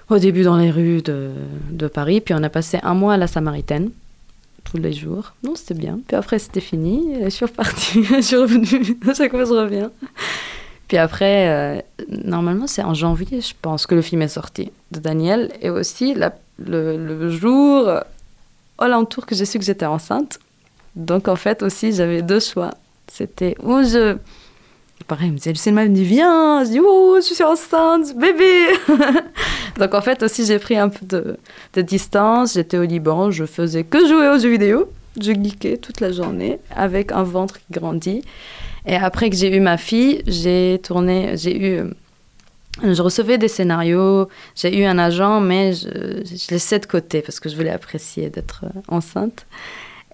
au 0.09 0.17
début 0.17 0.43
dans 0.43 0.57
les 0.57 0.69
rues 0.71 1.01
de, 1.01 1.31
de 1.69 1.87
Paris, 1.87 2.19
puis 2.19 2.33
on 2.33 2.43
a 2.43 2.49
passé 2.49 2.79
un 2.83 2.93
mois 2.93 3.13
à 3.13 3.17
la 3.17 3.27
Samaritaine, 3.27 3.91
tous 4.65 4.77
les 4.77 4.91
jours. 4.91 5.33
Non, 5.43 5.55
c'était 5.55 5.73
bien. 5.73 5.99
Puis 6.05 6.17
après, 6.17 6.37
c'était 6.37 6.59
fini, 6.59 7.13
et 7.15 7.25
je 7.25 7.29
suis 7.29 7.45
repartie, 7.45 8.03
je 8.15 8.21
suis 8.21 8.35
revenue, 8.35 8.97
à 9.07 9.13
chaque 9.13 9.31
fois 9.31 9.45
je 9.45 9.53
reviens. 9.53 9.91
Puis 10.91 10.97
après, 10.97 11.47
euh, 11.47 11.81
normalement, 12.25 12.67
c'est 12.67 12.83
en 12.83 12.93
janvier, 12.93 13.39
je 13.39 13.53
pense, 13.61 13.87
que 13.87 13.95
le 13.95 14.01
film 14.01 14.21
est 14.23 14.27
sorti 14.27 14.73
de 14.91 14.99
Daniel, 14.99 15.49
et 15.61 15.69
aussi 15.69 16.13
le, 16.13 16.97
le 16.97 17.29
jour 17.29 17.87
euh, 17.87 18.01
alentour 18.77 19.25
que 19.25 19.33
j'ai 19.33 19.45
su 19.45 19.57
que 19.57 19.63
j'étais 19.63 19.85
enceinte. 19.85 20.37
Donc 20.97 21.29
en 21.29 21.37
fait 21.37 21.63
aussi 21.63 21.93
j'avais 21.93 22.21
deux 22.21 22.41
choix. 22.41 22.71
C'était 23.07 23.55
où 23.63 23.81
je... 23.83 24.17
Pareil, 25.07 25.29
il 25.29 25.31
me 25.31 25.37
disait, 25.37 25.51
le 25.53 25.57
cinéma 25.57 25.85
me 25.85 25.95
dit 25.95 26.03
viens, 26.03 26.65
je 26.65 26.71
dis 26.71 26.79
oh 26.85 27.19
je 27.21 27.33
suis 27.33 27.41
enceinte, 27.41 28.13
bébé. 28.17 28.67
Donc 29.79 29.93
en 29.93 30.01
fait 30.01 30.21
aussi 30.23 30.45
j'ai 30.45 30.59
pris 30.59 30.75
un 30.75 30.89
peu 30.89 31.05
de, 31.05 31.37
de 31.73 31.81
distance, 31.81 32.55
j'étais 32.55 32.77
au 32.77 32.83
Liban, 32.83 33.31
je 33.31 33.45
faisais 33.45 33.85
que 33.85 34.05
jouer 34.09 34.27
aux 34.27 34.39
jeux 34.39 34.49
vidéo, 34.49 34.91
je 35.21 35.31
geekais 35.31 35.77
toute 35.77 36.01
la 36.01 36.11
journée 36.11 36.59
avec 36.75 37.13
un 37.13 37.23
ventre 37.23 37.59
qui 37.59 37.79
grandit. 37.79 38.23
Et 38.85 38.95
après 38.95 39.29
que 39.29 39.35
j'ai 39.35 39.55
eu 39.55 39.59
ma 39.59 39.77
fille, 39.77 40.23
j'ai 40.27 40.79
tourné, 40.83 41.37
j'ai 41.37 41.55
eu... 41.57 41.75
euh, 41.79 42.93
Je 42.93 43.01
recevais 43.01 43.37
des 43.37 43.47
scénarios, 43.47 44.27
j'ai 44.55 44.77
eu 44.79 44.85
un 44.85 44.97
agent, 44.97 45.39
mais 45.41 45.73
je, 45.73 45.87
je 46.25 46.51
laissais 46.53 46.79
de 46.79 46.85
côté 46.87 47.21
parce 47.21 47.39
que 47.39 47.49
je 47.49 47.55
voulais 47.55 47.69
apprécier 47.71 48.29
d'être 48.29 48.65
euh, 48.65 48.79
enceinte. 48.87 49.45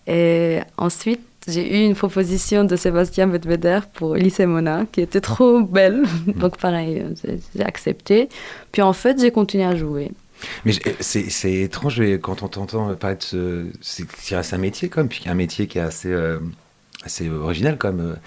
Et 0.07 0.59
ensuite, 0.78 1.22
j'ai 1.47 1.80
eu 1.82 1.86
une 1.86 1.95
proposition 1.95 2.65
de 2.65 2.76
Sébastien 2.76 3.28
Bedveder 3.28 3.80
pour 3.93 4.15
Lycée 4.15 4.45
Mona, 4.45 4.86
qui 4.91 4.99
était 5.01 5.22
trop 5.22 5.61
belle. 5.61 6.03
Donc 6.28 6.57
pareil, 6.57 6.99
euh, 7.01 7.13
j'ai- 7.55 7.63
accepté. 7.63 8.28
Puis 8.74 8.82
en 8.82 8.93
fait, 8.93 9.20
j'ai 9.20 9.32
continué 9.32 9.63
à 9.65 9.76
jouer. 9.76 10.11
Mais 10.65 10.74
c'est 10.99 11.53
étrange 11.53 11.99
quand 12.22 12.43
on 12.43 12.47
t'entend 12.47 12.93
parler 12.95 13.15
de 13.15 13.72
ce. 13.82 14.03
C'est 14.20 14.53
un 14.53 14.57
métier, 14.57 14.88
quand 14.89 15.01
même, 15.01 15.09
puis 15.09 15.24
un 15.28 15.34
métier 15.34 15.68
qui 15.68 15.78
est 15.80 15.82
assez, 15.82 16.11
euh, 16.11 16.38
assez 17.08 17.30
original, 17.30 17.78
quand 17.78 17.91
même. 17.91 18.18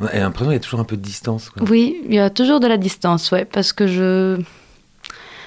On 0.00 0.06
a 0.06 0.18
l'impression 0.18 0.46
qu'il 0.46 0.54
y 0.54 0.56
a 0.56 0.60
toujours 0.60 0.80
un 0.80 0.84
peu 0.84 0.96
de 0.96 1.02
distance. 1.02 1.50
Oui, 1.60 2.02
il 2.04 2.14
y 2.14 2.18
a 2.18 2.30
toujours 2.30 2.60
de 2.60 2.66
la 2.66 2.76
distance, 2.76 3.30
ouais, 3.30 3.44
parce 3.44 3.72
que 3.72 3.86
je, 3.86 4.40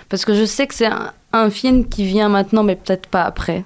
parce 0.09 0.25
que 0.25 0.33
je 0.33 0.45
sais 0.45 0.65
que 0.67 0.73
c'est 0.73 0.87
un, 0.87 1.11
un 1.33 1.49
film 1.49 1.87
qui 1.87 2.05
vient 2.05 2.29
maintenant, 2.29 2.63
mais 2.63 2.75
peut-être 2.75 3.07
pas 3.07 3.23
après. 3.23 3.65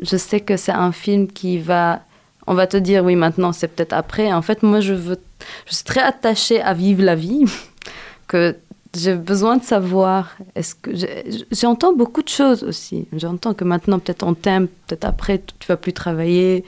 Je 0.00 0.16
sais 0.16 0.40
que 0.40 0.56
c'est 0.56 0.72
un 0.72 0.92
film 0.92 1.28
qui 1.28 1.58
va, 1.58 2.00
on 2.46 2.54
va 2.54 2.66
te 2.66 2.76
dire 2.76 3.04
oui 3.04 3.16
maintenant, 3.16 3.52
c'est 3.52 3.68
peut-être 3.68 3.92
après. 3.92 4.32
En 4.32 4.42
fait, 4.42 4.62
moi, 4.62 4.80
je 4.80 4.94
veux, 4.94 5.18
je 5.66 5.74
suis 5.74 5.84
très 5.84 6.02
attachée 6.02 6.60
à 6.60 6.74
vivre 6.74 7.02
la 7.02 7.14
vie, 7.14 7.44
que 8.28 8.56
j'ai 8.94 9.14
besoin 9.14 9.56
de 9.56 9.62
savoir. 9.62 10.36
Est-ce 10.54 10.74
que 10.74 10.90
j'entends 11.50 11.92
beaucoup 11.92 12.22
de 12.22 12.28
choses 12.28 12.62
aussi. 12.62 13.06
J'entends 13.12 13.54
que 13.54 13.64
maintenant, 13.64 13.98
peut-être 13.98 14.22
on 14.22 14.34
t'aime, 14.34 14.68
peut-être 14.86 15.04
après, 15.04 15.42
tu 15.58 15.66
vas 15.66 15.76
plus 15.76 15.92
travailler. 15.92 16.64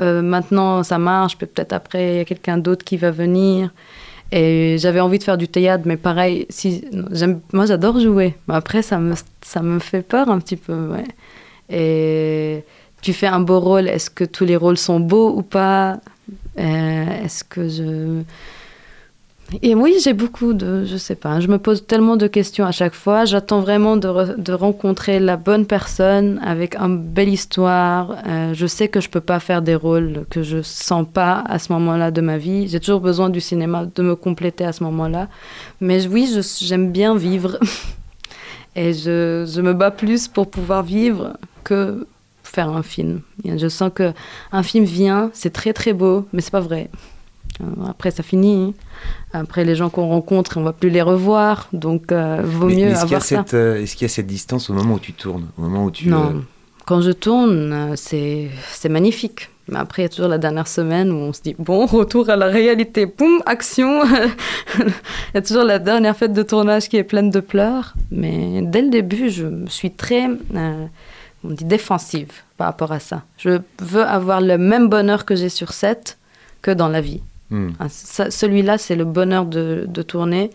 Euh, 0.00 0.22
maintenant, 0.22 0.82
ça 0.82 0.98
marche, 0.98 1.36
peut-être 1.36 1.72
après, 1.72 2.14
il 2.14 2.16
y 2.16 2.20
a 2.20 2.24
quelqu'un 2.24 2.58
d'autre 2.58 2.84
qui 2.84 2.96
va 2.96 3.10
venir. 3.10 3.70
Et 4.32 4.76
j'avais 4.78 5.00
envie 5.00 5.18
de 5.18 5.24
faire 5.24 5.38
du 5.38 5.48
théâtre, 5.48 5.84
mais 5.86 5.96
pareil, 5.96 6.46
si, 6.48 6.84
moi 7.52 7.66
j'adore 7.66 7.98
jouer. 7.98 8.36
Mais 8.46 8.54
après, 8.54 8.82
ça 8.82 8.98
me, 8.98 9.14
ça 9.42 9.60
me 9.60 9.80
fait 9.80 10.02
peur 10.02 10.28
un 10.30 10.38
petit 10.38 10.56
peu. 10.56 10.90
Et 11.68 12.64
tu 13.02 13.12
fais 13.12 13.26
un 13.26 13.40
beau 13.40 13.58
rôle, 13.58 13.88
est-ce 13.88 14.08
que 14.10 14.24
tous 14.24 14.44
les 14.44 14.56
rôles 14.56 14.78
sont 14.78 15.00
beaux 15.00 15.34
ou 15.36 15.42
pas? 15.42 15.98
Euh, 16.58 17.24
Est-ce 17.24 17.42
que 17.44 17.68
je. 17.68 18.22
Et 19.62 19.74
oui, 19.74 19.96
j'ai 20.02 20.12
beaucoup 20.12 20.52
de. 20.52 20.84
Je 20.84 20.96
sais 20.96 21.16
pas, 21.16 21.40
je 21.40 21.48
me 21.48 21.58
pose 21.58 21.84
tellement 21.84 22.16
de 22.16 22.28
questions 22.28 22.64
à 22.64 22.70
chaque 22.70 22.94
fois. 22.94 23.24
J'attends 23.24 23.60
vraiment 23.60 23.96
de, 23.96 24.06
re- 24.06 24.40
de 24.40 24.52
rencontrer 24.52 25.18
la 25.18 25.36
bonne 25.36 25.66
personne 25.66 26.40
avec 26.44 26.76
une 26.76 26.96
belle 26.98 27.28
histoire. 27.28 28.16
Euh, 28.28 28.54
je 28.54 28.66
sais 28.66 28.86
que 28.88 29.00
je 29.00 29.08
peux 29.08 29.20
pas 29.20 29.40
faire 29.40 29.60
des 29.60 29.74
rôles 29.74 30.24
que 30.30 30.42
je 30.44 30.62
sens 30.62 31.04
pas 31.12 31.42
à 31.48 31.58
ce 31.58 31.72
moment-là 31.72 32.12
de 32.12 32.20
ma 32.20 32.38
vie. 32.38 32.68
J'ai 32.68 32.78
toujours 32.78 33.00
besoin 33.00 33.28
du 33.28 33.40
cinéma 33.40 33.86
de 33.92 34.02
me 34.02 34.14
compléter 34.14 34.64
à 34.64 34.72
ce 34.72 34.84
moment-là. 34.84 35.28
Mais 35.80 36.06
oui, 36.06 36.32
j'aime 36.60 36.92
bien 36.92 37.16
vivre. 37.16 37.58
Et 38.76 38.92
je, 38.92 39.50
je 39.52 39.60
me 39.60 39.74
bats 39.74 39.90
plus 39.90 40.28
pour 40.28 40.48
pouvoir 40.48 40.84
vivre 40.84 41.36
que 41.64 42.06
faire 42.44 42.68
un 42.68 42.84
film. 42.84 43.20
Je 43.44 43.68
sens 43.68 43.90
que 43.92 44.12
un 44.52 44.62
film 44.62 44.84
vient, 44.84 45.30
c'est 45.32 45.52
très 45.52 45.72
très 45.72 45.92
beau, 45.92 46.26
mais 46.32 46.40
c'est 46.40 46.52
pas 46.52 46.60
vrai. 46.60 46.88
Euh, 47.60 47.86
Après, 47.88 48.10
ça 48.10 48.22
finit. 48.22 48.74
Après, 49.32 49.64
les 49.64 49.74
gens 49.74 49.90
qu'on 49.90 50.08
rencontre, 50.08 50.56
on 50.58 50.62
va 50.62 50.72
plus 50.72 50.90
les 50.90 51.02
revoir. 51.02 51.68
Donc, 51.72 52.12
euh, 52.12 52.40
vaut 52.44 52.66
Mais- 52.66 52.74
mieux 52.76 52.84
mais 52.86 52.90
est-ce 52.92 53.02
qu'il 53.02 53.10
y, 53.12 53.14
a 53.14 53.18
avoir 53.18 53.22
ça. 53.22 53.36
cette, 53.44 53.54
euh, 53.54 53.82
est-ce 53.82 53.94
qu'il 53.96 54.04
y 54.06 54.10
a 54.10 54.14
cette 54.14 54.26
distance 54.26 54.70
au 54.70 54.74
moment 54.74 54.94
où 54.94 54.98
tu 54.98 55.12
tournes 55.12 55.48
Au 55.58 55.62
moment 55.62 55.84
où 55.84 55.90
tu. 55.90 56.08
Non. 56.08 56.26
euh, 56.36 56.40
Quand 56.86 57.00
je 57.02 57.12
tourne, 57.12 57.72
euh, 57.72 57.94
c'est 57.96 58.88
magnifique. 58.88 59.48
Mais 59.68 59.78
après, 59.78 60.02
il 60.02 60.04
y 60.06 60.06
a 60.06 60.08
toujours 60.08 60.26
la 60.28 60.38
dernière 60.38 60.66
semaine 60.66 61.12
où 61.12 61.16
on 61.16 61.32
se 61.32 61.42
dit 61.42 61.54
bon, 61.58 61.86
retour 61.86 62.28
à 62.30 62.34
la 62.36 62.46
réalité, 62.46 63.06
boum, 63.06 63.40
action. 63.46 64.02
il 64.78 64.84
y 65.34 65.38
a 65.38 65.42
toujours 65.42 65.62
la 65.64 65.78
dernière 65.78 66.16
fête 66.16 66.32
de 66.32 66.42
tournage 66.42 66.88
qui 66.88 66.96
est 66.96 67.04
pleine 67.04 67.30
de 67.30 67.38
pleurs. 67.40 67.94
Mais 68.10 68.62
dès 68.62 68.82
le 68.82 68.90
début, 68.90 69.30
je 69.30 69.46
suis 69.68 69.92
très, 69.92 70.26
euh, 70.56 70.86
on 71.44 71.50
dit 71.50 71.64
défensive 71.64 72.30
par 72.56 72.66
rapport 72.66 72.90
à 72.90 72.98
ça. 72.98 73.22
Je 73.38 73.60
veux 73.80 74.02
avoir 74.02 74.40
le 74.40 74.58
même 74.58 74.88
bonheur 74.88 75.24
que 75.24 75.36
j'ai 75.36 75.50
sur 75.50 75.72
set 75.72 76.18
que 76.62 76.72
dans 76.72 76.88
la 76.88 77.00
vie. 77.00 77.22
Hmm. 77.50 77.70
Celui-là, 77.88 78.78
c'est 78.78 78.96
le 78.96 79.04
bonheur 79.04 79.46
de, 79.46 79.84
de 79.88 80.02
tourner. 80.02 80.50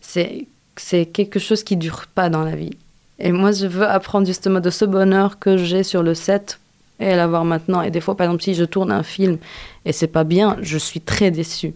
C'est 0.00 1.06
quelque 1.06 1.38
chose 1.38 1.62
qui 1.62 1.76
dure 1.76 2.06
pas 2.14 2.28
dans 2.28 2.44
la 2.44 2.56
vie. 2.56 2.76
Et 3.18 3.32
moi, 3.32 3.52
je 3.52 3.66
veux 3.66 3.86
apprendre 3.86 4.26
justement 4.26 4.60
de 4.60 4.70
ce 4.70 4.84
bonheur 4.84 5.38
que 5.38 5.56
j'ai 5.58 5.82
sur 5.82 6.02
le 6.02 6.14
set 6.14 6.58
et 6.98 7.14
l'avoir 7.14 7.44
maintenant. 7.44 7.82
Et 7.82 7.90
des 7.90 8.00
fois, 8.00 8.16
par 8.16 8.26
exemple, 8.26 8.42
si 8.42 8.54
je 8.54 8.64
tourne 8.64 8.90
un 8.90 9.02
film 9.02 9.38
et 9.84 9.92
c'est 9.92 10.06
pas 10.06 10.24
bien, 10.24 10.56
je 10.62 10.78
suis 10.78 11.00
très 11.00 11.30
déçue. 11.30 11.74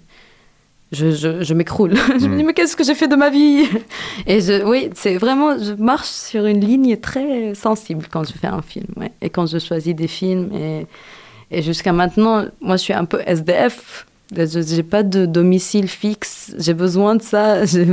Je, 0.92 1.10
je, 1.10 1.42
je 1.42 1.54
m'écroule. 1.54 1.94
je 2.20 2.26
me 2.26 2.36
dis, 2.36 2.44
mais 2.44 2.54
qu'est-ce 2.54 2.76
que 2.76 2.84
j'ai 2.84 2.94
fait 2.94 3.08
de 3.08 3.16
ma 3.16 3.30
vie? 3.30 3.64
Et 4.26 4.40
je, 4.40 4.64
oui, 4.64 4.90
c'est 4.94 5.16
vraiment, 5.16 5.58
je 5.58 5.72
marche 5.72 6.08
sur 6.08 6.46
une 6.46 6.60
ligne 6.60 6.96
très 6.96 7.54
sensible 7.54 8.06
quand 8.10 8.24
je 8.24 8.32
fais 8.32 8.46
un 8.46 8.62
film. 8.62 8.86
ouais. 8.96 9.10
Et 9.20 9.28
quand 9.28 9.46
je 9.46 9.58
choisis 9.58 9.94
des 9.94 10.08
films. 10.08 10.50
Et, 10.54 10.86
et 11.50 11.62
jusqu'à 11.62 11.92
maintenant, 11.92 12.44
moi, 12.60 12.76
je 12.76 12.82
suis 12.82 12.92
un 12.92 13.06
peu 13.06 13.20
SDF. 13.26 14.06
Je 14.36 14.76
n'ai 14.76 14.82
pas 14.82 15.02
de 15.02 15.26
domicile 15.26 15.88
fixe. 15.88 16.54
J'ai 16.58 16.74
besoin 16.74 17.16
de 17.16 17.22
ça. 17.22 17.64
J'ai 17.64 17.84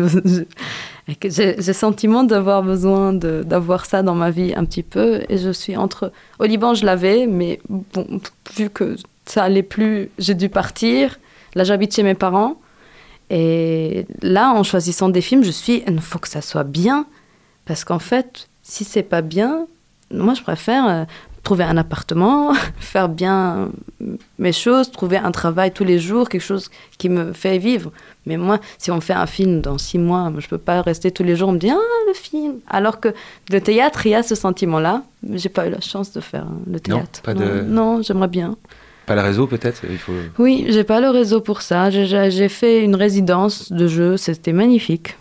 le 1.56 1.74
sentiment 1.74 2.24
d'avoir 2.24 2.64
besoin 2.64 3.14
d'avoir 3.14 3.86
ça 3.86 4.04
dans 4.04 4.16
ma 4.16 4.32
vie 4.32 4.54
un 4.56 4.66
petit 4.66 4.84
peu. 4.84 5.22
Et 5.30 5.38
je 5.38 5.52
suis 5.52 5.76
entre. 5.76 6.12
Au 6.40 6.46
Liban, 6.46 6.74
je 6.74 6.86
l'avais, 6.86 7.28
mais 7.28 7.60
bon, 7.70 8.22
vu 8.56 8.70
que 8.70 8.96
ça 9.26 9.44
allait 9.44 9.64
plus, 9.64 10.10
j'ai 10.18 10.36
dû 10.36 10.50
partir. 10.50 11.20
Là, 11.56 11.64
j'habite 11.64 11.96
chez 11.96 12.04
mes 12.04 12.16
parents. 12.16 12.56
Et 13.30 14.06
là, 14.22 14.52
en 14.52 14.64
choisissant 14.64 15.10
des 15.10 15.22
films, 15.22 15.44
je 15.44 15.52
suis. 15.52 15.84
Il 15.88 16.00
faut 16.02 16.20
que 16.20 16.30
ça 16.30 16.42
soit 16.42 16.64
bien. 16.64 17.06
Parce 17.66 17.84
qu'en 17.84 18.00
fait, 18.00 18.50
si 18.64 18.84
c'est 18.84 19.04
pas 19.04 19.22
bien, 19.22 19.68
moi, 20.12 20.34
je 20.34 20.42
préfère 20.42 20.88
euh, 20.88 21.04
trouver 21.44 21.64
un 21.64 21.78
appartement, 21.78 22.54
faire 22.80 23.10
bien 23.10 23.70
mes 24.40 24.52
choses, 24.54 24.92
trouver 24.92 25.18
un 25.18 25.32
travail 25.32 25.72
tous 25.72 25.84
les 25.84 26.00
jours, 26.00 26.30
quelque 26.30 26.42
chose 26.42 26.70
qui 26.98 27.10
me 27.10 27.34
fait 27.34 27.58
vivre. 27.58 27.92
Mais 28.28 28.38
moi, 28.38 28.60
si 28.78 28.92
on 28.92 29.02
fait 29.02 29.14
un 29.14 29.26
film 29.26 29.62
dans 29.62 29.78
six 29.80 29.98
mois, 29.98 30.30
moi, 30.30 30.40
je 30.40 30.48
peux 30.48 30.60
pas 30.60 30.82
rester 30.84 31.10
tous 31.12 31.24
les 31.24 31.36
jours, 31.36 31.50
on 31.50 31.54
me 31.54 31.58
dit 31.58 31.72
ah 31.72 31.78
le 32.08 32.14
film. 32.14 32.56
Alors 32.70 33.00
que 33.00 33.10
le 33.52 33.60
théâtre, 33.62 34.06
il 34.06 34.10
y 34.12 34.16
a 34.16 34.22
ce 34.24 34.36
sentiment-là. 34.36 35.04
J'ai 35.34 35.50
pas 35.50 35.68
eu 35.68 35.72
la 35.72 35.82
chance 35.82 36.12
de 36.14 36.22
faire 36.22 36.44
hein, 36.44 36.60
le 36.68 36.74
Non, 36.74 36.98
théâtre. 36.98 37.22
pas 37.24 37.34
de- 37.34 37.44
non, 37.44 37.96
non, 37.98 38.02
j'aimerais 38.04 38.28
bien. 38.28 38.56
Pas 39.08 39.16
le 39.16 39.22
réseau, 39.22 39.48
peut-être 39.48 39.82
Il 39.90 39.98
faut. 39.98 40.14
Oui, 40.38 40.66
j'ai 40.70 40.84
pas 40.84 41.02
le 41.02 41.10
réseau 41.10 41.42
pour 41.42 41.64
ça. 41.64 41.90
J'ai 41.90 42.50
fait 42.50 42.84
une 42.84 42.96
résidence 42.96 43.72
de 43.72 43.88
jeu, 43.88 44.16
c'était 44.16 44.54
magnifique. 44.54 45.18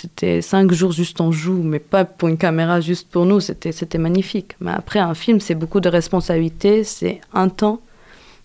C'était 0.00 0.42
cinq 0.42 0.72
jours 0.72 0.92
juste 0.92 1.20
en 1.20 1.32
joue, 1.32 1.62
mais 1.62 1.78
pas 1.78 2.04
pour 2.04 2.28
une 2.28 2.36
caméra, 2.36 2.80
juste 2.80 3.08
pour 3.08 3.24
nous. 3.24 3.40
C'était 3.40 3.98
magnifique. 3.98 4.56
Mais 4.60 4.72
après, 4.72 4.98
un 4.98 5.14
film, 5.14 5.40
c'est 5.40 5.54
beaucoup 5.54 5.80
de 5.80 5.88
responsabilités, 5.88 6.84
c'est 6.84 7.20
un 7.32 7.48
temps, 7.48 7.80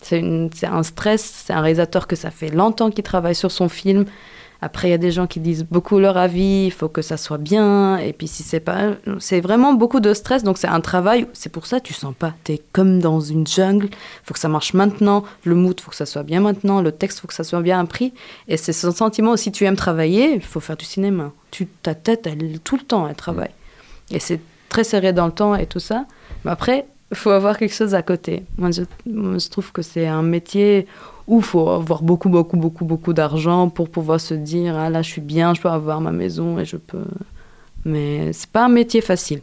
c'est 0.00 0.22
un 0.64 0.82
stress. 0.82 1.22
C'est 1.44 1.52
un 1.52 1.60
réalisateur 1.60 2.06
que 2.06 2.16
ça 2.16 2.30
fait 2.30 2.50
longtemps 2.50 2.90
qu'il 2.90 3.04
travaille 3.04 3.34
sur 3.34 3.50
son 3.50 3.68
film. 3.68 4.06
Après, 4.64 4.86
il 4.86 4.90
y 4.92 4.94
a 4.94 4.98
des 4.98 5.10
gens 5.10 5.26
qui 5.26 5.40
disent 5.40 5.66
beaucoup 5.68 5.98
leur 5.98 6.16
avis, 6.16 6.66
il 6.66 6.70
faut 6.70 6.88
que 6.88 7.02
ça 7.02 7.16
soit 7.16 7.36
bien. 7.36 7.96
Et 7.98 8.12
puis, 8.12 8.28
si 8.28 8.44
c'est 8.44 8.60
pas. 8.60 8.92
C'est 9.18 9.40
vraiment 9.40 9.74
beaucoup 9.74 9.98
de 9.98 10.14
stress, 10.14 10.44
donc 10.44 10.56
c'est 10.56 10.68
un 10.68 10.80
travail. 10.80 11.26
C'est 11.32 11.50
pour 11.50 11.66
ça 11.66 11.80
que 11.80 11.84
tu 11.84 11.92
sens 11.92 12.14
pas. 12.16 12.32
Tu 12.44 12.52
es 12.52 12.62
comme 12.72 13.00
dans 13.00 13.18
une 13.20 13.44
jungle. 13.44 13.86
Il 13.86 14.24
faut 14.24 14.34
que 14.34 14.40
ça 14.40 14.48
marche 14.48 14.72
maintenant. 14.72 15.24
Le 15.42 15.56
mood, 15.56 15.74
il 15.76 15.82
faut 15.82 15.90
que 15.90 15.96
ça 15.96 16.06
soit 16.06 16.22
bien 16.22 16.38
maintenant. 16.38 16.80
Le 16.80 16.92
texte, 16.92 17.18
il 17.18 17.20
faut 17.22 17.26
que 17.26 17.34
ça 17.34 17.42
soit 17.42 17.60
bien 17.60 17.80
appris. 17.80 18.14
Et 18.46 18.56
c'est 18.56 18.72
ce 18.72 18.88
sentiment, 18.92 19.36
si 19.36 19.50
tu 19.50 19.64
aimes 19.64 19.74
travailler, 19.74 20.32
il 20.34 20.40
faut 20.40 20.60
faire 20.60 20.76
du 20.76 20.84
cinéma. 20.84 21.32
Tu, 21.50 21.66
ta 21.66 21.96
tête, 21.96 22.28
elle, 22.28 22.60
tout 22.60 22.76
le 22.76 22.84
temps, 22.84 23.08
elle 23.08 23.16
travaille. 23.16 23.50
Et 24.12 24.20
c'est 24.20 24.40
très 24.68 24.84
serré 24.84 25.12
dans 25.12 25.26
le 25.26 25.32
temps 25.32 25.56
et 25.56 25.66
tout 25.66 25.80
ça. 25.80 26.06
Mais 26.44 26.52
après, 26.52 26.86
faut 27.14 27.30
avoir 27.30 27.58
quelque 27.58 27.74
chose 27.74 27.94
à 27.94 28.02
côté. 28.02 28.44
Moi, 28.58 28.70
je, 28.70 28.82
moi, 29.06 29.38
je 29.38 29.48
trouve 29.48 29.72
que 29.72 29.82
c'est 29.82 30.06
un 30.06 30.22
métier 30.22 30.86
où 31.26 31.38
il 31.38 31.44
faut 31.44 31.68
avoir 31.68 32.02
beaucoup, 32.02 32.28
beaucoup, 32.28 32.56
beaucoup, 32.56 32.84
beaucoup 32.84 33.12
d'argent 33.12 33.68
pour 33.68 33.88
pouvoir 33.90 34.20
se 34.20 34.34
dire 34.34 34.76
ah 34.76 34.90
là, 34.90 35.02
je 35.02 35.10
suis 35.10 35.20
bien, 35.20 35.54
je 35.54 35.60
peux 35.60 35.68
avoir 35.68 36.00
ma 36.00 36.12
maison 36.12 36.58
et 36.58 36.64
je 36.64 36.76
peux. 36.76 37.04
Mais 37.84 38.32
c'est 38.32 38.50
pas 38.50 38.64
un 38.66 38.68
métier 38.68 39.00
facile. 39.00 39.40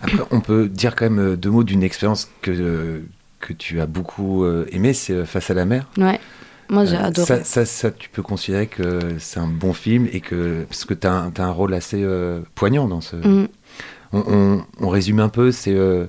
Après, 0.00 0.18
on 0.30 0.40
peut 0.40 0.68
dire 0.68 0.94
quand 0.94 1.06
même 1.06 1.18
euh, 1.18 1.36
deux 1.36 1.50
mots 1.50 1.64
d'une 1.64 1.82
expérience 1.82 2.30
que, 2.42 2.50
euh, 2.50 3.00
que 3.40 3.52
tu 3.52 3.80
as 3.80 3.86
beaucoup 3.86 4.44
euh, 4.44 4.66
aimée, 4.70 4.92
c'est 4.92 5.24
Face 5.24 5.50
à 5.50 5.54
la 5.54 5.64
mer. 5.64 5.86
Ouais. 5.98 6.20
Moi, 6.68 6.84
j'ai 6.84 6.96
Euh, 6.96 7.04
adoré. 7.04 7.26
Ça, 7.26 7.44
ça, 7.44 7.64
ça, 7.64 7.90
tu 7.90 8.08
peux 8.10 8.22
considérer 8.22 8.66
que 8.66 8.98
c'est 9.18 9.40
un 9.40 9.46
bon 9.46 9.72
film 9.72 10.08
et 10.12 10.20
que 10.20 10.64
parce 10.68 10.84
que 10.84 10.94
tu 10.94 11.06
as, 11.06 11.30
un- 11.38 11.50
rôle 11.50 11.74
assez 11.74 12.02
euh, 12.02 12.40
poignant 12.54 12.88
dans 12.88 13.00
ce. 13.00 13.16
Mm. 13.16 13.48
On, 14.12 14.18
on- 14.26 14.64
on 14.80 14.88
résume 14.88 15.20
un 15.20 15.28
peu, 15.28 15.52
c'est 15.52 15.74
euh, 15.74 16.06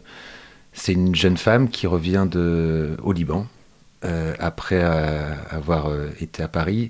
c'est 0.78 0.94
une 0.94 1.16
jeune 1.16 1.36
femme 1.38 1.70
qui 1.70 1.88
revient 1.88 2.26
de, 2.30 2.96
au 3.04 3.12
Liban 3.12 3.46
euh, 4.06 4.34
après 4.40 4.80
euh, 4.82 5.34
avoir 5.50 5.88
euh, 5.90 6.10
été 6.22 6.44
à 6.44 6.48
Paris. 6.48 6.90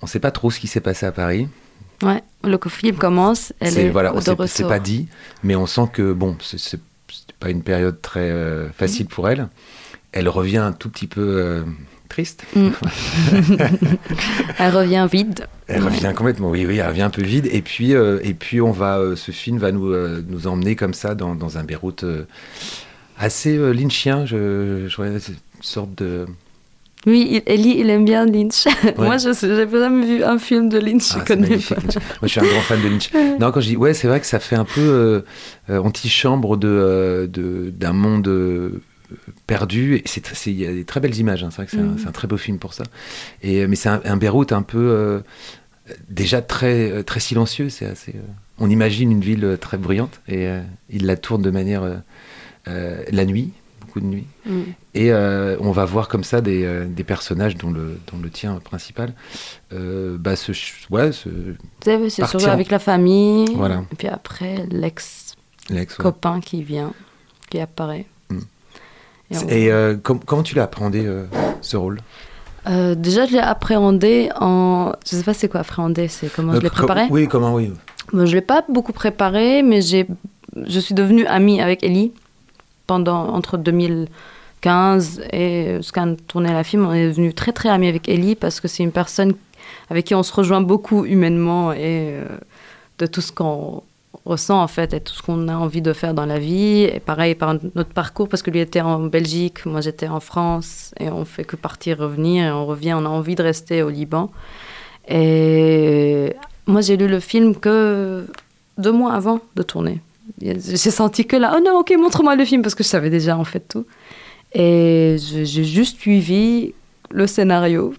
On 0.00 0.06
ne 0.06 0.08
sait 0.10 0.20
pas 0.20 0.30
trop 0.30 0.50
ce 0.50 0.60
qui 0.60 0.68
s'est 0.68 0.80
passé 0.80 1.04
à 1.04 1.12
Paris. 1.12 1.48
Ouais. 2.02 2.22
Le 2.44 2.56
film 2.68 2.96
commence. 2.96 3.52
Elle 3.58 3.72
C'est 3.72 3.86
est 3.86 3.90
voilà, 3.90 4.12
de 4.12 4.16
on 4.16 4.20
sait- 4.20 4.30
retour. 4.30 4.46
c'est 4.48 4.62
pas 4.68 4.78
dit, 4.78 5.08
mais 5.42 5.56
on 5.56 5.66
sent 5.66 5.88
que 5.92 6.12
bon, 6.12 6.36
c'est- 6.40 6.80
pas 7.40 7.50
une 7.50 7.62
période 7.62 8.00
très 8.02 8.32
facile 8.76 9.06
Mm. 9.06 9.08
pour 9.08 9.28
elle. 9.28 9.48
Elle 10.12 10.28
revient 10.28 10.58
un 10.58 10.72
tout 10.72 10.88
petit 10.88 11.06
peu 11.06 11.64
triste. 12.08 12.44
Mm. 12.56 12.68
Elle 14.58 14.74
revient 14.76 15.06
vide. 15.10 15.46
Elle 15.66 15.84
revient 15.84 16.12
complètement, 16.16 16.50
oui, 16.50 16.64
oui, 16.66 16.78
elle 16.78 16.88
revient 16.88 17.02
un 17.02 17.10
peu 17.10 17.22
vide. 17.22 17.48
Et 17.52 17.62
puis, 17.62 17.94
euh, 17.94 18.18
et 18.22 18.34
puis 18.34 18.60
on 18.60 18.72
va, 18.72 18.98
euh, 18.98 19.16
ce 19.16 19.30
film 19.30 19.58
va 19.58 19.70
nous, 19.72 19.90
euh, 19.92 20.24
nous 20.26 20.46
emmener 20.46 20.74
comme 20.76 20.94
ça 20.94 21.14
dans, 21.14 21.34
dans 21.34 21.58
un 21.58 21.64
Beyrouth 21.64 22.04
assez 23.18 23.56
euh, 23.56 23.72
lynchien. 23.72 24.24
Je, 24.26 24.86
je 24.88 24.96
vois 24.96 25.08
une 25.08 25.20
sorte 25.60 25.94
de. 25.96 26.26
Oui, 27.06 27.40
Ellie, 27.46 27.76
il 27.78 27.88
aime 27.90 28.04
bien 28.04 28.26
Lynch. 28.26 28.66
Moi, 28.98 29.18
je 29.18 29.32
j'ai 29.32 29.54
jamais 29.70 30.04
vu 30.04 30.24
un 30.24 30.38
film 30.38 30.68
de 30.68 30.78
Lynch, 30.78 31.10
Ah, 31.14 31.14
je 31.14 31.18
c'est 31.20 31.24
connais 31.26 31.48
magnifique, 31.48 31.76
pas. 31.76 31.82
Lynch. 31.82 31.94
Moi, 31.94 32.02
je 32.24 32.26
suis 32.28 32.40
un 32.40 32.44
grand 32.44 32.60
fan 32.60 32.82
de 32.82 32.88
Lynch. 32.88 33.10
Non, 33.40 33.52
quand 33.52 33.60
je 33.60 33.68
dis, 33.68 33.76
ouais, 33.76 33.94
c'est 33.94 34.08
vrai 34.08 34.18
que 34.20 34.26
ça 34.26 34.40
fait 34.40 34.56
un 34.56 34.64
peu 34.64 34.80
euh, 34.80 35.20
euh, 35.70 35.78
antichambre 35.78 36.56
de, 36.56 36.66
euh, 36.68 37.26
de, 37.28 37.70
d'un 37.70 37.92
monde 37.92 38.80
perdu. 39.46 40.02
Il 40.46 40.52
y 40.60 40.66
a 40.66 40.72
des 40.72 40.84
très 40.84 41.00
belles 41.00 41.16
images. 41.16 41.44
hein. 41.44 41.48
C'est 41.50 41.56
vrai 41.58 41.66
que 41.66 41.70
c'est, 41.70 41.78
un, 41.78 41.82
Mhm. 41.82 41.98
c'est 41.98 42.08
un 42.08 42.12
très 42.12 42.26
beau 42.28 42.36
film 42.36 42.58
pour 42.58 42.74
ça. 42.74 42.82
Et, 43.42 43.66
mais 43.68 43.76
c'est 43.76 43.88
un, 43.88 44.00
un 44.04 44.16
Beyrouth 44.16 44.52
un 44.52 44.62
peu 44.62 44.78
euh, 44.78 45.20
déjà 46.10 46.42
très, 46.42 47.04
très 47.04 47.20
silencieux. 47.20 47.68
C'est 47.68 47.86
assez. 47.86 48.12
euh, 48.16 48.20
on 48.58 48.68
imagine 48.68 49.12
une 49.12 49.20
ville 49.22 49.56
très 49.60 49.76
bruyante 49.78 50.20
et 50.28 50.48
il 50.90 51.06
la 51.06 51.16
tourne 51.16 51.42
de 51.42 51.50
manière 51.50 51.84
euh, 52.68 53.02
la 53.10 53.24
nuit, 53.24 53.50
beaucoup 53.80 54.00
de 54.00 54.06
nuit. 54.06 54.26
Mm. 54.46 54.60
Et 54.94 55.12
euh, 55.12 55.56
on 55.60 55.70
va 55.72 55.84
voir 55.84 56.08
comme 56.08 56.24
ça 56.24 56.40
des, 56.40 56.64
euh, 56.64 56.84
des 56.86 57.04
personnages 57.04 57.56
dont 57.56 57.70
le, 57.70 57.98
dont 58.12 58.18
le 58.22 58.30
tien 58.30 58.54
principal, 58.62 59.14
euh, 59.72 60.16
bah, 60.18 60.36
ch- 60.36 60.86
ouais, 60.90 61.12
se, 61.12 61.28
C'est 61.82 62.10
surtout 62.10 62.46
avec 62.46 62.70
la 62.70 62.78
famille. 62.78 63.46
Voilà. 63.54 63.82
Et 63.92 63.96
puis 63.96 64.08
après, 64.08 64.66
l'ex, 64.70 65.34
ouais. 65.70 65.86
qui 66.44 66.62
vient, 66.62 66.92
qui 67.50 67.58
apparaît. 67.60 68.06
Mm. 68.30 68.38
Et 69.30 69.36
on- 69.70 69.92
Et 69.92 69.96
com- 70.02 70.20
comment 70.24 70.42
tu 70.42 70.54
l'as 70.54 70.64
appréhendé 70.64 71.06
ce 71.60 71.76
rôle? 71.76 71.98
Déjà, 72.66 73.24
je 73.26 73.32
l'ai 73.32 73.38
appréhendé 73.38 74.28
en. 74.38 74.92
Je 75.06 75.16
sais 75.16 75.22
pas 75.22 75.32
c'est 75.32 75.48
quoi 75.48 75.60
appréhender, 75.60 76.08
c'est 76.08 76.30
comment 76.30 76.54
je 76.54 76.60
l'ai 76.60 76.68
com- 76.68 76.78
préparé? 76.86 77.06
Oui, 77.10 77.26
comment 77.26 77.54
oui. 77.54 77.72
Bon, 78.12 78.26
je 78.26 78.34
l'ai 78.34 78.42
pas 78.42 78.62
beaucoup 78.68 78.92
préparé, 78.92 79.62
mais 79.62 79.80
j'ai, 79.80 80.06
je 80.66 80.78
suis 80.80 80.94
devenue 80.94 81.24
amie 81.26 81.60
avec 81.62 81.82
Ellie 81.82 82.12
pendant 82.88 83.28
entre 83.28 83.56
2015 83.56 85.22
et 85.32 85.76
jusqu'à 85.76 86.04
tourner 86.26 86.52
la 86.52 86.64
film. 86.64 86.84
On 86.86 86.92
est 86.92 87.06
devenu 87.06 87.32
très 87.32 87.52
très 87.52 87.68
amis 87.68 87.86
avec 87.86 88.08
Ellie 88.08 88.34
parce 88.34 88.58
que 88.58 88.66
c'est 88.66 88.82
une 88.82 88.90
personne 88.90 89.34
avec 89.90 90.06
qui 90.06 90.16
on 90.16 90.24
se 90.24 90.32
rejoint 90.32 90.60
beaucoup 90.60 91.04
humainement 91.04 91.72
et 91.72 92.16
euh, 92.16 92.24
de 92.98 93.06
tout 93.06 93.20
ce 93.20 93.30
qu'on 93.30 93.82
ressent 94.24 94.60
en 94.60 94.66
fait 94.66 94.92
et 94.92 95.00
tout 95.00 95.14
ce 95.14 95.22
qu'on 95.22 95.46
a 95.46 95.54
envie 95.54 95.82
de 95.82 95.92
faire 95.92 96.14
dans 96.14 96.26
la 96.26 96.40
vie. 96.40 96.82
Et 96.82 96.98
pareil 96.98 97.36
par 97.36 97.54
notre 97.76 97.92
parcours 97.92 98.28
parce 98.28 98.42
que 98.42 98.50
lui 98.50 98.58
était 98.58 98.80
en 98.80 98.98
Belgique, 99.00 99.64
moi 99.66 99.80
j'étais 99.80 100.08
en 100.08 100.20
France 100.20 100.92
et 100.98 101.10
on 101.10 101.24
fait 101.24 101.44
que 101.44 101.54
partir 101.54 101.98
revenir 101.98 102.46
et 102.46 102.50
on 102.50 102.66
revient. 102.66 102.94
On 102.94 103.04
a 103.04 103.08
envie 103.08 103.36
de 103.36 103.42
rester 103.44 103.84
au 103.84 103.90
Liban. 103.90 104.30
Et 105.08 106.34
moi, 106.66 106.82
j'ai 106.82 106.96
lu 106.96 107.08
le 107.08 107.18
film 107.18 107.56
que 107.56 108.26
deux 108.76 108.92
mois 108.92 109.14
avant 109.14 109.40
de 109.56 109.62
tourner. 109.62 110.00
J'ai 110.40 110.76
senti 110.90 111.26
que 111.26 111.36
là, 111.36 111.54
oh 111.56 111.60
non, 111.64 111.78
ok, 111.80 111.92
montre-moi 111.98 112.36
le 112.36 112.44
film, 112.44 112.62
parce 112.62 112.74
que 112.74 112.82
je 112.82 112.88
savais 112.88 113.10
déjà 113.10 113.36
en 113.36 113.44
fait 113.44 113.60
tout. 113.60 113.86
Et 114.54 115.16
j'ai 115.18 115.64
juste 115.64 115.98
suivi 115.98 116.74
le 117.10 117.26
scénario. 117.26 117.94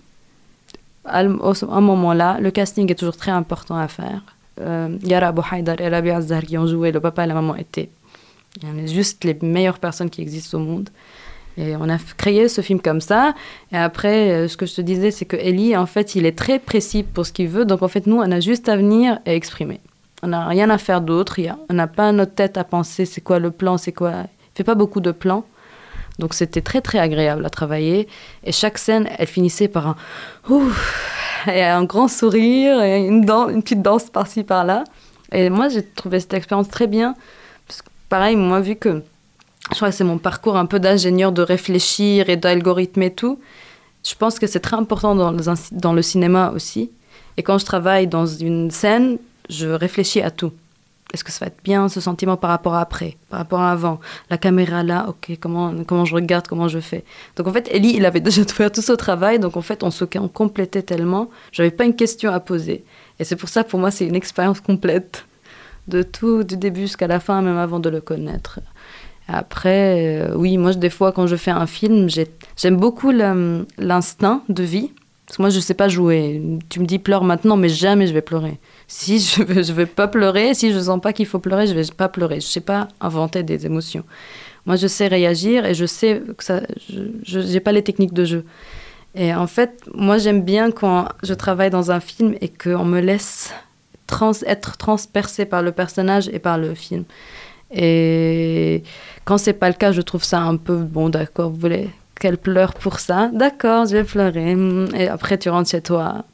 À 1.05 1.21
un 1.21 1.81
moment-là, 1.81 2.39
le 2.39 2.51
casting 2.51 2.91
est 2.91 2.95
toujours 2.95 3.17
très 3.17 3.31
important 3.31 3.77
à 3.77 3.87
faire. 3.87 4.21
Euh, 4.61 4.97
Yara 5.03 5.27
Abou 5.27 5.41
Haïdar 5.49 5.79
et 5.79 5.87
Rabia 5.87 6.17
Azzar 6.17 6.43
qui 6.43 6.57
ont 6.57 6.67
joué, 6.67 6.91
le 6.91 6.99
papa 6.99 7.23
et 7.23 7.27
la 7.27 7.33
maman 7.33 7.55
étaient 7.55 7.89
juste 8.85 9.23
les 9.23 9.37
meilleures 9.41 9.79
personnes 9.79 10.09
qui 10.09 10.21
existent 10.21 10.57
au 10.57 10.61
monde. 10.61 10.89
Et 11.57 11.75
on 11.75 11.89
a 11.89 11.97
créé 12.17 12.47
ce 12.47 12.61
film 12.61 12.79
comme 12.79 13.01
ça. 13.01 13.33
Et 13.71 13.77
après, 13.77 14.31
euh, 14.31 14.47
ce 14.47 14.55
que 14.55 14.65
je 14.65 14.75
te 14.75 14.81
disais, 14.81 15.11
c'est 15.11 15.25
que 15.25 15.35
Ellie, 15.35 15.75
en 15.75 15.85
fait, 15.85 16.15
il 16.15 16.25
est 16.25 16.37
très 16.37 16.57
précis 16.57 17.03
pour 17.03 17.25
ce 17.25 17.33
qu'il 17.33 17.49
veut. 17.49 17.65
Donc, 17.65 17.81
en 17.81 17.87
fait, 17.87 18.07
nous, 18.07 18.15
on 18.15 18.31
a 18.31 18.39
juste 18.39 18.69
à 18.69 18.77
venir 18.77 19.19
et 19.25 19.35
exprimer. 19.35 19.81
On 20.21 20.27
n'a 20.27 20.47
rien 20.47 20.69
à 20.69 20.77
faire 20.77 21.01
d'autre. 21.01 21.39
On 21.69 21.73
n'a 21.73 21.87
pas 21.87 22.11
notre 22.11 22.33
tête 22.33 22.57
à 22.57 22.63
penser 22.63 23.05
c'est 23.05 23.21
quoi 23.21 23.39
le 23.39 23.51
plan, 23.51 23.77
c'est 23.77 23.93
quoi. 23.93 24.11
Il 24.11 24.57
fait 24.57 24.63
pas 24.63 24.75
beaucoup 24.75 25.01
de 25.01 25.11
plans. 25.11 25.45
Donc, 26.17 26.33
c'était 26.33 26.61
très, 26.61 26.81
très 26.81 26.99
agréable 26.99 27.45
à 27.45 27.49
travailler. 27.49 28.07
Et 28.43 28.51
chaque 28.51 28.77
scène, 28.77 29.07
elle 29.17 29.27
finissait 29.27 29.69
par 29.69 29.87
un 29.87 29.95
ouf, 30.49 31.45
et 31.47 31.63
un 31.63 31.85
grand 31.85 32.09
sourire 32.09 32.81
et 32.81 33.05
une, 33.05 33.23
dan- 33.23 33.49
une 33.49 33.63
petite 33.63 33.81
danse 33.81 34.09
par-ci, 34.09 34.43
par-là. 34.43 34.83
Et 35.31 35.49
moi, 35.49 35.69
j'ai 35.69 35.83
trouvé 35.85 36.19
cette 36.19 36.33
expérience 36.33 36.67
très 36.67 36.87
bien. 36.87 37.15
Parce 37.67 37.81
que, 37.81 37.87
pareil, 38.09 38.35
moi, 38.35 38.59
vu 38.59 38.75
que 38.75 39.01
je 39.71 39.75
crois 39.75 39.91
que 39.91 39.95
c'est 39.95 40.03
mon 40.03 40.17
parcours 40.17 40.57
un 40.57 40.65
peu 40.65 40.79
d'ingénieur 40.79 41.31
de 41.31 41.41
réfléchir 41.41 42.27
et 42.29 42.35
d'algorithme 42.35 43.03
et 43.03 43.13
tout. 43.13 43.39
Je 44.03 44.15
pense 44.15 44.39
que 44.39 44.47
c'est 44.47 44.59
très 44.59 44.75
important 44.75 45.15
dans 45.15 45.93
le 45.93 46.01
cinéma 46.01 46.51
aussi. 46.55 46.91
Et 47.37 47.43
quand 47.43 47.59
je 47.59 47.65
travaille 47.65 48.07
dans 48.07 48.25
une 48.25 48.71
scène, 48.71 49.19
je 49.49 49.67
réfléchis 49.67 50.21
à 50.21 50.31
tout. 50.31 50.51
Est-ce 51.11 51.23
que 51.23 51.31
ça 51.31 51.43
va 51.43 51.47
être 51.47 51.63
bien 51.63 51.89
ce 51.89 52.01
sentiment 52.01 52.37
par 52.37 52.51
rapport 52.51 52.75
à 52.75 52.81
après, 52.81 53.17
par 53.29 53.39
rapport 53.39 53.61
à 53.61 53.71
avant? 53.71 53.99
La 54.29 54.37
caméra 54.37 54.83
là, 54.83 55.05
ok, 55.09 55.37
comment, 55.39 55.73
comment 55.83 56.05
je 56.05 56.13
regarde, 56.13 56.47
comment 56.47 56.67
je 56.67 56.79
fais? 56.79 57.03
Donc 57.35 57.47
en 57.47 57.51
fait, 57.51 57.67
Ellie, 57.71 57.93
il 57.95 58.05
avait 58.05 58.19
déjà 58.29 58.43
fait 58.45 58.69
tout 58.69 58.83
ce 58.83 58.91
travail, 58.91 59.39
donc 59.39 59.57
en 59.57 59.61
fait, 59.61 59.81
on 59.83 59.89
se 59.89 60.05
complétait 60.05 60.83
tellement. 60.83 61.29
J'avais 61.51 61.71
pas 61.71 61.85
une 61.85 61.95
question 61.95 62.31
à 62.31 62.39
poser. 62.39 62.83
Et 63.19 63.23
c'est 63.23 63.35
pour 63.35 63.49
ça, 63.49 63.63
pour 63.63 63.79
moi, 63.79 63.89
c'est 63.89 64.05
une 64.05 64.15
expérience 64.15 64.61
complète 64.61 65.25
de 65.87 66.03
tout, 66.03 66.43
du 66.43 66.57
début 66.57 66.81
jusqu'à 66.81 67.07
la 67.07 67.19
fin, 67.19 67.41
même 67.41 67.57
avant 67.57 67.79
de 67.79 67.89
le 67.89 68.01
connaître. 68.01 68.59
Après, 69.27 70.21
euh, 70.21 70.35
oui, 70.35 70.57
moi, 70.57 70.73
des 70.73 70.89
fois, 70.91 71.11
quand 71.11 71.25
je 71.27 71.35
fais 71.35 71.51
un 71.51 71.65
film, 71.67 72.07
j'ai- 72.09 72.27
j'aime 72.55 72.77
beaucoup 72.77 73.11
l'instinct 73.11 74.43
de 74.49 74.63
vie. 74.63 74.91
Parce 75.25 75.37
que 75.37 75.41
moi, 75.43 75.49
je 75.49 75.59
sais 75.59 75.75
pas 75.75 75.87
jouer. 75.87 76.41
Tu 76.69 76.79
me 76.79 76.85
dis 76.85 76.97
pleure 76.97 77.23
maintenant, 77.23 77.55
mais 77.57 77.69
jamais 77.69 78.07
je 78.07 78.13
vais 78.13 78.21
pleurer. 78.21 78.59
Si 78.91 79.19
je 79.19 79.43
ne 79.43 79.61
je 79.61 79.71
vais 79.71 79.85
pas 79.85 80.07
pleurer, 80.07 80.55
si 80.55 80.73
je 80.73 80.79
sens 80.79 80.99
pas 80.99 81.13
qu'il 81.13 81.27
faut 81.27 81.37
pleurer, 81.37 81.67
je 81.67 81.75
vais 81.75 81.85
pas 81.95 82.09
pleurer. 82.09 82.41
Je 82.41 82.47
sais 82.47 82.59
pas 82.59 82.87
inventer 82.99 83.43
des 83.43 83.67
émotions. 83.67 84.03
Moi, 84.65 84.77
je 84.77 84.87
sais 84.87 85.07
réagir 85.07 85.63
et 85.65 85.75
je 85.75 85.85
sais 85.85 86.23
que 86.35 86.43
ça. 86.43 86.61
Je 87.23 87.39
n'ai 87.39 87.59
pas 87.59 87.71
les 87.71 87.83
techniques 87.83 88.13
de 88.13 88.25
jeu. 88.25 88.45
Et 89.13 89.33
en 89.33 89.45
fait, 89.45 89.79
moi, 89.93 90.17
j'aime 90.17 90.41
bien 90.41 90.71
quand 90.71 91.07
je 91.21 91.35
travaille 91.35 91.69
dans 91.69 91.91
un 91.91 91.99
film 91.99 92.33
et 92.41 92.49
qu'on 92.49 92.83
me 92.83 92.99
laisse 92.99 93.53
être 94.47 94.77
transpercé 94.77 95.45
par 95.45 95.61
le 95.61 95.71
personnage 95.71 96.27
et 96.33 96.39
par 96.39 96.57
le 96.57 96.73
film. 96.73 97.03
Et 97.71 98.81
quand 99.23 99.37
c'est 99.37 99.53
pas 99.53 99.69
le 99.69 99.75
cas, 99.75 99.91
je 99.91 100.01
trouve 100.01 100.23
ça 100.23 100.41
un 100.41 100.57
peu 100.57 100.77
bon, 100.77 101.09
d'accord, 101.09 101.51
vous 101.51 101.59
voulez 101.59 101.89
qu'elle 102.19 102.39
pleure 102.39 102.73
pour 102.73 102.99
ça? 102.99 103.29
D'accord, 103.33 103.85
je 103.85 103.97
vais 103.97 104.03
pleurer. 104.03 104.57
Et 104.95 105.07
après, 105.07 105.37
tu 105.37 105.49
rentres 105.49 105.69
chez 105.69 105.81
toi. 105.81 106.25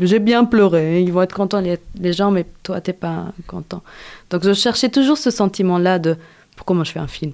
J'ai- 0.00 0.18
bien 0.18 0.44
pleuré, 0.44 1.02
ils 1.02 1.12
vont 1.12 1.22
être 1.22 1.34
contents 1.34 1.60
les, 1.60 2.12
gens, 2.12 2.30
mais 2.30 2.46
toi, 2.62 2.80
t'es 2.80 2.92
pas 2.92 3.26
content. 3.46 3.82
Donc, 4.30 4.44
je 4.44 4.52
cherchais 4.52 4.88
toujours 4.88 5.18
ce 5.18 5.30
sentiment-là 5.30 5.98
de 5.98 6.16
pourquoi 6.56 6.74
moi 6.74 6.84
je 6.84 6.90
fais 6.92 6.98
un 6.98 7.06
film? 7.06 7.32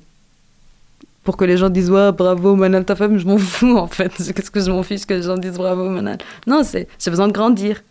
Pour 1.22 1.38
que 1.38 1.44
les 1.46 1.56
gens 1.56 1.70
disent 1.70 1.90
ouais, 1.90 2.12
bravo, 2.12 2.54
Manal, 2.56 2.84
ta 2.84 2.94
femme, 2.94 3.16
je 3.18 3.26
m'en 3.26 3.38
fous 3.54 3.76
en 3.78 3.86
fait. 3.86 4.12
Qu'est-ce 4.16 4.50
que 4.50 4.60
je 4.60 4.70
m'en 4.70 4.82
fiche 4.82 5.06
que 5.06 5.14
les 5.14 5.22
gens 5.22 5.38
disent 5.38 5.56
bravo, 5.56 5.88
Manal 5.88 6.18
Non, 6.46 6.62
c'est 6.62 6.88
j'ai 6.98 7.10
besoin 7.10 7.28
de 7.28 7.32
grandir. 7.32 7.82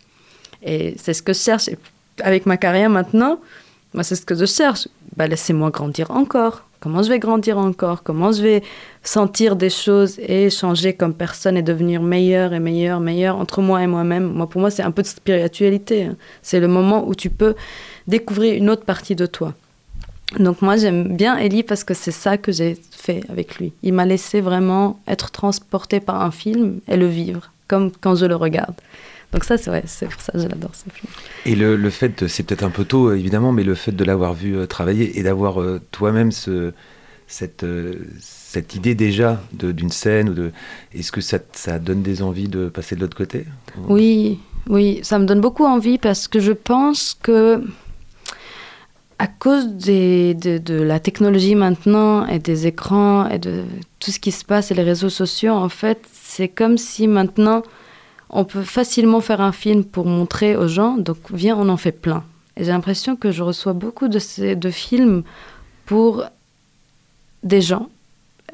Et 0.62 0.94
c'est 0.98 1.12
ce 1.12 1.22
que 1.22 1.32
je 1.32 1.38
cherche. 1.40 1.68
Et 1.68 1.78
avec 2.22 2.46
ma 2.46 2.56
carrière 2.56 2.90
maintenant, 2.90 3.40
moi, 3.92 4.04
c'est 4.04 4.14
ce 4.16 4.24
que 4.24 4.34
je 4.34 4.46
cherche. 4.46 4.88
Bah, 5.16 5.26
laissez-moi 5.26 5.70
grandir 5.70 6.10
encore. 6.10 6.64
Comment 6.84 7.02
je 7.02 7.08
vais 7.08 7.18
grandir 7.18 7.56
encore? 7.56 8.02
Comment 8.02 8.30
je 8.30 8.42
vais 8.42 8.62
sentir 9.02 9.56
des 9.56 9.70
choses 9.70 10.18
et 10.18 10.50
changer 10.50 10.92
comme 10.92 11.14
personne 11.14 11.56
et 11.56 11.62
devenir 11.62 12.02
meilleur 12.02 12.52
et 12.52 12.60
meilleur, 12.60 13.00
meilleur 13.00 13.38
entre 13.38 13.62
moi 13.62 13.82
et 13.82 13.86
moi-même? 13.86 14.26
Moi, 14.26 14.46
pour 14.46 14.60
moi, 14.60 14.70
c'est 14.70 14.82
un 14.82 14.90
peu 14.90 15.00
de 15.00 15.06
spiritualité. 15.06 16.04
hein. 16.04 16.16
C'est 16.42 16.60
le 16.60 16.68
moment 16.68 17.08
où 17.08 17.14
tu 17.14 17.30
peux 17.30 17.54
découvrir 18.06 18.54
une 18.54 18.68
autre 18.68 18.84
partie 18.84 19.16
de 19.16 19.24
toi. 19.24 19.54
Donc 20.38 20.60
moi 20.60 20.76
j'aime 20.76 21.16
bien 21.16 21.38
Ellie 21.38 21.62
parce 21.62 21.84
que 21.84 21.94
c'est 21.94 22.10
ça 22.10 22.36
que 22.36 22.52
j'ai 22.52 22.76
fait 22.90 23.22
avec 23.30 23.56
lui. 23.56 23.72
Il 23.82 23.94
m'a 23.94 24.04
laissé 24.04 24.42
vraiment 24.42 25.00
être 25.08 25.30
transporté 25.30 26.00
par 26.00 26.20
un 26.20 26.30
film 26.30 26.80
et 26.88 26.96
le 26.96 27.06
vivre, 27.06 27.50
comme 27.66 27.92
quand 27.98 28.14
je 28.14 28.26
le 28.26 28.36
regarde. 28.36 28.74
Donc 29.34 29.44
ça 29.44 29.58
c'est 29.58 29.68
vrai, 29.68 29.82
c'est 29.86 30.06
pour 30.08 30.20
ça 30.22 30.32
que 30.32 30.38
j'adore 30.38 30.70
ce 30.74 30.84
film. 30.94 31.12
Et 31.44 31.56
le, 31.56 31.74
le 31.76 31.90
fait, 31.90 32.28
c'est 32.28 32.44
peut-être 32.44 32.62
un 32.62 32.70
peu 32.70 32.84
tôt 32.84 33.12
évidemment, 33.12 33.50
mais 33.52 33.64
le 33.64 33.74
fait 33.74 33.92
de 33.92 34.04
l'avoir 34.04 34.32
vu 34.32 34.56
euh, 34.56 34.66
travailler 34.66 35.18
et 35.18 35.22
d'avoir 35.24 35.60
euh, 35.60 35.80
toi-même 35.90 36.30
ce, 36.30 36.72
cette, 37.26 37.64
euh, 37.64 37.96
cette 38.20 38.76
idée 38.76 38.94
déjà 38.94 39.42
d'une 39.52 39.90
scène, 39.90 40.28
ou 40.28 40.34
de, 40.34 40.52
est-ce 40.94 41.10
que 41.10 41.20
ça, 41.20 41.38
ça 41.52 41.80
donne 41.80 42.02
des 42.02 42.22
envies 42.22 42.48
de 42.48 42.68
passer 42.68 42.94
de 42.94 43.00
l'autre 43.00 43.16
côté? 43.16 43.44
Oui, 43.88 44.38
oui, 44.68 45.00
ça 45.02 45.18
me 45.18 45.26
donne 45.26 45.40
beaucoup 45.40 45.64
envie 45.64 45.98
parce 45.98 46.28
que 46.28 46.38
je 46.38 46.52
pense 46.52 47.18
que 47.20 47.60
à 49.18 49.26
cause 49.26 49.66
des- 49.68 50.34
de, 50.34 50.58
de 50.58 50.80
la 50.80 51.00
technologie 51.00 51.54
maintenant 51.56 52.26
et 52.26 52.38
des 52.38 52.66
écrans 52.68 53.28
et 53.28 53.38
de 53.38 53.64
tout 53.98 54.10
ce 54.12 54.20
qui 54.20 54.30
se 54.32 54.44
passe 54.44 54.70
et 54.70 54.74
les 54.74 54.82
réseaux 54.84 55.08
sociaux, 55.10 55.52
en 55.54 55.68
fait, 55.68 56.00
c'est 56.12 56.48
comme 56.48 56.78
si 56.78 57.08
maintenant 57.08 57.62
on 58.34 58.44
peut 58.44 58.62
facilement 58.62 59.20
faire 59.20 59.40
un 59.40 59.52
film 59.52 59.84
pour 59.84 60.06
montrer 60.06 60.56
aux 60.56 60.68
gens, 60.68 60.96
donc 60.98 61.16
viens, 61.32 61.56
on 61.56 61.68
en 61.68 61.76
fait 61.76 61.92
plein. 61.92 62.22
Et 62.56 62.64
j'ai 62.64 62.72
l'impression 62.72 63.16
que 63.16 63.30
je 63.30 63.42
reçois 63.42 63.72
beaucoup 63.72 64.08
de, 64.08 64.18
ces, 64.18 64.54
de 64.56 64.70
films 64.70 65.22
pour 65.86 66.24
des 67.42 67.60
gens 67.60 67.88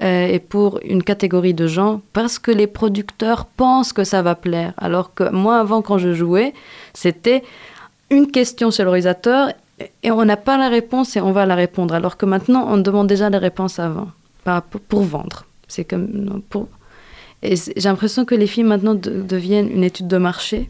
euh, 0.03 0.27
et 0.27 0.39
pour 0.39 0.81
une 0.85 1.03
catégorie 1.03 1.55
de 1.55 1.67
gens 1.67 2.01
parce 2.13 2.39
que 2.39 2.51
les 2.51 2.67
producteurs 2.67 3.45
pensent 3.47 3.93
que 3.93 4.05
ça 4.05 4.23
va 4.23 4.35
plaire. 4.35 4.73
Alors 4.77 5.15
que 5.15 5.31
moi, 5.31 5.59
avant, 5.59 5.83
quand 5.83 5.99
je 5.99 6.13
jouais, 6.15 6.55
c'était 6.95 7.43
une 8.11 8.31
question 8.31 8.71
chez 8.71 8.83
le 8.85 8.91
réalisateur 8.91 9.53
et 10.03 10.11
on 10.11 10.25
n'a 10.25 10.37
pas 10.37 10.57
la 10.59 10.69
réponse 10.69 11.17
et 11.17 11.21
on 11.21 11.33
va 11.33 11.47
la 11.47 11.55
répondre. 11.55 11.95
Alors 11.95 12.17
que 12.17 12.27
maintenant, 12.27 12.67
on 12.69 12.79
demande 12.79 13.07
déjà 13.07 13.31
les 13.31 13.39
réponses 13.39 13.79
avant 13.79 14.09
par- 14.45 14.63
pour 14.63 15.03
vendre. 15.03 15.45
C'est 15.69 15.85
comme 15.85 16.43
pour. 16.51 16.69
Et 17.43 17.55
j'ai 17.57 17.89
l'impression 17.89 18.25
que 18.25 18.35
les 18.35 18.47
films 18.47 18.69
maintenant 18.69 18.95
de- 18.95 19.23
deviennent 19.23 19.71
une 19.71 19.85
étude 19.85 20.09
de 20.09 20.19
marché. 20.19 20.69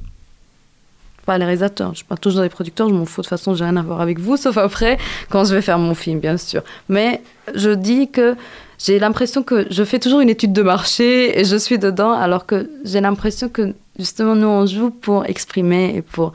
Pas 1.26 1.36
les 1.36 1.44
réalisateurs. 1.44 1.94
Je 1.94 2.04
parle 2.04 2.20
toujours 2.20 2.42
des 2.42 2.48
producteurs, 2.48 2.88
je 2.88 2.94
m'en 2.94 3.04
fous. 3.04 3.20
De 3.22 3.26
toute 3.26 3.30
façon, 3.30 3.54
j'ai 3.54 3.64
rien 3.64 3.76
à 3.76 3.82
voir 3.82 4.00
avec 4.00 4.18
vous, 4.18 4.36
sauf 4.44 4.56
après, 4.56 4.98
quand 5.28 5.44
je 5.44 5.54
vais 5.54 5.62
faire 5.62 5.78
mon 5.78 5.94
film, 5.94 6.20
bien 6.20 6.36
sûr. 6.36 6.62
Mais 6.88 7.22
je 7.54 7.70
dis 7.70 8.08
que 8.08 8.36
j'ai 8.78 8.98
l'impression 8.98 9.42
que 9.42 9.66
je 9.70 9.84
fais 9.84 9.98
toujours 9.98 10.20
une 10.20 10.30
étude 10.30 10.52
de 10.52 10.62
marché 10.62 11.38
et 11.38 11.44
je 11.44 11.56
suis 11.56 11.78
dedans, 11.78 12.12
alors 12.12 12.46
que 12.46 12.70
j'ai 12.84 13.00
l'impression 13.00 13.48
que 13.48 13.74
justement, 13.98 14.34
nous, 14.34 14.46
on 14.48 14.64
joue 14.66 14.90
pour 14.90 15.26
exprimer 15.26 15.96
et 15.96 16.02
pour. 16.02 16.32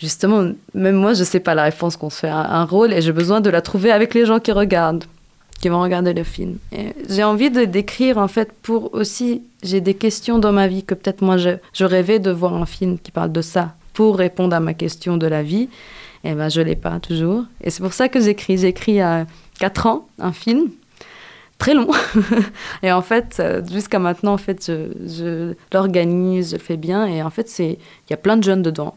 Justement, 0.00 0.52
même 0.74 0.94
moi, 0.94 1.12
je 1.12 1.24
sais 1.24 1.40
pas 1.40 1.56
la 1.56 1.64
réponse 1.64 1.96
qu'on 1.96 2.08
se 2.08 2.20
fait 2.20 2.28
à 2.28 2.52
un 2.60 2.64
rôle 2.64 2.92
et 2.92 3.00
j'ai 3.02 3.10
besoin 3.10 3.40
de 3.40 3.50
la 3.50 3.60
trouver 3.60 3.90
avec 3.90 4.14
les 4.14 4.24
gens 4.26 4.38
qui 4.38 4.52
regardent, 4.52 5.04
qui 5.60 5.68
vont 5.68 5.82
regarder 5.82 6.14
le 6.14 6.24
film. 6.24 6.58
J'ai 7.08 7.24
envie 7.24 7.50
de 7.50 7.64
d'écrire 7.64 8.18
en 8.18 8.28
fait 8.28 8.52
pour 8.62 8.94
aussi, 8.94 9.42
j'ai 9.62 9.80
des 9.80 9.94
questions 9.94 10.38
dans 10.38 10.52
ma 10.52 10.68
vie 10.68 10.84
que 10.84 10.94
peut-être 10.94 11.22
moi 11.22 11.36
je, 11.36 11.50
je 11.72 11.84
rêvais 11.84 12.18
de 12.18 12.30
voir 12.30 12.54
un 12.54 12.66
film 12.66 12.98
qui 12.98 13.10
parle 13.10 13.32
de 13.32 13.42
ça 13.42 13.74
pour 13.92 14.16
répondre 14.16 14.54
à 14.54 14.60
ma 14.60 14.74
question 14.74 15.16
de 15.16 15.26
la 15.26 15.42
vie. 15.42 15.68
Et 16.24 16.34
ben 16.34 16.48
je 16.48 16.60
l'ai 16.60 16.76
pas 16.76 17.00
toujours. 17.00 17.44
Et 17.62 17.70
c'est 17.70 17.82
pour 17.82 17.92
ça 17.92 18.08
que 18.08 18.20
j'écris. 18.20 18.58
J'écris 18.58 19.00
à 19.00 19.26
4 19.60 19.86
ans 19.86 20.08
un 20.18 20.32
film 20.32 20.68
très 21.58 21.74
long. 21.74 21.88
et 22.82 22.92
en 22.92 23.02
fait, 23.02 23.36
euh, 23.40 23.62
jusqu'à 23.70 23.98
maintenant, 23.98 24.34
en 24.34 24.38
fait, 24.38 24.64
je, 24.66 24.88
je 25.06 25.54
l'organise, 25.72 26.50
je 26.50 26.56
le 26.56 26.62
fais 26.62 26.76
bien. 26.76 27.06
Et 27.06 27.22
en 27.22 27.30
fait, 27.30 27.52
il 27.58 27.76
y 28.10 28.12
a 28.12 28.16
plein 28.16 28.36
de 28.36 28.44
jeunes 28.44 28.62
dedans. 28.62 28.94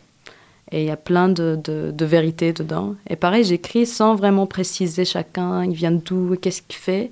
Et 0.73 0.83
il 0.83 0.87
y 0.87 0.91
a 0.91 0.97
plein 0.97 1.27
de, 1.27 1.59
de, 1.61 1.91
de 1.91 2.05
vérités 2.05 2.53
dedans. 2.53 2.95
Et 3.09 3.15
pareil, 3.17 3.43
j'écris 3.43 3.85
sans 3.85 4.15
vraiment 4.15 4.45
préciser 4.45 5.03
chacun, 5.03 5.65
il 5.65 5.73
vient 5.73 5.91
d'où, 5.91 6.35
qu'est-ce 6.41 6.61
qu'il 6.61 6.77
fait, 6.79 7.11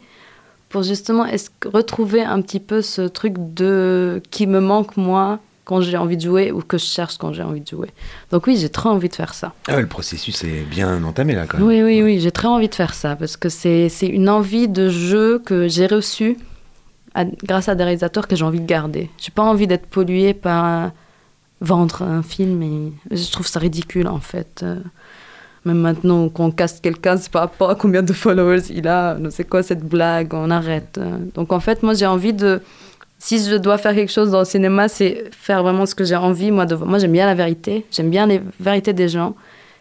pour 0.70 0.84
justement 0.84 1.26
retrouver 1.66 2.22
un 2.22 2.41
petit 2.41 2.60
peu 2.62 2.82
ce 2.82 3.01
truc 3.01 3.34
de 3.38 4.22
qui 4.32 4.47
me 4.47 4.60
manque 4.62 4.95
moi 4.97 5.39
quand 5.66 5.82
j'ai 5.82 5.97
envie 5.97 6.16
de 6.18 6.22
jouer 6.22 6.51
ou 6.51 6.62
que 6.62 6.78
je 6.78 6.86
cherche 6.86 7.18
quand 7.18 7.32
j'ai 7.34 7.43
envie 7.43 7.62
de 7.62 7.68
jouer. 7.68 7.89
Donc 8.32 8.47
oui, 8.47 8.55
j'ai 8.57 8.70
très 8.70 8.88
envie 8.89 9.10
de 9.10 9.14
faire 9.14 9.34
ça. 9.34 9.53
Ah 9.68 9.76
ouais, 9.76 9.82
le 9.82 9.88
processus 9.88 10.43
est 10.43 10.62
bien 10.70 11.03
entamé 11.03 11.36
là 11.36 11.45
quand 11.45 11.57
même. 11.60 11.68
Oui, 11.68 11.84
oui, 11.84 12.01
oui, 12.01 12.20
j'ai 12.20 12.32
très 12.32 12.47
envie 12.47 12.70
de 12.70 12.76
faire 12.76 12.93
ça 12.93 13.16
parce 13.16 13.36
que 13.38 13.49
c'est 13.49 13.88
c'est 13.89 14.07
une 14.07 14.30
envie 14.30 14.68
de 14.68 14.89
jeu 14.89 15.38
que 15.45 15.68
j'ai 15.68 15.86
reçue 15.86 16.38
à- 17.14 17.26
grâce 17.26 17.68
à 17.70 17.76
des 17.76 17.84
réalisateurs 17.84 18.28
que 18.28 18.36
j'ai 18.36 18.45
envie 18.45 18.62
de 18.62 18.66
garder. 18.66 19.10
J'ai 19.18 19.32
pas 19.32 19.43
envie 19.43 19.68
d'être 19.68 19.86
polluée 19.88 20.34
par 20.34 20.91
vendre 21.62 22.03
un 22.03 22.24
film 22.24 22.62
et 22.62 23.16
je 23.16 23.32
trouve 23.32 23.47
ça 23.47 23.60
ridicule 23.60 24.07
en 24.07 24.20
fait. 24.20 24.62
Euh, 24.64 24.80
Même 25.66 25.80
maintenant 25.80 26.30
qu'on 26.30 26.51
casse 26.51 26.80
quelqu'un, 26.80 27.18
c'est 27.18 27.32
par 27.32 27.41
rapport 27.43 27.70
à 27.70 27.76
combien 27.76 28.01
de 28.03 28.14
followers 28.14 28.64
il 28.70 28.88
a. 28.88 29.18
C'est 29.30 29.43
quoi 29.47 29.62
cette 29.62 29.84
blague 29.84 30.34
On 30.34 30.49
arrête. 30.49 30.97
Euh, 30.97 31.18
Donc 31.36 31.51
en 31.51 31.60
fait, 31.60 31.84
moi 31.84 31.93
j'ai 31.93 32.05
envie 32.05 32.34
de. 32.34 32.62
Si 33.22 33.43
je 33.43 33.55
dois 33.55 33.78
faire 33.78 33.93
quelque 33.93 34.12
chose 34.12 34.32
dans 34.32 34.39
le 34.39 34.45
cinéma, 34.45 34.88
c'est 34.88 35.26
faire 35.32 35.62
vraiment 35.62 35.86
ce 35.86 35.93
que 35.93 36.05
j'ai 36.05 36.16
envie. 36.16 36.51
Moi, 36.51 36.66
de... 36.66 36.76
moi 36.76 36.99
j'aime 36.99 37.12
bien 37.12 37.26
la 37.26 37.36
vérité. 37.36 37.86
J'aime 37.91 38.10
bien 38.10 38.26
les 38.26 38.41
vérités 38.62 38.93
des 38.93 39.10
gens. 39.10 39.36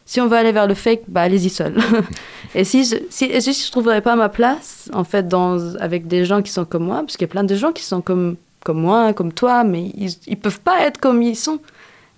Si 0.04 0.20
on 0.20 0.26
veut 0.26 0.36
aller 0.38 0.52
vers 0.52 0.66
le 0.66 0.74
fake, 0.74 1.02
bah 1.06 1.20
allez-y 1.20 1.50
seul. 1.50 1.74
et 2.54 2.64
si 2.64 2.82
je, 2.84 2.96
si, 3.10 3.26
et 3.26 3.40
si 3.40 3.52
je 3.52 3.70
trouverais 3.70 4.00
pas 4.00 4.16
ma 4.16 4.30
place, 4.30 4.90
en 4.94 5.04
fait, 5.04 5.28
dans, 5.28 5.76
avec 5.76 6.08
des 6.08 6.24
gens 6.24 6.40
qui 6.42 6.50
sont 6.50 6.64
comme 6.64 6.86
moi, 6.86 7.00
parce 7.02 7.16
qu'il 7.18 7.26
y 7.26 7.30
a 7.30 7.32
plein 7.32 7.44
de 7.44 7.54
gens 7.54 7.72
qui 7.72 7.84
sont 7.84 8.00
comme, 8.00 8.36
comme 8.64 8.80
moi, 8.80 9.12
comme 9.12 9.32
toi, 9.32 9.64
mais 9.64 9.92
ils, 9.96 10.11
ils 10.26 10.38
peuvent 10.38 10.61
pas 10.61 10.82
être 10.82 10.98
comme 10.98 11.22
ils 11.22 11.36
sont. 11.36 11.61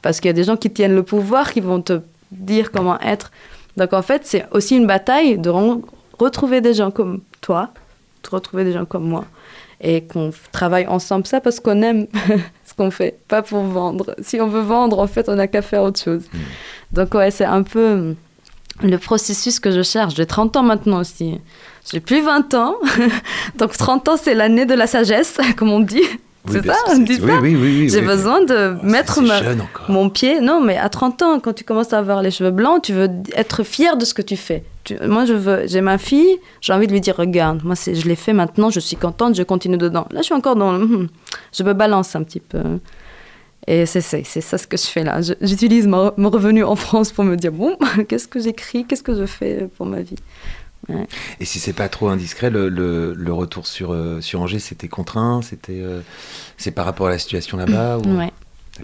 Parce 0.03 0.21
qu'il 0.21 0.29
y 0.29 0.31
a 0.31 0.35
des 0.35 0.45
gens 0.45 0.57
qui 0.57 0.71
tiennent 0.71 0.95
le 0.95 1.03
pouvoir, 1.03 1.53
qui 1.53 1.61
vont 1.61 1.83
te 1.83 2.01
dire 2.31 2.71
comment 2.73 2.99
être. 3.01 3.31
Donc 3.77 3.93
en 3.93 4.03
fait, 4.03 4.23
c'est 4.25 4.47
aussi 4.53 4.77
une 4.77 4.87
bataille 4.87 5.39
de 5.39 5.51
retrouver 6.19 6.61
des 6.61 6.75
gens 6.75 6.91
comme 6.91 7.21
toi, 7.41 7.71
de 8.25 8.29
retrouver 8.31 8.65
des 8.65 8.73
gens 8.73 8.85
comme 8.85 9.09
moi, 9.09 9.25
et 9.81 10.03
qu'on 10.03 10.31
travaille 10.53 10.87
ensemble 10.87 11.27
ça 11.27 11.41
parce 11.41 11.61
qu'on 11.61 11.83
aime 11.83 12.07
ce 12.65 12.75
qu'on 12.75 12.91
fait, 12.91 13.19
pas 13.29 13.43
pour 13.43 13.63
vendre. 13.63 14.15
Si 14.21 14.41
on 14.41 14.49
veut 14.49 14.61
vendre, 14.61 14.99
en 14.99 15.07
fait, 15.07 15.29
on 15.29 15.35
n'a 15.35 15.49
qu'à 15.49 15.63
faire 15.63 15.83
autre 15.83 16.01
chose. 16.01 16.25
Donc 16.93 17.15
ouais, 17.15 17.31
c'est 17.31 17.45
un 17.45 17.63
peu 17.63 17.93
hum, 17.93 18.17
le 18.83 18.97
processus 18.99 19.61
que 19.61 19.71
je 19.71 19.83
cherche. 19.83 20.15
J'ai 20.15 20.27
30 20.27 20.57
ans 20.57 20.63
maintenant 20.63 21.01
aussi. 21.01 21.41
J'ai 21.91 22.01
plus 22.01 22.23
20 22.23 22.55
ans. 22.55 22.77
Donc 23.57 23.77
30 23.77 24.09
ans, 24.09 24.17
c'est 24.17 24.35
l'année 24.35 24.67
de 24.67 24.75
la 24.75 24.87
sagesse, 24.87 25.39
comme 25.57 25.71
on 25.71 25.81
dit. 25.81 26.03
C'est 26.53 26.67
ça, 26.67 26.75
on 26.91 26.99
dit 26.99 27.17
ça 27.17 27.23
oui, 27.25 27.39
oui, 27.43 27.57
oui, 27.57 27.89
J'ai 27.89 28.01
besoin 28.03 28.45
de 28.45 28.77
Oh, 28.83 28.87
mettre 28.87 29.21
ma- 29.23 29.41
mon 29.89 30.11
pied. 30.11 30.41
Non, 30.41 30.61
mais 30.61 30.77
à 30.77 30.89
30 30.89 31.23
ans, 31.23 31.41
quand 31.41 31.53
tu 31.53 31.65
commences 31.65 31.93
à 31.93 31.99
avoir 31.99 32.23
les 32.23 32.31
cheveux 32.31 32.51
blancs, 32.51 32.83
tu 32.83 32.93
veux 32.93 33.09
être 33.35 33.63
fier 33.63 33.97
de 33.97 34.05
ce 34.05 34.15
que 34.15 34.23
tu 34.23 34.37
fais. 34.37 34.65
Tu- 34.85 34.97
moi, 35.07 35.25
je 35.25 35.35
veux, 35.35 35.67
j'ai 35.67 35.81
ma 35.81 35.99
fille, 35.99 36.39
j'ai 36.61 36.73
envie 36.73 36.87
de 36.87 36.93
lui 36.93 37.01
dire, 37.01 37.17
regarde, 37.17 37.63
moi, 37.65 37.75
je 37.77 38.07
l'ai 38.09 38.17
fait 38.17 38.33
maintenant, 38.33 38.71
je 38.71 38.81
suis 38.81 38.97
contente, 38.97 39.35
je 39.37 39.43
continue 39.43 39.77
dedans. 39.79 40.07
Là, 40.11 40.21
je 40.21 40.25
suis 40.27 40.35
encore 40.35 40.57
dans, 40.57 40.73
le, 40.73 40.85
hmm, 40.85 41.09
je 41.53 41.63
me 41.63 41.73
balance 41.75 42.17
un 42.17 42.23
petit 42.23 42.41
peu. 42.41 42.59
Et 43.67 43.85
c'est, 43.87 44.01
ça 44.01 44.59
ce 44.59 44.67
que 44.67 44.77
je 44.79 44.87
fais 44.87 45.05
là. 45.05 45.21
J'utilise 45.43 45.87
mon 45.87 46.11
revenu 46.31 46.65
en 46.65 46.77
France 46.77 47.13
pour 47.13 47.25
me 47.25 47.37
dire, 47.37 47.53
bon, 47.53 47.77
qu'est-ce 48.09 48.27
que 48.27 48.41
j'écris, 48.41 48.85
qu'est-ce 48.87 49.03
que 49.03 49.15
je 49.15 49.27
fais 49.27 49.69
pour 49.77 49.85
ma 49.87 50.01
vie? 50.01 50.17
Et 51.39 51.45
si 51.45 51.59
c'est 51.61 51.73
pas 51.73 51.89
trop 51.89 52.09
indiscret, 52.09 52.51
le, 52.51 52.69
le- 52.69 53.15
le 53.15 53.33
retour 53.33 53.67
sur, 53.67 53.93
euh, 53.93 54.21
sur 54.21 54.41
Angers, 54.41 54.59
c'était 54.59 54.89
contraint 54.89 55.41
C'était 55.43 55.81
euh, 55.81 56.01
c'est 56.57 56.71
par 56.73 56.85
rapport 56.85 57.07
à 57.07 57.11
la 57.11 57.19
situation 57.19 57.57
là-bas 57.59 57.99
ou... 57.99 58.17
Ouais. 58.17 58.33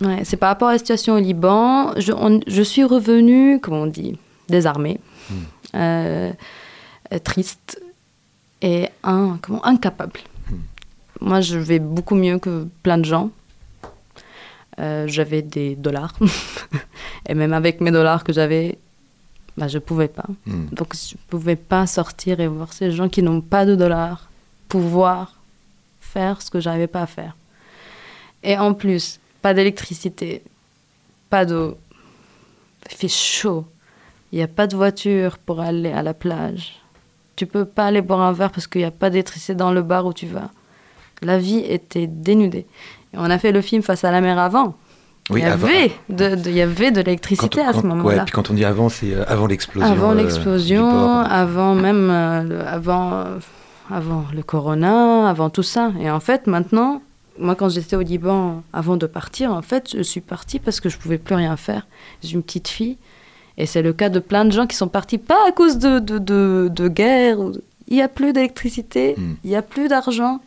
Ouais, 0.02 0.20
c'est 0.24 0.36
par 0.36 0.50
rapport 0.50 0.68
à 0.68 0.72
la 0.72 0.78
situation 0.78 1.14
au 1.14 1.18
Liban. 1.18 1.92
Je, 1.98 2.12
on- 2.12 2.40
je 2.46 2.62
suis 2.62 2.84
revenue, 2.84 3.58
comment 3.60 3.82
on 3.82 3.86
dit, 3.86 4.18
désarmée, 4.48 5.00
euh, 5.74 6.32
euh, 7.12 7.18
triste 7.18 7.80
et 8.62 8.88
un, 9.02 9.38
comment, 9.42 9.64
incapable. 9.66 10.20
Moi, 11.20 11.40
je 11.40 11.56
vais 11.58 11.78
beaucoup 11.78 12.14
mieux 12.14 12.38
que 12.38 12.66
plein 12.82 12.98
de 12.98 13.04
gens. 13.06 13.30
J'avais 14.78 15.40
des 15.40 15.74
dollars. 15.76 16.12
et 17.28 17.34
même 17.34 17.54
avec 17.54 17.80
mes 17.80 17.90
dollars 17.90 18.22
que 18.22 18.32
j'avais, 18.34 18.78
bah, 19.56 19.68
je 19.68 19.78
pouvais 19.78 20.08
pas. 20.08 20.26
Hmm. 20.46 20.66
Donc, 20.72 20.94
je 20.94 21.16
pouvais 21.28 21.56
pas 21.56 21.86
sortir 21.86 22.40
et 22.40 22.46
voir 22.46 22.72
ces 22.72 22.90
gens 22.90 23.08
qui 23.08 23.22
n'ont 23.22 23.40
pas 23.40 23.64
de 23.64 23.74
dollars 23.74 24.28
pouvoir 24.68 25.40
faire 26.00 26.42
ce 26.42 26.50
que 26.50 26.60
j'arrivais 26.60 26.86
pas 26.86 27.02
à 27.02 27.06
faire. 27.06 27.36
Et 28.42 28.58
en 28.58 28.74
plus, 28.74 29.20
pas 29.42 29.54
d'électricité, 29.54 30.42
pas 31.30 31.44
d'eau. 31.44 31.76
Il 32.90 32.96
fait 32.96 33.08
chaud. 33.08 33.66
Il 34.32 34.36
n'y 34.36 34.42
a 34.44 34.48
pas 34.48 34.66
de 34.66 34.76
voiture 34.76 35.38
pour 35.38 35.60
aller 35.60 35.92
à 35.92 36.02
la 36.02 36.14
plage. 36.14 36.80
Tu 37.36 37.46
peux 37.46 37.64
pas 37.64 37.86
aller 37.86 38.02
boire 38.02 38.20
un 38.20 38.32
verre 38.32 38.50
parce 38.50 38.66
qu'il 38.66 38.80
n'y 38.80 38.86
a 38.86 38.90
pas 38.90 39.10
d'électricité 39.10 39.54
dans 39.54 39.72
le 39.72 39.82
bar 39.82 40.06
où 40.06 40.12
tu 40.12 40.26
vas. 40.26 40.50
La 41.22 41.38
vie 41.38 41.58
était 41.58 42.06
dénudée. 42.06 42.66
Et 43.12 43.16
on 43.16 43.24
a 43.24 43.38
fait 43.38 43.52
le 43.52 43.60
film 43.60 43.82
face 43.82 44.04
à 44.04 44.10
la 44.10 44.20
mer 44.20 44.38
avant. 44.38 44.76
Oui, 45.30 45.40
il, 45.40 45.46
y 45.46 45.50
avant- 45.50 45.66
avait 45.66 45.92
de, 46.08 46.34
de- 46.36 46.50
il 46.50 46.56
y 46.56 46.60
avait 46.62 46.90
de 46.92 46.98
l'électricité 47.00 47.60
à 47.60 47.72
ce 47.72 47.82
moment-là. 47.82 48.18
ouais, 48.18 48.24
puis 48.24 48.32
quand 48.32 48.50
on 48.50 48.54
dit 48.54 48.64
avant, 48.64 48.88
c'est 48.88 49.12
euh, 49.12 49.24
avant 49.26 49.46
l'explosion. 49.46 49.90
Avant 49.92 50.12
euh, 50.12 50.14
l'explosion, 50.14 50.88
port. 50.90 51.26
avant 51.28 51.74
même 51.74 52.06
le, 52.48 52.60
avant, 52.66 53.12
euh, 53.12 53.38
avant 53.90 54.24
le 54.34 54.42
corona, 54.42 55.28
avant 55.28 55.50
tout 55.50 55.64
ça. 55.64 55.90
Et 56.00 56.08
en 56.10 56.20
fait, 56.20 56.46
maintenant, 56.46 57.02
moi, 57.38 57.54
quand 57.56 57.68
j'étais 57.68 57.96
au 57.96 58.02
Liban, 58.02 58.62
avant 58.72 58.96
de 58.96 59.06
partir, 59.06 59.52
en 59.52 59.62
fait, 59.62 59.94
je 59.96 60.02
suis 60.02 60.20
partie 60.20 60.58
parce 60.60 60.78
que 60.80 60.88
je 60.88 60.96
pouvais 60.96 61.18
plus 61.18 61.34
rien 61.34 61.56
faire. 61.56 61.86
J'ai 62.22 62.34
une 62.34 62.42
petite 62.42 62.68
fille 62.68 62.96
Et 63.58 63.66
c'est 63.66 63.82
le 63.82 63.92
cas 63.92 64.08
de 64.10 64.20
plein 64.20 64.44
de 64.44 64.52
gens 64.52 64.66
qui 64.66 64.76
sont 64.76 64.88
partis, 64.88 65.18
pas 65.18 65.38
à 65.48 65.52
cause 65.52 65.78
de, 65.78 65.98
de, 65.98 66.18
de, 66.18 66.70
de 66.72 66.88
guerre. 66.88 67.38
Il 67.88 67.96
n'y 67.96 68.02
a 68.02 68.08
plus 68.08 68.32
d'électricité, 68.32 69.14
Mm. 69.18 69.34
il 69.44 69.50
n'y 69.50 69.56
a 69.56 69.62
plus 69.62 69.88
d'argent, 69.88 70.40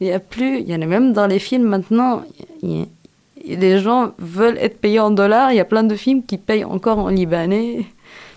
il 0.00 0.08
y 0.08 0.12
a 0.12 0.18
plus. 0.20 0.58
Il 0.60 0.68
y 0.68 0.74
en 0.74 0.80
a 0.82 0.86
même 0.86 1.12
dans 1.12 1.26
les 1.26 1.38
films 1.38 1.64
maintenant. 1.68 2.22
il 2.62 2.70
y 2.78 2.82
a- 2.82 2.86
les 3.46 3.78
gens 3.78 4.12
veulent 4.18 4.58
être 4.58 4.78
payés 4.80 5.00
en 5.00 5.10
dollars. 5.10 5.52
Il 5.52 5.56
y 5.56 5.60
a 5.60 5.64
plein 5.64 5.84
de 5.84 5.94
films 5.94 6.22
qui 6.24 6.38
payent 6.38 6.64
encore 6.64 6.98
en 6.98 7.08
libanais. 7.08 7.86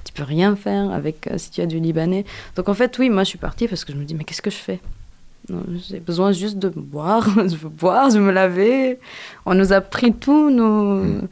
Tu 0.05 0.13
peux 0.13 0.23
rien 0.23 0.55
faire 0.55 0.91
avec 0.91 1.27
euh, 1.27 1.37
si 1.37 1.49
tu 1.51 1.61
as 1.61 1.65
du 1.65 1.79
libanais. 1.79 2.25
Donc 2.55 2.69
en 2.69 2.73
fait, 2.73 2.97
oui, 2.99 3.09
moi 3.09 3.23
je 3.23 3.29
suis 3.29 3.37
partie 3.37 3.67
parce 3.67 3.85
que 3.85 3.93
je 3.93 3.97
me 3.97 4.03
dis, 4.03 4.15
mais 4.15 4.23
qu'est-ce 4.23 4.41
que 4.41 4.49
je 4.51 4.55
fais? 4.57 4.79
J'ai 5.89 5.99
besoin 5.99 6.31
juste 6.31 6.57
de 6.57 6.69
boire. 6.69 7.27
je 7.47 7.55
veux 7.55 7.69
boire, 7.69 8.09
je 8.09 8.17
veux 8.17 8.23
me 8.23 8.31
laver. 8.31 8.99
On 9.45 9.53
nous 9.55 9.73
a 9.73 9.81
pris 9.81 10.13
tous 10.13 10.49
nos, 10.49 10.95
Mm. 11.03 11.27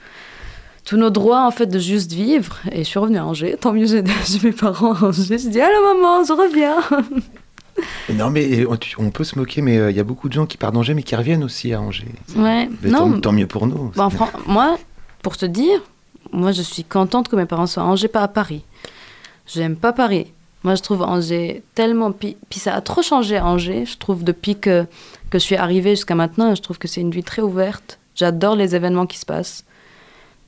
tous 0.85 0.97
nos 0.97 1.09
droits 1.09 1.45
en 1.45 1.51
fait 1.51 1.67
de 1.67 1.79
juste 1.79 2.11
vivre. 2.11 2.57
Et 2.71 2.79
je 2.79 2.83
suis 2.89 2.99
revenue 2.99 3.17
à 3.19 3.25
Angers. 3.25 3.55
Tant 3.59 3.71
mieux, 3.73 3.85
j'ai 3.85 4.03
mes 4.43 4.51
parents 4.51 4.93
à 4.93 5.05
Angers. 5.05 5.37
Je 5.37 5.49
dis, 5.49 5.61
allô 5.61 5.93
maman, 5.95 6.23
je 6.23 6.33
reviens. 6.33 6.77
Non, 8.13 8.29
mais 8.29 8.65
on, 8.97 9.09
peut 9.09 9.23
se 9.23 9.37
moquer, 9.37 9.61
mais 9.61 9.77
euh, 9.77 9.91
il 9.91 9.97
y 9.97 9.99
a 9.99 10.03
beaucoup 10.03 10.27
de 10.27 10.33
gens 10.33 10.45
qui 10.45 10.57
partent 10.57 10.73
d'Angers, 10.73 10.93
mais 10.93 11.03
qui 11.03 11.15
reviennent 11.15 11.43
aussi 11.43 11.73
à 11.73 11.81
Angers. 11.81 12.07
Ouais, 12.35 12.69
Mais 12.81 12.89
non. 12.89 13.11
tant, 13.13 13.19
tant 13.21 13.31
mieux 13.31 13.47
pour 13.47 13.67
nous. 13.67 13.91
Bon, 13.95 14.09
fran- 14.09 14.29
moi, 14.47 14.77
pour 15.21 15.37
te 15.37 15.45
dire, 15.45 15.81
moi 16.31 16.51
je 16.51 16.61
suis 16.61 16.83
contente 16.83 17.27
que 17.29 17.35
mes 17.35 17.45
parents 17.45 17.67
soient 17.67 17.83
à 17.83 17.85
Angers, 17.85 18.07
pas 18.07 18.21
à 18.23 18.27
Paris. 18.27 18.63
J'aime 19.47 19.75
pas 19.75 19.93
Paris. 19.93 20.31
Moi 20.63 20.75
je 20.75 20.81
trouve 20.81 21.01
Angers 21.01 21.63
tellement. 21.75 22.11
Puis, 22.11 22.37
puis 22.49 22.59
ça 22.59 22.75
a 22.75 22.81
trop 22.81 23.01
changé 23.01 23.37
à 23.37 23.45
Angers, 23.45 23.85
je 23.85 23.97
trouve, 23.97 24.23
depuis 24.23 24.55
que, 24.57 24.85
que 25.29 25.39
je 25.39 25.43
suis 25.43 25.55
arrivée 25.55 25.91
jusqu'à 25.91 26.15
maintenant. 26.15 26.53
Je 26.53 26.61
trouve 26.61 26.77
que 26.77 26.87
c'est 26.87 27.01
une 27.01 27.11
ville 27.11 27.23
très 27.23 27.41
ouverte. 27.41 27.99
J'adore 28.15 28.55
les 28.55 28.75
événements 28.75 29.07
qui 29.07 29.17
se 29.17 29.25
passent. 29.25 29.63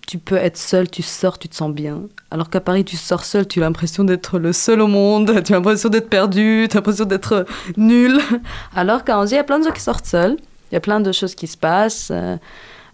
Tu 0.08 0.18
peux 0.18 0.36
être 0.36 0.58
seul, 0.58 0.90
tu 0.90 1.02
sors, 1.02 1.40
tu 1.40 1.48
te 1.48 1.56
sens 1.56 1.72
bien. 1.72 2.02
Alors 2.30 2.50
qu'à 2.50 2.60
Paris, 2.60 2.84
tu 2.84 2.98
sors 2.98 3.24
seul, 3.24 3.48
tu 3.48 3.62
as 3.62 3.66
l'impression 3.66 4.04
d'être 4.04 4.38
le 4.38 4.52
seul 4.52 4.82
au 4.82 4.88
monde, 4.88 5.44
tu 5.44 5.54
as 5.54 5.56
l'impression 5.56 5.90
d'être 5.90 6.10
perdu, 6.10 6.68
tu 6.70 6.76
as 6.76 6.80
l'impression 6.80 7.06
d'être 7.06 7.46
nul. 7.78 8.20
Alors 8.76 9.04
qu'à 9.04 9.18
Angers, 9.18 9.36
il 9.36 9.38
y 9.38 9.40
a 9.40 9.44
plein 9.44 9.60
de 9.60 9.64
gens 9.64 9.72
qui 9.72 9.82
sortent 9.82 10.06
seuls. 10.06 10.38
Il 10.72 10.76
y 10.76 10.78
a 10.78 10.82
plein 10.82 11.00
de 11.00 11.12
choses 11.12 11.36
qui 11.36 11.48
se 11.48 11.56
passent. 11.56 12.10
Euh, 12.12 12.36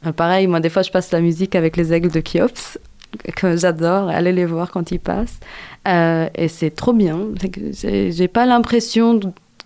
euh, 0.06 0.12
pareil, 0.12 0.48
moi, 0.48 0.60
des 0.60 0.70
fois, 0.70 0.82
je 0.82 0.92
passe 0.92 1.12
la 1.12 1.22
musique 1.22 1.56
avec 1.56 1.78
les 1.78 1.94
aigles 1.94 2.12
de 2.12 2.20
Kiops, 2.20 2.78
que 3.36 3.56
j'adore, 3.58 4.10
aller 4.10 4.32
les 4.32 4.46
voir 4.46 4.70
quand 4.72 4.92
ils 4.92 5.00
passent. 5.00 5.40
Euh, 5.88 6.30
et 6.36 6.48
c'est 6.48 6.72
trop 6.72 6.94
bien. 6.94 7.20
J'ai 7.72 8.28
pas 8.28 8.46
l'impression 8.46 9.20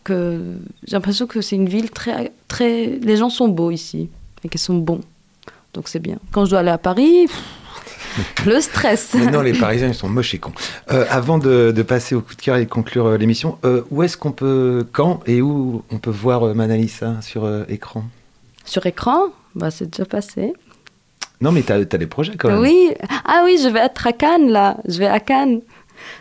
que. 0.04 0.40
J'ai 0.88 0.96
l'impression 0.96 1.28
que 1.28 1.42
c'est 1.42 1.56
une 1.56 1.68
ville 1.68 1.90
très, 1.90 2.32
très. 2.48 3.00
Les 3.02 3.18
gens 3.18 3.30
sont 3.30 3.48
beaux 3.48 3.72
ici, 3.72 4.10
et 4.44 4.50
qu'ils 4.50 4.62
sont 4.62 4.78
bons. 4.78 5.02
Donc 5.74 5.88
c'est 5.88 6.00
bien. 6.00 6.18
Quand 6.32 6.46
je 6.46 6.52
dois 6.52 6.60
aller 6.60 6.70
à 6.70 6.78
Paris, 6.78 7.28
pff, 7.28 8.46
le 8.46 8.62
stress. 8.62 9.16
Non, 9.32 9.42
les 9.42 9.54
Parisiens, 9.54 9.88
ils 9.88 9.96
sont 9.96 10.10
moches 10.10 10.34
et 10.36 10.38
cons. 10.40 10.52
Euh, 10.92 11.06
avant 11.10 11.38
de, 11.40 11.72
de 11.76 11.82
passer 11.82 12.14
au 12.16 12.22
coup 12.22 12.36
de 12.36 12.42
cœur 12.42 12.58
et 12.58 12.66
de 12.66 12.70
conclure 12.70 13.08
euh, 13.08 13.18
l'émission, 13.18 13.58
euh, 13.66 13.82
où 13.90 14.04
est-ce 14.04 14.18
qu'on 14.18 14.32
peut, 14.32 14.86
quand 14.92 15.22
et 15.26 15.42
où 15.42 15.84
on 15.92 15.98
peut 15.98 16.12
voir 16.12 16.54
Manalisa 16.54 17.22
sur 17.22 17.50
écran? 17.70 18.04
Sur 18.66 18.86
écran, 18.86 19.28
bah, 19.56 19.72
c'est 19.72 19.90
déjà 19.90 20.06
passé. 20.06 20.54
Non, 21.42 21.52
mais 21.52 21.64
t'as 21.64 21.76
as 21.80 21.84
des 21.86 22.06
projets 22.08 22.36
quand 22.38 22.50
même. 22.50 22.60
Oui, 22.60 22.92
ah 23.26 23.42
oui, 23.46 23.60
je 23.62 23.68
vais 23.68 23.80
être 23.80 24.08
à 24.08 24.14
Cannes 24.14 24.50
là. 24.50 24.78
Je 24.88 25.00
vais 25.00 25.08
à 25.08 25.20
Cannes. 25.20 25.62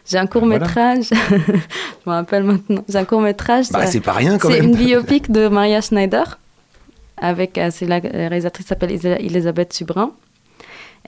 J'ai 0.08 0.18
un 0.18 0.26
court 0.26 0.46
métrage. 0.46 1.06
je 1.10 2.10
me 2.10 2.12
rappelle 2.12 2.42
maintenant. 2.44 2.84
J'ai 2.88 2.98
un 2.98 3.04
court 3.04 3.20
métrage. 3.20 3.66
Bah, 3.70 3.86
c'est 3.86 4.00
pas 4.00 4.12
rien 4.12 4.38
quand 4.38 4.48
C'est 4.48 4.60
même. 4.60 4.70
une 4.70 4.76
biopic 4.76 5.30
de 5.30 5.48
Maria 5.48 5.80
Schneider. 5.80 6.38
Avec, 7.22 7.56
euh, 7.56 7.68
c'est 7.70 7.86
la 7.86 8.00
la 8.00 8.28
réalisatrice 8.28 8.66
s'appelle 8.66 8.90
Isa- 8.92 9.18
Elisabeth 9.20 9.72
Subrin. 9.72 10.10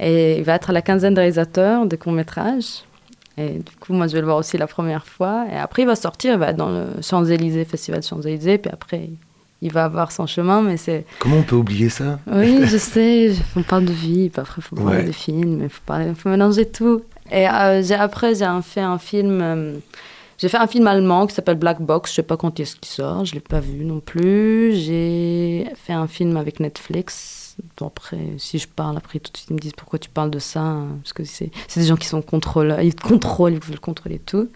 Et 0.00 0.38
il 0.38 0.44
va 0.44 0.54
être 0.54 0.70
à 0.70 0.72
la 0.72 0.82
quinzaine 0.82 1.14
de 1.14 1.18
réalisateurs 1.20 1.86
de 1.86 1.96
court 1.96 2.12
métrage. 2.12 2.82
Et 3.36 3.50
du 3.58 3.76
coup, 3.80 3.92
moi, 3.92 4.06
je 4.06 4.12
vais 4.14 4.20
le 4.20 4.26
voir 4.26 4.36
aussi 4.38 4.56
la 4.56 4.66
première 4.66 5.06
fois. 5.06 5.44
Et 5.52 5.56
après, 5.56 5.82
il 5.82 5.86
va 5.86 5.96
sortir, 5.96 6.34
il 6.34 6.38
va 6.38 6.50
être 6.50 6.56
dans 6.56 6.68
le 6.70 6.86
Champs-Élysées, 7.02 7.64
Festival 7.64 8.02
Champs-Élysées. 8.02 8.58
Puis 8.58 8.70
après, 8.72 9.10
il 9.60 9.72
va 9.72 9.84
avoir 9.84 10.12
son 10.12 10.26
chemin. 10.26 10.62
Mais 10.62 10.76
c'est. 10.76 11.04
Comment 11.18 11.38
on 11.38 11.42
peut 11.42 11.56
oublier 11.56 11.88
ça? 11.88 12.18
Oui, 12.30 12.60
je 12.66 12.76
sais, 12.76 13.32
on 13.56 13.62
parle 13.62 13.84
de 13.86 13.92
vie, 13.92 14.30
puis 14.30 14.40
après, 14.40 14.58
il 14.58 14.62
faut 14.62 14.76
parler 14.76 14.98
Ouais. 14.98 15.04
de 15.04 15.12
films, 15.12 15.60
il 15.64 15.68
faut, 15.68 15.82
parler- 15.86 16.12
faut 16.16 16.28
mélanger 16.28 16.66
tout. 16.66 17.02
Et 17.32 17.48
euh, 17.48 17.82
j'ai- 17.82 17.94
après, 17.94 18.34
j'ai 18.36 18.46
fait 18.62 18.80
un 18.80 18.98
film. 18.98 19.40
euh, 19.42 19.74
j'ai 20.38 20.48
fait 20.48 20.56
un 20.56 20.66
film 20.66 20.86
allemand 20.86 21.26
qui 21.26 21.34
s'appelle 21.34 21.56
Black 21.56 21.80
Box. 21.80 22.10
Je 22.10 22.16
sais 22.16 22.22
pas 22.22 22.36
quand 22.36 22.58
est-ce 22.60 22.76
qu'il 22.76 22.88
sort. 22.88 23.24
Je 23.24 23.34
l'ai 23.34 23.40
pas 23.40 23.60
vu 23.60 23.84
non 23.84 24.00
plus. 24.00 24.74
J'ai 24.74 25.66
fait 25.76 25.92
un 25.92 26.06
film 26.06 26.36
avec 26.36 26.60
Netflix. 26.60 27.44
Bon, 27.76 27.86
après, 27.86 28.18
si 28.38 28.58
je 28.58 28.66
parle, 28.66 28.96
après 28.96 29.20
tout 29.20 29.30
de 29.30 29.36
suite 29.36 29.50
ils 29.50 29.54
me 29.54 29.60
disent 29.60 29.74
pourquoi 29.76 29.98
tu 29.98 30.10
parles 30.10 30.30
de 30.30 30.40
ça, 30.40 30.60
hein, 30.60 30.88
parce 31.02 31.12
que 31.12 31.24
c'est 31.24 31.50
des 31.76 31.84
gens 31.86 31.96
qui 31.96 32.08
sont 32.08 32.20
contrôleurs, 32.20 32.80
ils 32.80 32.94
te 32.94 33.06
contrôlent, 33.06 33.52
ils 33.52 33.60
veulent 33.60 33.78
contrôler 33.78 34.18
tout. 34.18 34.48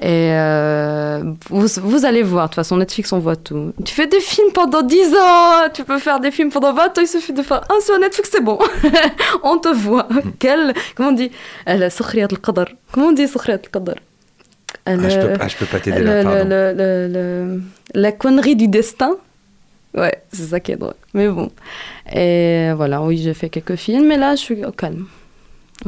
Et 0.00 0.32
euh, 0.32 1.32
vous, 1.48 1.66
vous 1.82 2.04
allez 2.04 2.22
voir, 2.22 2.46
de 2.46 2.50
toute 2.50 2.56
façon, 2.56 2.76
Netflix, 2.76 3.10
on 3.12 3.18
voit 3.18 3.36
tout. 3.36 3.72
Tu 3.84 3.94
fais 3.94 4.06
des 4.06 4.20
films 4.20 4.52
pendant 4.52 4.82
10 4.82 5.14
ans, 5.14 5.70
tu 5.72 5.84
peux 5.84 5.98
faire 5.98 6.20
des 6.20 6.30
films 6.30 6.50
pendant 6.50 6.74
20 6.74 6.98
ans, 6.98 7.00
il 7.00 7.08
suffit 7.08 7.32
de 7.32 7.42
faire 7.42 7.62
un 7.70 7.80
sur 7.80 7.98
Netflix, 7.98 8.28
c'est 8.30 8.44
bon. 8.44 8.58
on 9.42 9.56
te 9.56 9.68
voit. 9.68 10.06
Quel, 10.38 10.74
comment 10.94 11.08
on 11.08 11.12
dit? 11.12 11.30
Euh, 11.68 11.88
al-Qadar. 11.88 12.66
Comment 12.92 13.06
on 13.06 13.12
dit 13.12 13.26
Sukhriyat 13.26 13.58
ah, 14.86 15.08
je 15.08 15.18
peux, 15.18 15.32
ah, 15.40 15.48
je 15.48 15.56
peux 15.56 15.66
pas 15.66 15.80
t'aider 15.80 16.00
là, 16.02 16.22
pardon. 16.22 16.48
le- 16.48 17.60
la 17.94 18.12
connerie 18.12 18.56
du 18.56 18.68
destin. 18.68 19.16
Ouais, 19.94 20.22
c'est 20.32 20.46
ça 20.48 20.60
qui 20.60 20.72
est 20.72 20.76
drôle. 20.76 20.94
Mais 21.14 21.28
bon. 21.28 21.50
Et 22.14 22.70
voilà, 22.76 23.00
oui, 23.02 23.18
j'ai 23.18 23.34
fait 23.34 23.48
quelques 23.48 23.76
films, 23.76 24.06
mais 24.06 24.16
là, 24.18 24.34
je 24.36 24.40
suis 24.40 24.64
au 24.64 24.70
calme. 24.72 25.06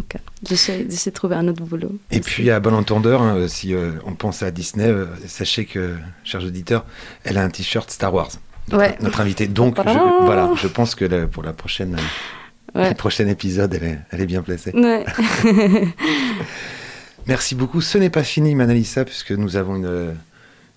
Calme. 0.09 0.25
J'essaie 0.49 0.87
j'essaie 0.89 1.11
de 1.11 1.15
trouver 1.15 1.37
un 1.37 1.47
autre 1.49 1.63
boulot. 1.63 1.93
Et 2.11 2.21
puis, 2.21 2.51
à 2.51 2.61
bon 2.61 2.75
entendeur, 2.75 3.21
hein, 3.23 3.47
si 3.49 3.75
euh, 3.75 3.93
on 4.07 4.15
pense 4.15 4.43
à 4.43 4.51
Disney, 4.51 4.87
euh, 4.87 5.07
sachez 5.27 5.65
que, 5.65 5.97
chers 6.25 6.43
auditeurs, 6.45 6.85
elle 7.25 7.37
a 7.39 7.43
un 7.43 7.49
t-shirt 7.51 7.91
Star 7.91 8.13
Wars. 8.15 8.31
Notre, 8.71 8.83
Ouais. 8.85 8.97
notre 9.01 9.21
invité. 9.21 9.47
Donc, 9.47 9.77
je, 9.79 10.25
voilà, 10.25 10.51
je 10.57 10.69
pense 10.69 10.95
que 10.95 11.25
pour 11.27 11.43
la 11.43 11.53
prochaine, 11.53 11.97
Ouais. 12.75 12.89
le 12.91 12.95
prochain 12.95 13.27
épisode, 13.29 13.75
elle 13.75 13.85
est, 13.85 13.99
elle 14.11 14.21
est 14.21 14.27
bien 14.27 14.43
placée. 14.43 14.73
Ouais. 14.75 15.05
Merci 17.29 17.55
beaucoup. 17.55 17.81
Ce 17.81 17.99
n'est 17.99 18.11
pas 18.11 18.25
fini, 18.25 18.55
Manalisa, 18.55 19.05
puisque 19.05 19.33
nous 19.33 19.57
avons 19.57 19.77
une, 19.77 20.15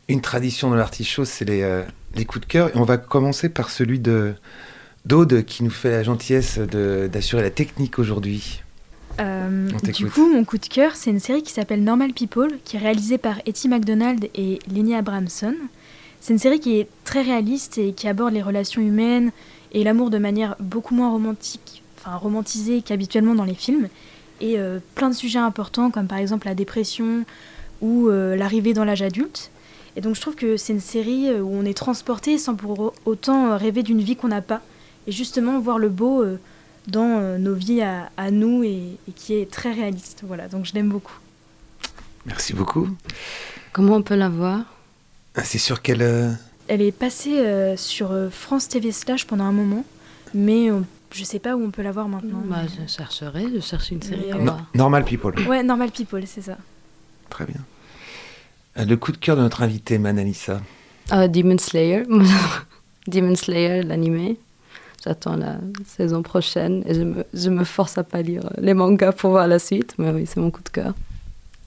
une 0.10 0.22
tradition 0.22 0.70
dans 0.70 0.76
l'artichaut, 0.76 1.26
c'est 1.26 1.45
les, 1.45 1.62
euh, 1.64 1.84
les 2.16 2.26
coups 2.26 2.45
de 2.45 2.52
cœur. 2.52 2.68
Et 2.70 2.78
on 2.78 2.84
va 2.84 2.97
commencer 2.97 3.49
par 3.49 3.70
celui 3.70 3.99
de 3.99 4.34
d'Aude, 5.06 5.43
qui 5.45 5.64
nous 5.64 5.72
fait 5.72 5.89
la 5.89 6.04
gentillesse 6.04 6.60
de- 6.60 7.10
d'assurer 7.12 7.41
la 7.41 7.49
technique 7.49 7.97
aujourd'hui. 7.97 8.62
Euh, 9.20 9.68
du 9.93 10.06
coup, 10.12 10.32
mon 10.32 10.43
coup 10.45 10.60
de 10.60 10.68
cœur, 10.68 10.95
c'est 10.95 11.10
une 11.10 11.20
série 11.20 11.41
qui 11.41 11.52
s'appelle 11.52 11.84
Normal 11.84 12.14
People, 12.14 12.52
qui 12.66 12.76
est 12.76 12.80
réalisée 12.80 13.18
par 13.18 13.39
Etty 13.47 13.68
McDonald 13.68 14.30
et 14.36 14.60
Lenny 14.72 14.93
Abramson. 14.93 15.56
C'est 16.20 16.34
une 16.34 16.39
série 16.39 16.60
qui 16.60 16.80
est 16.80 16.88
très 17.04 17.24
réaliste 17.24 17.80
et 17.80 17.93
qui 17.93 18.08
aborde 18.08 18.34
les 18.34 18.43
relations 18.43 18.82
humaines 18.82 19.32
et 19.72 19.84
l'amour 19.84 20.12
de 20.12 20.20
manière 20.20 20.56
beaucoup 20.60 20.93
moins 20.93 21.10
romantique, 21.10 21.82
enfin 21.99 22.16
romantisée 22.16 22.84
qu'habituellement 22.84 23.34
dans 23.34 23.43
les 23.45 23.56
films, 23.56 23.88
et 24.42 24.60
euh, 24.60 24.80
plein 24.96 25.10
de 25.10 25.16
sujets 25.16 25.39
importants 25.39 25.89
comme 25.92 26.08
par 26.08 26.18
exemple 26.18 26.48
la 26.48 26.56
dépression 26.56 27.24
ou 27.82 28.10
euh, 28.10 28.36
l'arrivée 28.36 28.74
dans 28.74 28.84
l'âge 28.84 29.02
adulte. 29.02 29.52
Et 29.96 30.02
donc 30.02 30.16
je 30.16 30.22
trouve 30.22 30.36
que 30.36 30.58
c'est 30.58 30.74
une 30.74 30.80
série 30.82 31.30
euh, 31.30 31.42
où 31.42 31.52
on 31.54 31.64
est 31.66 31.74
transporté 31.78 32.38
sans 32.38 32.56
pour 32.56 32.94
autant 33.06 33.58
rêver 33.58 33.84
d'une 33.84 34.02
vie 34.02 34.16
qu'on 34.16 34.28
n'a 34.30 34.42
pas, 34.42 34.62
et 35.08 35.12
justement 35.12 35.60
voir 35.60 35.78
le 35.80 35.88
beau. 35.89 36.22
euh, 36.24 36.38
dans 36.88 37.20
euh, 37.20 37.38
nos 37.38 37.54
vies 37.54 37.84
à, 37.84 38.10
à 38.18 38.32
nous 38.32 38.64
et, 38.64 38.98
et 39.08 39.12
qui 39.16 39.36
est 39.36 39.50
très 39.52 39.72
réaliste. 39.72 40.24
Voilà, 40.26 40.48
donc 40.48 40.66
je 40.66 40.74
l'aime 40.74 40.89
beaucoup. 40.89 41.14
Merci 42.26 42.54
beaucoup. 42.54 42.89
Comment 43.72 43.98
on 43.98 44.02
peut 44.02 44.16
la 44.16 44.30
voir? 44.30 44.62
Ah, 45.36 45.44
C'est 45.44 45.60
sur 45.60 45.84
quelle. 45.84 46.02
euh, 46.02 46.32
Elle 46.68 46.82
est 46.82 46.92
passée 46.92 47.38
euh, 47.38 47.78
sur 47.78 48.10
France 48.32 48.68
TV 48.68 48.92
Slash 48.92 49.28
pendant 49.28 49.44
un 49.44 49.52
moment, 49.52 49.86
mais 50.34 50.72
on- 50.72 50.84
je 51.14 51.24
sais 51.24 51.39
pas 51.39 51.55
où 51.55 51.64
on 51.64 51.72
peut 51.72 51.82
la 51.82 51.91
voir 51.91 52.07
maintenant. 52.07 52.41
bah, 52.45 52.64
Je 52.68 52.88
chercherai, 52.91 53.45
je 53.53 53.59
cherche 53.59 53.91
une 53.91 54.01
série 54.01 54.26
Mais, 54.28 54.34
euh, 54.34 54.38
No- 54.38 54.43
voir. 54.43 54.66
Normal 54.76 55.03
People. 55.05 55.39
Ouais, 55.47 55.64
Normal 55.64 55.91
People, 55.91 56.24
c'est 56.26 56.41
ça. 56.41 56.57
Très 57.30 57.45
bien. 57.45 57.62
Euh, 58.78 58.86
Le 58.86 58.97
coup 58.97 59.12
de 59.12 59.18
cœur 59.18 59.36
de 59.36 59.41
notre 59.41 59.62
invité, 59.64 59.97
Manalisa. 59.97 60.62
Ah, 61.09 61.28
Demon 61.28 61.57
Slayer. 61.57 62.03
Demon 63.07 63.36
Slayer, 63.36 63.84
l'animé. 63.84 64.38
J'attends 65.03 65.36
la 65.36 65.57
saison 65.86 66.22
prochaine 66.22 66.84
et 66.86 66.93
je 66.93 67.01
me, 67.01 67.26
je 67.34 67.49
me 67.49 67.64
force 67.64 67.97
à 67.97 68.03
pas 68.03 68.22
lire 68.22 68.49
les 68.59 68.76
mangas 68.76 69.14
pour 69.14 69.32
voir 69.32 69.47
la 69.47 69.57
suite. 69.57 69.95
Mais 69.97 70.12
oui, 70.12 70.26
c'est 70.28 70.39
mon 70.39 70.51
coup 70.51 70.62
de 70.62 70.70
cœur. 70.70 70.93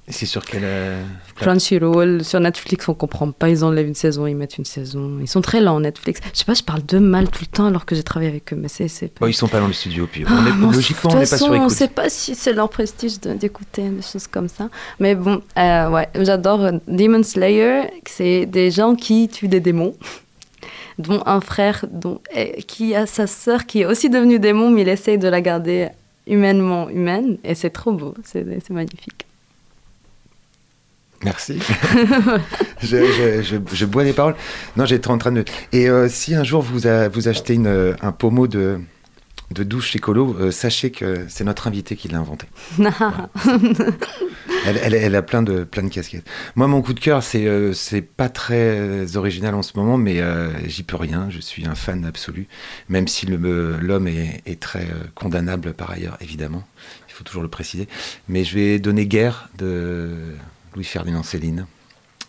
C'est 0.06 0.26
sur 0.26 0.44
quelle. 0.44 0.64
euh, 0.64 1.02
Crunchyroll, 1.36 2.22
sur 2.24 2.38
Netflix, 2.38 2.88
on 2.88 2.94
comprend 2.94 3.30
pas. 3.30 3.48
Ils 3.48 3.64
enlèvent 3.64 3.88
une 3.88 3.94
saison, 3.94 4.26
ils 4.26 4.34
mettent 4.36 4.58
une 4.58 4.64
saison. 4.66 5.18
Ils 5.20 5.28
sont 5.28 5.40
très 5.40 5.60
lents, 5.60 5.80
Netflix. 5.80 6.20
Je 6.32 6.38
sais 6.40 6.44
pas, 6.44 6.52
je 6.54 6.62
parle 6.62 6.84
de 6.84 6.98
mal 6.98 7.28
tout 7.30 7.40
le 7.42 7.46
temps 7.46 7.66
alors 7.66 7.86
que 7.86 7.94
j'ai 7.94 8.02
travaillé 8.02 8.30
avec 8.30 8.52
eux, 8.52 8.56
mais 8.56 8.68
c'est. 8.68 8.88
c'est 8.88 9.08
pas- 9.08 9.20
Bon, 9.24 9.26
ils 9.28 9.32
sont 9.34 9.48
pas 9.48 9.60
dans 9.60 9.66
le 9.66 9.72
studio, 9.72 10.06
puis 10.10 10.24
on 10.26 10.28
Ah, 10.30 10.50
bon, 10.58 10.70
logiquement, 10.72 11.10
on 11.10 11.14
n'est 11.14 11.20
pas 11.20 11.26
sur 11.26 11.38
façon, 11.38 11.50
on 11.52 11.54
écoute. 11.54 11.70
sait 11.70 11.88
pas 11.88 12.10
si 12.10 12.34
c'est 12.34 12.52
leur 12.52 12.68
prestige 12.68 13.18
d'écouter 13.20 13.88
des 13.88 14.02
choses 14.02 14.26
comme 14.26 14.48
ça. 14.48 14.68
Mais 15.00 15.14
bon, 15.14 15.40
euh, 15.56 15.88
ouais, 15.88 16.08
j'adore 16.20 16.60
euh, 16.64 16.72
Demon 16.86 17.22
Slayer. 17.22 17.84
C'est 18.06 18.44
des 18.46 18.70
gens 18.70 18.94
qui 18.96 19.28
tuent 19.28 19.48
des 19.48 19.60
démons, 19.60 19.96
dont 20.98 21.22
un 21.24 21.40
frère 21.40 21.86
dont, 21.90 22.20
qui 22.66 22.94
a 22.94 23.06
sa 23.06 23.26
sœur 23.26 23.64
qui 23.64 23.80
est 23.80 23.86
aussi 23.86 24.10
devenue 24.10 24.38
démon, 24.38 24.70
mais 24.70 24.82
il 24.82 24.88
essaye 24.90 25.16
de 25.16 25.28
la 25.28 25.40
garder 25.40 25.88
humainement 26.26 26.88
humaine 26.90 27.38
et 27.42 27.54
c'est 27.54 27.70
trop 27.70 27.92
beau, 27.92 28.14
c'est 28.22 28.44
c'est 28.66 28.72
magnifique. 28.74 29.26
Merci. 31.24 31.58
je, 32.82 32.86
je- 32.86 33.42
je- 33.42 33.74
je 33.76 33.84
bois 33.86 34.04
des 34.04 34.12
paroles. 34.12 34.34
Non, 34.76 34.84
j'étais 34.84 35.08
en 35.08 35.18
train 35.18 35.32
de. 35.32 35.44
Et 35.72 35.88
euh, 35.88 36.08
si 36.08 36.34
un 36.34 36.44
jour 36.44 36.62
vous, 36.62 36.86
a- 36.86 37.08
vous 37.08 37.28
achetez 37.28 37.54
une, 37.54 37.66
euh, 37.66 37.94
un 38.02 38.12
pommeau 38.12 38.46
de, 38.46 38.78
de 39.50 39.62
douche 39.64 39.96
écolo, 39.96 40.36
euh, 40.38 40.50
sachez 40.50 40.90
que 40.90 41.24
c'est 41.28 41.44
notre 41.44 41.66
invité 41.66 41.96
qui 41.96 42.08
l'a 42.08 42.18
inventé. 42.18 42.46
Elle, 44.66 44.78
elle- 44.82 44.94
elle 44.94 45.14
a 45.14 45.20
plein 45.22 45.42
de, 45.42 45.64
plein 45.64 45.82
de 45.82 45.88
casquettes. 45.90 46.26
Moi, 46.54 46.66
mon 46.66 46.80
coup 46.80 46.94
de 46.94 47.00
cœur, 47.00 47.22
c'est 47.22 47.46
euh, 47.46 47.74
c'est 47.74 48.00
pas 48.00 48.30
très 48.30 49.14
original 49.16 49.54
en 49.54 49.60
ce 49.62 49.72
moment, 49.76 49.98
mais 49.98 50.20
euh, 50.20 50.48
j'y 50.66 50.82
peux 50.84 50.96
rien. 50.96 51.28
Je 51.30 51.38
suis 51.40 51.66
un 51.66 51.74
fan 51.74 52.04
absolu, 52.06 52.46
même 52.88 53.06
si 53.06 53.26
l'homme 53.26 54.08
est, 54.08 54.40
est 54.46 54.60
très 54.60 54.84
euh, 54.84 55.04
condamnable 55.14 55.74
par 55.74 55.90
ailleurs, 55.90 56.16
évidemment. 56.22 56.62
Il 57.08 57.12
faut 57.12 57.24
toujours 57.24 57.42
le 57.42 57.48
préciser. 57.48 57.88
Mais 58.28 58.42
je 58.44 58.54
vais 58.54 58.78
donner 58.78 59.06
Guerre 59.06 59.50
de 59.58 60.08
Louis-Ferdinand 60.74 61.22
Céline. 61.22 61.66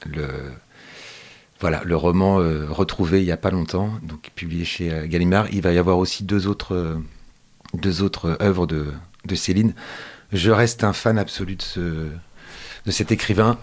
Le, 0.06 0.52
voilà, 1.60 1.82
le 1.86 1.96
roman 1.96 2.40
euh, 2.40 2.68
retrouvé 2.70 3.22
il 3.22 3.26
n'y 3.26 3.32
a 3.32 3.38
pas 3.38 3.50
longtemps, 3.50 3.92
donc 4.04 4.32
publié 4.36 4.66
chez 4.66 4.92
euh, 4.92 5.08
Gallimard. 5.08 5.48
Il 5.52 5.62
va 5.62 5.72
y 5.72 5.78
avoir 5.78 5.98
aussi 5.98 6.24
deux 6.24 6.48
autres, 6.48 6.76
euh, 6.76 6.96
deux 7.74 8.02
autres 8.02 8.38
œuvres 8.42 8.68
de, 8.68 8.94
de 9.26 9.36
Céline. 9.36 9.74
Je 10.34 10.52
reste 10.52 10.84
un 10.84 10.94
fan 10.94 11.18
absolu 11.18 11.56
de, 11.56 11.62
ce, 11.62 11.80
de 11.80 12.92
cet 12.92 13.12
écrivain, 13.12 13.58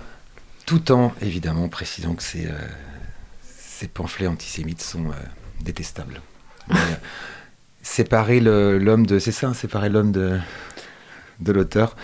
tout 0.65 0.91
en 0.93 1.13
évidemment 1.21 1.69
précisant 1.69 2.15
que 2.15 2.23
ces, 2.23 2.49
ces 3.43 3.89
pamphlets 3.89 4.29
antisémites 4.29 4.81
sont 4.81 5.11
détestables. 5.61 6.23
Mais, 6.69 6.77
séparer 7.83 8.41
l'homme 8.41 9.07
de. 9.07 9.19
C'est 9.19 9.33
ça, 9.33 9.53
séparer 9.55 9.89
l'homme 9.89 10.13
de, 10.13 10.39
de 11.41 11.53
l'auteur. 11.53 11.97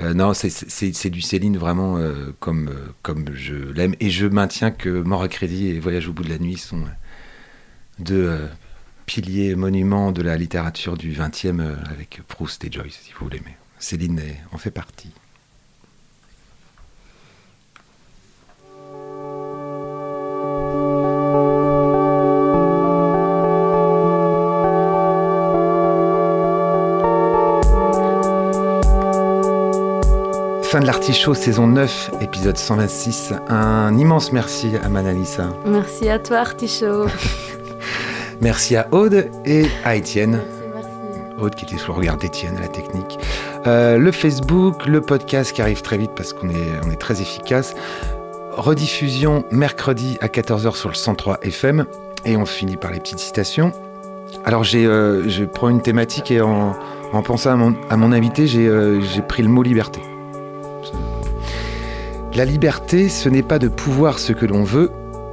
Euh, 0.00 0.14
non, 0.14 0.34
c'est- 0.34 1.10
du 1.10 1.20
Céline 1.20 1.56
vraiment 1.58 1.96
euh, 1.98 2.32
comme, 2.40 2.68
euh, 2.68 2.88
comme 3.02 3.26
je 3.34 3.54
l'aime. 3.54 3.94
Et 4.00 4.10
je 4.10 4.26
maintiens 4.26 4.70
que 4.70 4.88
Mort 4.88 5.22
à 5.22 5.28
crédit 5.28 5.68
et 5.68 5.78
Voyage 5.80 6.08
au 6.08 6.12
bout 6.12 6.24
de 6.24 6.30
la 6.30 6.38
nuit 6.38 6.56
sont 6.58 6.84
deux 7.98 8.38
piliers 9.06 9.54
monuments 9.54 10.12
de 10.12 10.22
la 10.22 10.36
littérature 10.36 10.96
du 10.96 11.10
XXe 11.12 11.60
avec 11.90 12.20
Proust 12.28 12.64
et 12.64 12.72
Joyce, 12.72 12.98
si 13.02 13.12
vous 13.12 13.24
voulez. 13.26 13.40
Mais 13.44 13.56
Céline 13.78 14.20
en 14.52 14.58
fait 14.58 14.70
partie. 14.70 15.10
De 30.84 30.86
l'artichaut, 30.86 31.32
saison 31.32 31.66
9, 31.66 32.10
épisode 32.20 32.58
126. 32.58 33.32
Un 33.48 33.96
immense 33.96 34.32
merci 34.32 34.72
à 34.82 34.90
Manalisa. 34.90 35.48
Merci 35.64 36.10
à 36.10 36.18
toi, 36.18 36.36
Artichaut. 36.36 37.06
Merci 38.42 38.76
à 38.76 38.88
Aude 38.90 39.30
et 39.46 39.64
à 39.86 39.96
Étienne. 39.96 40.42
merci, 40.42 40.50
merci. 40.74 40.90
Aude 41.38 41.54
qui 41.54 41.64
était 41.64 41.78
sous 41.78 41.92
le 41.92 41.96
regard 41.96 42.18
d'Étienne 42.18 42.58
à 42.58 42.60
la 42.60 42.68
technique. 42.68 43.18
Euh, 43.66 43.96
le 43.96 44.12
Facebook, 44.12 44.84
le 44.84 45.00
podcast 45.00 45.52
qui 45.52 45.62
arrive 45.62 45.80
très 45.80 45.96
vite 45.96 46.10
parce 46.14 46.34
qu'on 46.34 46.50
est, 46.50 46.72
on 46.84 46.90
est 46.90 47.00
très 47.00 47.22
efficace. 47.22 47.74
Rediffusion 48.52 49.46
mercredi 49.50 50.18
à 50.20 50.26
14h 50.26 50.74
sur 50.74 50.90
le 50.90 50.94
103 50.94 51.38
FM. 51.40 51.86
Et 52.26 52.36
on 52.36 52.44
finit 52.44 52.76
par 52.76 52.90
les 52.90 53.00
petites 53.00 53.20
citations. 53.20 53.72
Alors 54.44 54.64
j'ai, 54.64 54.84
euh, 54.84 55.26
je 55.30 55.44
prends 55.44 55.70
une 55.70 55.80
thématique 55.80 56.30
et 56.30 56.42
en, 56.42 56.74
en 57.14 57.22
pensant 57.22 57.52
à 57.52 57.56
mon, 57.56 57.74
à 57.88 57.96
mon 57.96 58.12
invité, 58.12 58.46
j'ai, 58.46 58.68
euh, 58.68 59.00
j'ai 59.00 59.22
pris 59.22 59.42
le 59.42 59.48
mot 59.48 59.62
liberté. 59.62 60.02
La 62.34 62.44
liberté, 62.44 63.08
ce 63.08 63.28
n'est 63.28 63.44
pas 63.44 63.60
de 63.60 63.68
pouvoir 63.68 64.18
ce 64.18 64.32
que 64.32 64.44
l'on 64.44 64.64
veut, 64.64 64.90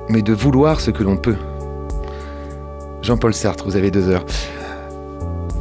mais 0.08 0.22
de 0.22 0.34
vouloir 0.34 0.80
ce 0.80 0.92
que 0.92 1.02
l'on 1.02 1.18
peut. 1.18 1.38
Jean-Paul 3.02 3.34
Sartre, 3.34 3.66
vous 3.66 3.76
avez 3.76 3.90
deux 3.90 4.08
heures. 4.08 4.24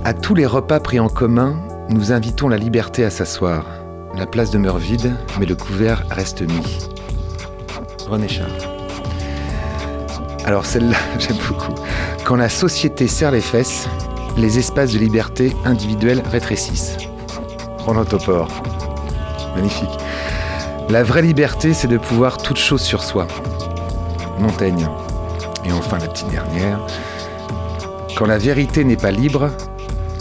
À 0.05 0.13
tous 0.13 0.35
les 0.35 0.45
repas 0.45 0.81
pris 0.81 1.01
en 1.01 1.09
commun, 1.09 1.59
nous 1.89 2.13
invitons 2.13 2.49
la 2.49 2.59
liberté 2.59 3.07
à 3.07 3.11
s'asseoir. 3.11 3.65
La 4.15 4.27
place 4.27 4.51
demeure 4.51 4.77
vide, 4.77 5.17
mais 5.39 5.47
le 5.47 5.55
couvert 5.55 6.05
reste 6.11 6.43
mis. 6.43 6.79
René 8.07 8.29
Char. 8.29 8.49
Alors 10.45 10.67
celle-là, 10.67 10.99
j'aime 11.19 11.39
beaucoup. 11.49 11.73
Quand 12.25 12.37
la 12.37 12.51
société 12.51 13.09
serre 13.09 13.31
les 13.31 13.41
fesses, 13.41 13.89
les 14.37 14.59
espaces 14.59 14.93
de 14.93 14.99
liberté 14.99 15.57
individuelle 15.65 16.23
rétrécissent. 16.31 16.99
Roland 17.79 18.05
Topor. 18.05 18.49
Magnifique. 19.57 19.89
La 20.91 21.03
vraie 21.05 21.23
liberté, 21.23 21.73
c'est 21.73 21.87
de 21.87 21.99
pouvoir 21.99 22.39
toute 22.39 22.57
chose 22.57 22.83
sur 22.83 23.05
soi. 23.05 23.29
Montaigne. 24.41 24.89
Et 25.65 25.71
enfin 25.71 25.99
la 25.99 26.09
petite 26.09 26.31
dernière. 26.31 26.85
Quand 28.17 28.27
la 28.27 28.39
vérité 28.39 28.83
n'est 28.83 28.97
pas 28.97 29.13
libre, 29.13 29.53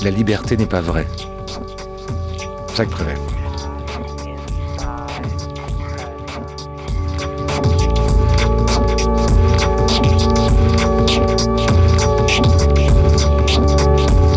la 0.04 0.12
liberté 0.12 0.58
n'est 0.58 0.68
pas 0.68 0.82
vraie. 0.82 1.08
Jacques 2.78 2.92
Prévert. 2.92 3.18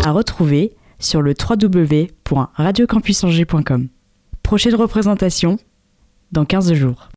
À 0.03 0.11
retrouver 0.11 0.75
sur 0.97 1.21
le 1.21 1.35
www.radiocampusangers.com. 1.39 3.89
Prochaine 4.41 4.73
représentation 4.73 5.59
dans 6.33 6.45
15 6.45 6.73
jours. 6.73 7.09